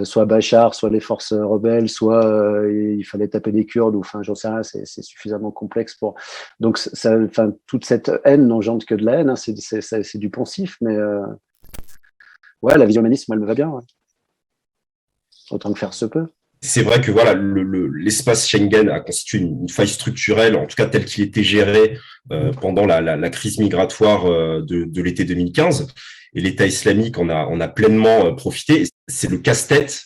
soit 0.03 0.25
Bachar, 0.25 0.75
soit 0.75 0.89
les 0.89 0.99
forces 0.99 1.33
rebelles, 1.33 1.89
soit 1.89 2.25
euh, 2.25 2.95
il 2.97 3.03
fallait 3.03 3.27
taper 3.27 3.51
des 3.51 3.65
Kurdes, 3.65 3.95
ou 3.95 3.99
enfin, 3.99 4.23
j'en 4.23 4.35
sais 4.35 4.47
rien, 4.47 4.63
c'est 4.63 4.85
suffisamment 4.85 5.51
complexe 5.51 5.95
pour. 5.95 6.15
Donc, 6.59 6.77
ça, 6.77 7.17
enfin, 7.19 7.51
toute 7.67 7.85
cette 7.85 8.11
haine 8.23 8.47
n'engendre 8.47 8.85
que 8.85 8.95
de 8.95 9.05
la 9.05 9.19
haine, 9.19 9.29
hein, 9.29 9.35
c'est 9.35 10.17
du 10.17 10.29
poncif, 10.29 10.77
mais 10.81 10.95
euh... 10.95 11.25
ouais, 12.61 12.77
la 12.77 12.85
vision 12.85 13.01
humanisme, 13.01 13.33
elle 13.33 13.39
me 13.39 13.47
va 13.47 13.55
bien. 13.55 13.71
Autant 15.49 15.73
que 15.73 15.79
faire 15.79 15.93
se 15.93 16.05
peut. 16.05 16.27
C'est 16.63 16.83
vrai 16.83 17.01
que 17.01 17.09
voilà, 17.09 17.33
l'espace 17.33 18.47
Schengen 18.47 18.87
a 18.89 18.99
constitué 18.99 19.39
une, 19.39 19.67
faille 19.67 19.87
structurelle, 19.87 20.55
en 20.55 20.67
tout 20.67 20.75
cas 20.75 20.85
tel 20.85 21.05
qu'il 21.05 21.23
était 21.23 21.43
géré 21.43 21.97
euh, 22.31 22.51
pendant 22.53 22.85
la, 22.85 23.29
crise 23.31 23.57
migratoire 23.57 24.27
euh, 24.27 24.61
de, 24.61 25.01
l'été 25.01 25.25
2015 25.25 25.87
et 26.35 26.39
l'État 26.39 26.67
islamique 26.67 27.17
en 27.17 27.29
a, 27.29 27.47
on 27.49 27.59
a 27.59 27.67
pleinement 27.67 28.27
euh, 28.27 28.31
profité. 28.33 28.83
C'est 29.11 29.29
le 29.29 29.37
casse-tête 29.37 30.05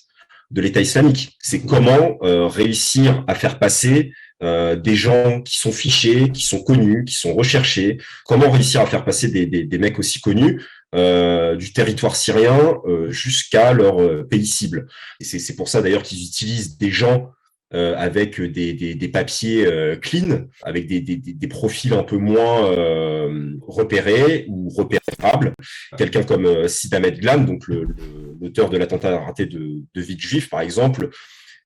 de 0.52 0.62
l'État 0.62 0.82
islamique. 0.82 1.38
C'est 1.40 1.62
comment 1.66 2.18
euh, 2.24 2.48
réussir 2.48 3.24
à 3.28 3.36
faire 3.36 3.60
passer 3.60 4.12
euh, 4.44 4.76
des 4.76 4.96
gens 4.96 5.42
qui 5.42 5.58
sont 5.58 5.72
fichés, 5.72 6.32
qui 6.32 6.44
sont 6.44 6.62
connus, 6.62 7.06
qui 7.06 7.16
sont 7.16 7.34
recherchés. 7.34 7.98
Comment 8.26 8.50
réussir 8.50 8.82
à 8.82 8.86
faire 8.86 9.06
passer 9.06 9.30
des, 9.30 9.46
des, 9.46 9.78
mecs 9.78 10.00
aussi 10.00 10.20
connus 10.20 10.62
euh, 10.94 11.56
du 11.56 11.74
territoire 11.74 12.16
syrien 12.16 12.78
jusqu'à 13.10 13.74
leur 13.74 14.28
pays 14.28 14.46
cible. 14.46 14.88
Et 15.20 15.24
c'est 15.24 15.56
pour 15.56 15.70
ça 15.70 15.82
d'ailleurs 15.82 16.04
qu'ils 16.04 16.24
utilisent 16.24 16.78
des 16.78 16.92
gens 16.92 17.32
euh, 17.74 17.96
avec 17.98 18.40
des, 18.40 18.74
des, 18.74 18.94
des 18.94 19.08
papiers 19.08 19.66
euh, 19.66 19.96
clean, 19.96 20.46
avec 20.62 20.86
des, 20.86 21.02
des, 21.02 21.48
profils 21.48 21.94
un 21.94 22.04
peu 22.04 22.16
moins 22.16 22.72
euh, 22.72 23.56
repérés 23.68 24.46
ou 24.50 24.70
repérables. 24.70 25.52
Quelqu'un 25.98 26.22
comme 26.22 26.68
Sid 26.68 26.94
Ahmed 26.94 27.20
Glam, 27.20 27.48
donc 27.48 27.68
l'auteur 27.68 28.70
de 28.70 28.78
l'attentat 28.78 29.20
raté 29.20 29.48
de, 29.48 29.82
de 29.96 30.02
Vite 30.02 30.22
Juif, 30.22 30.48
par 30.48 30.62
exemple, 30.62 31.10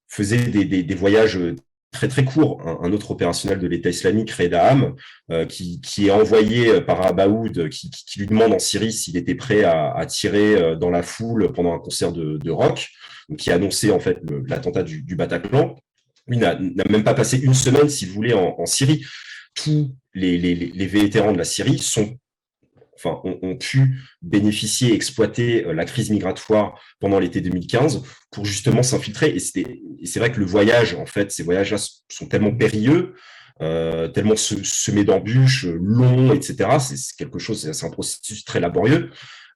faisait 0.08 0.38
des, 0.38 0.96
voyages 0.96 1.38
très 1.92 2.08
très 2.08 2.24
courts. 2.24 2.62
Un, 2.82 2.94
autre 2.94 3.12
opérationnel 3.12 3.60
de 3.60 3.68
l'État 3.68 3.90
islamique, 3.90 4.32
Reda 4.32 4.64
Ham, 4.68 4.96
qui, 5.50 5.82
qui, 5.82 6.08
est 6.08 6.12
envoyé 6.12 6.80
par 6.80 7.06
Abaoud, 7.06 7.68
qui, 7.68 7.92
qui, 7.92 8.20
lui 8.20 8.28
demande 8.28 8.54
en 8.54 8.60
Syrie 8.60 8.94
s'il 8.94 9.18
était 9.18 9.36
prêt 9.36 9.66
à, 9.66 9.92
à, 9.92 10.06
tirer 10.06 10.78
dans 10.78 10.90
la 10.90 11.04
foule 11.04 11.52
pendant 11.52 11.74
un 11.74 11.80
concert 11.80 12.14
de, 12.14 12.38
de 12.38 12.52
rock, 12.52 12.88
qui 13.38 13.52
a 13.52 13.56
annoncé 13.56 13.92
en 13.92 14.00
fait 14.00 14.18
l'attentat 14.48 14.84
du, 14.84 15.04
du 15.04 15.18
Bataclan 15.18 15.76
n'a 16.38 16.58
même 16.90 17.04
pas 17.04 17.14
passé 17.14 17.38
une 17.38 17.54
semaine, 17.54 17.90
si 17.90 18.06
vous 18.06 18.14
voulez, 18.14 18.34
en, 18.34 18.66
Syrie. 18.66 19.06
Tous 19.56 19.96
les, 20.14 20.88
vétérans 20.88 21.32
de 21.32 21.38
la 21.38 21.44
Syrie 21.44 21.82
ont, 23.06 23.56
pu 23.56 23.98
bénéficier, 24.22 24.94
exploiter 24.94 25.66
euh, 25.66 25.74
la 25.74 25.86
crise 25.86 26.10
migratoire 26.10 26.80
pendant 27.00 27.18
l'été 27.18 27.40
2015 27.40 28.04
pour 28.30 28.46
justement 28.46 28.84
s'infiltrer. 28.84 29.30
Et 29.30 29.40
c'est 29.40 30.20
vrai 30.20 30.32
que 30.32 30.40
le 30.40 30.46
voyage, 30.46 30.96
en 30.96 31.06
fait, 31.06 31.32
ces 31.32 31.44
voyages-là 31.44 31.78
sont 32.10 32.28
tellement 32.28 32.54
périlleux, 32.54 33.16
euh, 33.62 34.10
tellement 34.10 34.36
semés 34.36 35.06
d'embûches, 35.06 35.66
longs, 35.66 36.34
etc. 36.34 36.78
C'est 36.80 37.16
quelque 37.18 37.40
chose, 37.40 37.72
c'est 37.72 37.86
un 37.86 37.90
processus 37.90 38.44
très 38.44 38.60
laborieux 38.60 39.12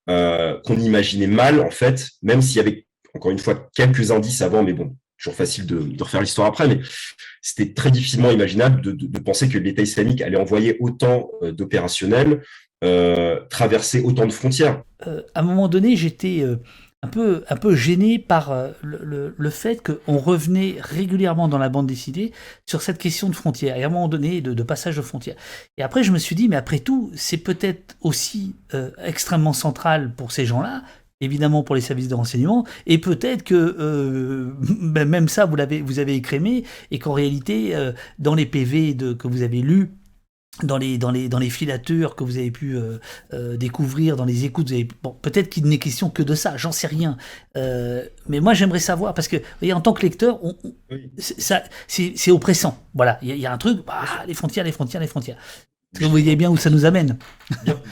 euh, 0.10 0.60
qu'on 0.66 0.78
imaginait 0.78 1.28
mal, 1.28 1.62
en 1.62 1.72
fait, 1.72 2.10
même 2.22 2.42
s'il 2.42 2.58
y 2.58 2.60
avait 2.60 2.86
encore 3.14 3.32
une 3.32 3.40
fois 3.40 3.70
quelques 3.76 4.12
indices 4.12 4.42
avant, 4.42 4.64
mais 4.64 4.74
bon, 4.74 4.98
toujours 5.24 5.38
facile 5.38 5.66
de, 5.66 6.04
refaire 6.04 6.22
l'histoire 6.22 6.48
après, 6.48 6.68
mais 6.68 6.80
c'était 7.42 7.74
très 7.74 7.92
difficilement 7.92 8.30
imaginable 8.30 8.82
de, 8.82 9.20
penser 9.20 9.48
que 9.48 9.58
l'État 9.58 9.82
islamique 9.82 10.22
allait 10.22 10.38
envoyer 10.38 10.78
autant 10.82 11.30
euh, 11.42 11.52
d'opérationnels, 11.54 12.44
euh, 12.84 13.40
traverser 13.50 14.02
autant 14.02 14.26
de 14.26 14.34
frontières. 14.34 14.84
Euh, 15.08 15.22
à 15.34 15.40
un 15.40 15.44
moment 15.44 15.70
donné, 15.70 15.96
j'étais 15.96 16.46
un 17.02 17.08
peu, 17.08 17.46
un 17.48 17.56
peu 17.56 17.74
gêné 17.74 18.20
par 18.20 18.54
le, 18.82 19.50
fait 19.50 19.82
qu'on 19.82 20.18
revenait 20.18 20.76
régulièrement 20.80 21.48
dans 21.48 21.58
la 21.58 21.70
bande 21.70 21.88
dessinée 21.88 22.34
sur 22.66 22.82
cette 22.82 22.98
question 22.98 23.30
de 23.30 23.36
frontières, 23.36 23.78
et 23.78 23.84
à 23.84 23.88
un 23.88 23.90
moment 23.90 24.10
donné, 24.10 24.42
de 24.42 24.64
passage 24.64 24.98
de 24.98 25.02
frontières. 25.02 25.36
Et 25.78 25.84
après, 25.84 26.04
je 26.04 26.12
me 26.12 26.18
suis 26.18 26.36
dit, 26.36 26.50
mais 26.50 26.58
après 26.58 26.80
tout, 26.80 27.12
c'est 27.16 27.38
peut-être 27.38 27.96
aussi 28.02 28.56
extrêmement 29.02 29.54
central 29.54 30.14
pour 30.14 30.34
ces 30.34 30.46
gens-là 30.46 30.84
évidemment 31.24 31.64
pour 31.64 31.76
les 31.76 31.82
services 31.82 32.08
de 32.08 32.16
renseignement, 32.16 32.66
et 32.86 32.98
peut-être 32.98 33.44
que 33.44 33.76
euh, 33.80 34.54
ben, 34.82 35.08
même 35.08 35.28
ça, 35.28 35.46
vous, 35.46 35.56
l'avez, 35.56 35.82
vous 35.82 36.00
avez 36.00 36.16
écrémé, 36.16 36.64
et 36.92 37.00
qu'en 37.00 37.14
réalité, 37.14 37.76
euh, 37.76 37.92
dans 38.20 38.36
les 38.36 38.46
PV 38.46 38.94
de, 38.94 39.14
que 39.14 39.28
vous 39.28 39.42
avez 39.42 39.62
lus, 39.62 39.92
dans 40.62 40.78
les, 40.78 41.00
dans, 41.00 41.10
les, 41.10 41.30
dans 41.30 41.40
les 41.40 41.50
filatures 41.50 42.16
que 42.16 42.24
vous 42.24 42.38
avez 42.38 42.52
pu 42.52 42.78
euh, 42.78 43.58
découvrir, 43.58 44.16
dans 44.16 44.26
les 44.26 44.46
écoutes, 44.46 44.72
bon, 45.02 45.18
peut-être 45.20 45.50
qu'il 45.50 45.66
n'est 45.66 45.80
question 45.80 46.12
que 46.12 46.22
de 46.22 46.36
ça, 46.36 46.58
j'en 46.58 46.72
sais 46.72 46.86
rien. 46.86 47.18
mais 47.56 48.40
moi, 48.40 48.54
j'aimerais 48.54 48.80
savoir, 48.80 49.16
parce 49.16 49.28
que, 49.28 49.38
vous 49.38 49.44
voyez, 49.60 49.74
en 49.74 49.82
tant 49.82 49.94
que 49.94 50.04
lecteur, 50.04 50.40
ça, 51.18 51.64
c'est, 51.88 52.30
oppressant. 52.32 52.78
Voilà, 52.94 53.18
il 53.24 53.36
y, 53.36 53.48
a 53.48 53.52
un 53.52 53.58
truc, 53.58 53.84
bah, 53.84 54.04
les 54.28 54.36
frontières, 54.36 54.64
les 54.64 54.72
frontières, 54.72 55.02
les 55.02 55.08
frontières. 55.08 55.38
Vous 56.00 56.10
voyez 56.10 56.36
bien 56.36 56.50
où 56.50 56.58
ça 56.58 56.70
nous 56.70 56.86
amène? 56.86 57.18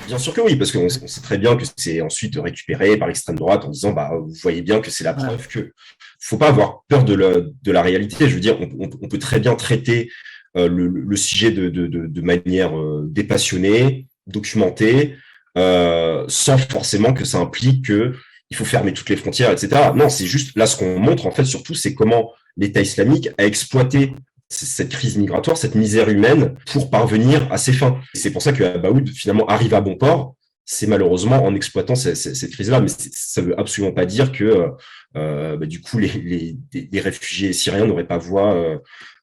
Bien, 0.08 0.18
sûr 0.18 0.34
que 0.34 0.42
oui, 0.42 0.56
parce 0.56 0.72
qu'on 0.72 0.90
sait 0.90 1.22
très 1.22 1.38
bien 1.38 1.56
que 1.56 1.64
c'est 1.78 2.02
ensuite 2.02 2.36
récupéré 2.36 2.98
par 2.98 3.08
l'extrême 3.08 3.38
droite 3.38 3.66
en 3.66 3.70
disant, 3.70 3.92
bah, 3.92 4.10
vous 4.14 4.34
voyez 4.42 4.62
bien 4.62 4.80
que 4.80 4.90
c'est 4.90 5.04
la 5.04 5.14
preuve 5.14 5.48
que 5.48 5.72
faut 6.20 6.38
pas 6.38 6.50
avoir 6.50 6.84
peur 6.88 7.04
de, 7.04 7.54
de 7.62 7.72
la 7.72 7.82
réalité. 7.82 8.30
Je 8.30 8.36
veux 8.36 8.40
dire, 8.40 8.58
on, 8.60 8.90
on, 9.02 9.08
peut 9.08 9.20
très 9.20 9.40
bien 9.40 9.56
traiter 9.56 10.12
euh, 10.58 10.68
le, 10.68 10.88
le, 10.88 11.16
sujet 11.16 11.52
de, 11.52 11.70
de, 11.70 11.88
de 11.88 12.22
manière 12.22 12.78
euh, 12.78 13.08
dépassionnée, 13.10 14.08
documentée, 14.28 15.16
euh, 15.58 16.26
sans 16.28 16.58
forcément 16.58 17.14
que 17.14 17.26
ça 17.26 17.40
implique 17.40 17.86
que 17.86 18.14
il 18.50 18.58
faut 18.58 18.66
fermer 18.66 18.94
toutes 18.94 19.10
les 19.10 19.16
frontières, 19.16 19.52
etc. 19.52 19.92
Non, 19.96 20.10
c'est 20.10 20.26
juste 20.26 20.58
là 20.58 20.66
ce 20.66 20.78
qu'on 20.78 21.00
montre 21.00 21.26
en 21.26 21.32
fait 21.32 21.46
surtout, 21.46 21.74
c'est 21.74 21.96
comment 21.96 22.32
l'État 22.58 22.82
islamique 22.82 23.30
a 23.38 23.46
exploité 23.46 24.14
cette 24.52 24.90
crise 24.90 25.18
migratoire, 25.18 25.58
cette 25.58 25.76
misère 25.76 26.10
humaine 26.10 26.56
pour 26.72 26.90
parvenir 26.90 27.52
à 27.52 27.58
ses 27.58 27.74
fins. 27.74 28.00
C'est 28.14 28.32
pour 28.32 28.42
ça 28.42 28.52
que 28.52 28.64
Abaoud 28.64 29.10
finalement 29.10 29.46
arrive 29.48 29.74
à 29.74 29.82
bon 29.82 29.96
port. 29.96 30.36
C'est 30.66 30.88
malheureusement 30.88 31.44
en 31.44 31.56
exploitant 31.56 31.96
cette, 31.96 32.52
crise-là, 32.52 32.82
mais 32.82 32.88
ça 32.88 33.42
veut 33.42 33.60
absolument 33.60 33.94
pas 33.94 34.06
dire 34.06 34.32
que 34.32 34.70
euh, 35.18 35.58
bah, 35.58 35.66
du 35.66 35.82
coup 35.82 35.98
les, 35.98 36.56
réfugiés 36.94 37.52
syriens 37.52 37.86
n'auraient 37.86 38.08
pas 38.08 38.18
voix, 38.18 38.54
euh, 38.54 38.78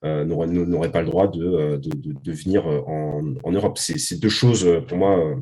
euh 0.04 0.24
n'auraient 0.24 0.90
pas 0.90 1.00
le 1.00 1.06
droit 1.06 1.28
de, 1.28 1.80
venir 2.26 2.66
en, 2.66 3.52
Europe. 3.52 3.78
C'est 3.78 4.18
deux 4.18 4.28
choses 4.28 4.68
pour 4.88 4.98
moi. 4.98 5.36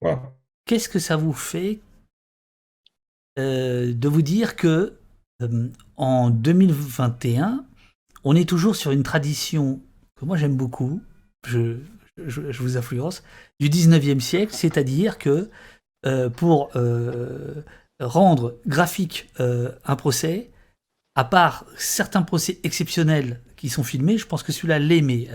Voilà. 0.00 0.32
Qu'est-ce 0.66 0.88
que 0.88 0.98
ça 0.98 1.16
vous 1.16 1.32
fait 1.32 1.80
de 3.36 4.08
vous 4.08 4.22
dire 4.22 4.56
que 4.56 4.98
en 5.96 6.30
2021 6.30 7.67
on 8.24 8.34
est 8.34 8.48
toujours 8.48 8.76
sur 8.76 8.90
une 8.90 9.02
tradition 9.02 9.80
que 10.16 10.24
moi 10.24 10.36
j'aime 10.36 10.56
beaucoup, 10.56 11.00
je, 11.46 11.76
vous 12.16 12.76
influence, 12.76 13.22
du 13.60 13.68
19e 13.68 14.20
siècle, 14.20 14.52
c'est-à-dire 14.52 15.18
que 15.18 15.50
euh, 16.06 16.28
pour 16.28 16.70
euh, 16.76 17.62
rendre 18.00 18.58
graphique 18.66 19.28
euh, 19.40 19.72
un 19.84 19.96
procès, 19.96 20.50
à 21.14 21.24
part 21.24 21.64
certains 21.76 22.22
procès 22.22 22.60
exceptionnels 22.62 23.40
qui 23.56 23.68
sont 23.68 23.82
filmés, 23.82 24.18
je 24.18 24.26
pense 24.26 24.42
que 24.42 24.52
celui-là 24.52 24.78
l'est, 24.78 25.02
mais, 25.02 25.28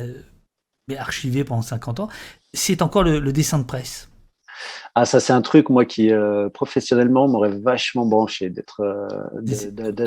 archivé 0.98 1.44
pendant 1.44 1.62
50 1.62 2.02
ans, 2.02 2.10
c'est 2.54 2.82
encore 2.82 3.04
le, 3.04 3.32
dessin 3.32 3.60
de 3.60 3.64
presse. 3.64 4.10
Ah, 4.96 5.06
ça, 5.06 5.20
c'est 5.20 5.34
un 5.34 5.42
truc, 5.42 5.70
moi, 5.70 5.86
qui 5.86 6.12
professionnellement 6.54 7.28
m'aurait 7.28 7.58
vachement 7.58 8.06
branché 8.06 8.50
d'être 8.50 8.82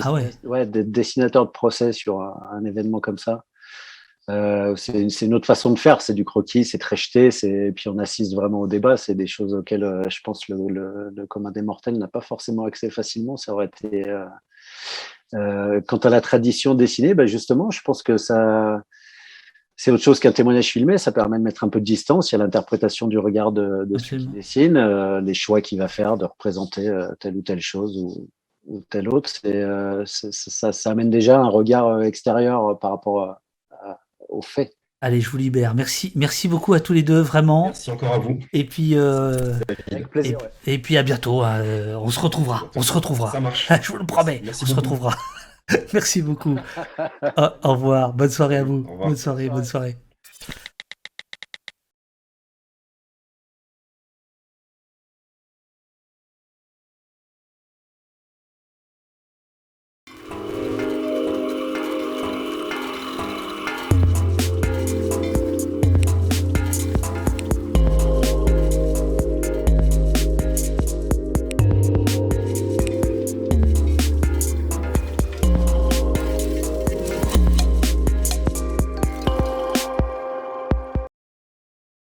ah 0.03 0.13
ouais. 0.13 0.67
dessinateur 0.67 1.47
de 1.47 1.51
procès 1.51 1.93
sur 1.93 2.21
un, 2.21 2.65
événement 2.65 3.01
comme 3.01 3.19
ça. 3.19 3.45
Euh, 4.29 4.75
c'est 4.75 5.23
une, 5.23 5.35
autre 5.35 5.47
façon 5.47 5.71
de 5.71 5.79
faire, 5.79 6.01
c'est 6.01 6.15
du 6.15 6.25
croquis, 6.25 6.65
c'est 6.65 6.79
très 6.79 6.97
jeté, 6.97 7.29
et 7.45 7.71
puis 7.71 7.89
on 7.89 7.99
assiste 7.99 8.35
vraiment 8.35 8.61
au 8.61 8.67
débat. 8.67 8.97
C'est 8.97 9.15
des 9.15 9.29
choses 9.29 9.55
auxquelles 9.55 9.85
euh, 9.85 10.03
je 10.09 10.21
pense 10.25 10.49
le, 10.49 10.57
le, 10.69 11.11
le 11.15 11.27
commun 11.27 11.53
des 11.53 11.63
mortels 11.63 11.97
n'a 11.97 12.09
pas 12.09 12.21
forcément 12.21 12.65
accès 12.65 12.91
facilement. 12.91 13.37
Ça 13.37 13.53
aurait 13.53 13.67
été. 13.67 14.05
Euh, 15.35 15.81
quant 15.87 15.99
à 15.99 16.11
la 16.11 16.21
tradition 16.21 16.75
dessinée, 16.75 17.15
ben 17.15 17.27
justement, 17.27 17.71
je 17.71 17.81
pense 17.83 18.03
que 18.03 18.17
ça 18.17 18.83
c'est 19.77 19.91
autre 19.91 20.03
chose 20.03 20.21
qu'un 20.21 20.33
témoignage 20.33 20.69
filmé. 20.69 20.97
Ça 20.97 21.13
permet 21.13 21.39
de 21.39 21.43
mettre 21.43 21.63
un 21.63 21.69
peu 21.69 21.81
de 21.81 21.85
distance. 21.85 22.33
Il 22.33 22.37
y 22.37 22.41
a 22.41 22.45
l'interprétation 22.45 23.07
du 23.07 23.19
regard 23.19 23.53
de, 23.53 23.85
de 23.85 23.99
celui 23.99 24.27
qui 24.27 24.33
dessine, 24.33 24.77
euh, 24.77 25.21
les 25.21 25.35
choix 25.35 25.61
qu'il 25.61 25.79
va 25.79 25.89
faire 25.89 26.17
de 26.17 26.25
représenter 26.25 26.89
euh, 26.89 27.09
telle 27.21 27.37
ou 27.37 27.43
telle 27.43 27.61
chose 27.61 27.97
ou, 27.99 28.29
ou 28.67 28.83
telle 28.89 29.09
autre. 29.11 29.31
Euh, 29.45 30.03
ça, 30.07 30.73
ça, 30.73 30.91
amène 30.91 31.11
déjà 31.11 31.39
un 31.39 31.49
regard 31.49 32.03
extérieur 32.03 32.79
par 32.79 32.93
rapport 32.93 33.37
aux 34.29 34.43
faits. 34.43 34.73
Allez, 35.03 35.21
je 35.21 35.29
vous 35.29 35.37
libère. 35.37 35.75
Merci, 35.75 36.11
merci 36.15 36.49
beaucoup 36.49 36.73
à 36.73 36.81
tous 36.81 36.95
les 36.95 37.03
deux, 37.03 37.21
vraiment. 37.21 37.67
Merci 37.67 37.91
encore 37.91 38.15
à 38.15 38.19
vous. 38.19 38.39
Et 38.55 38.65
puis, 38.65 38.97
Avec 38.97 40.09
plaisir, 40.09 40.39
et, 40.67 40.79
puis 40.79 40.97
à 40.97 41.03
bientôt. 41.03 41.43
On 41.43 42.11
se 42.11 42.19
retrouvera. 42.19 42.71
On 42.75 42.83
se 42.83 42.95
retrouvera. 42.95 43.31
Ça 43.31 43.41
marche. 43.41 43.71
je 43.83 43.93
vous 43.93 43.99
le 43.99 44.07
promets. 44.07 44.43
on 44.49 44.67
se 44.67 44.75
retrouvera. 44.75 45.15
Merci 45.93 46.23
beaucoup. 46.23 46.57
au, 47.37 47.43
au 47.63 47.73
revoir. 47.73 48.13
Bonne 48.13 48.31
soirée 48.31 48.57
à 48.59 48.65
vous. 48.65 48.83
Bonne 48.83 49.17
soirée, 49.17 49.49
bonne 49.49 49.65
soirée. 49.65 49.97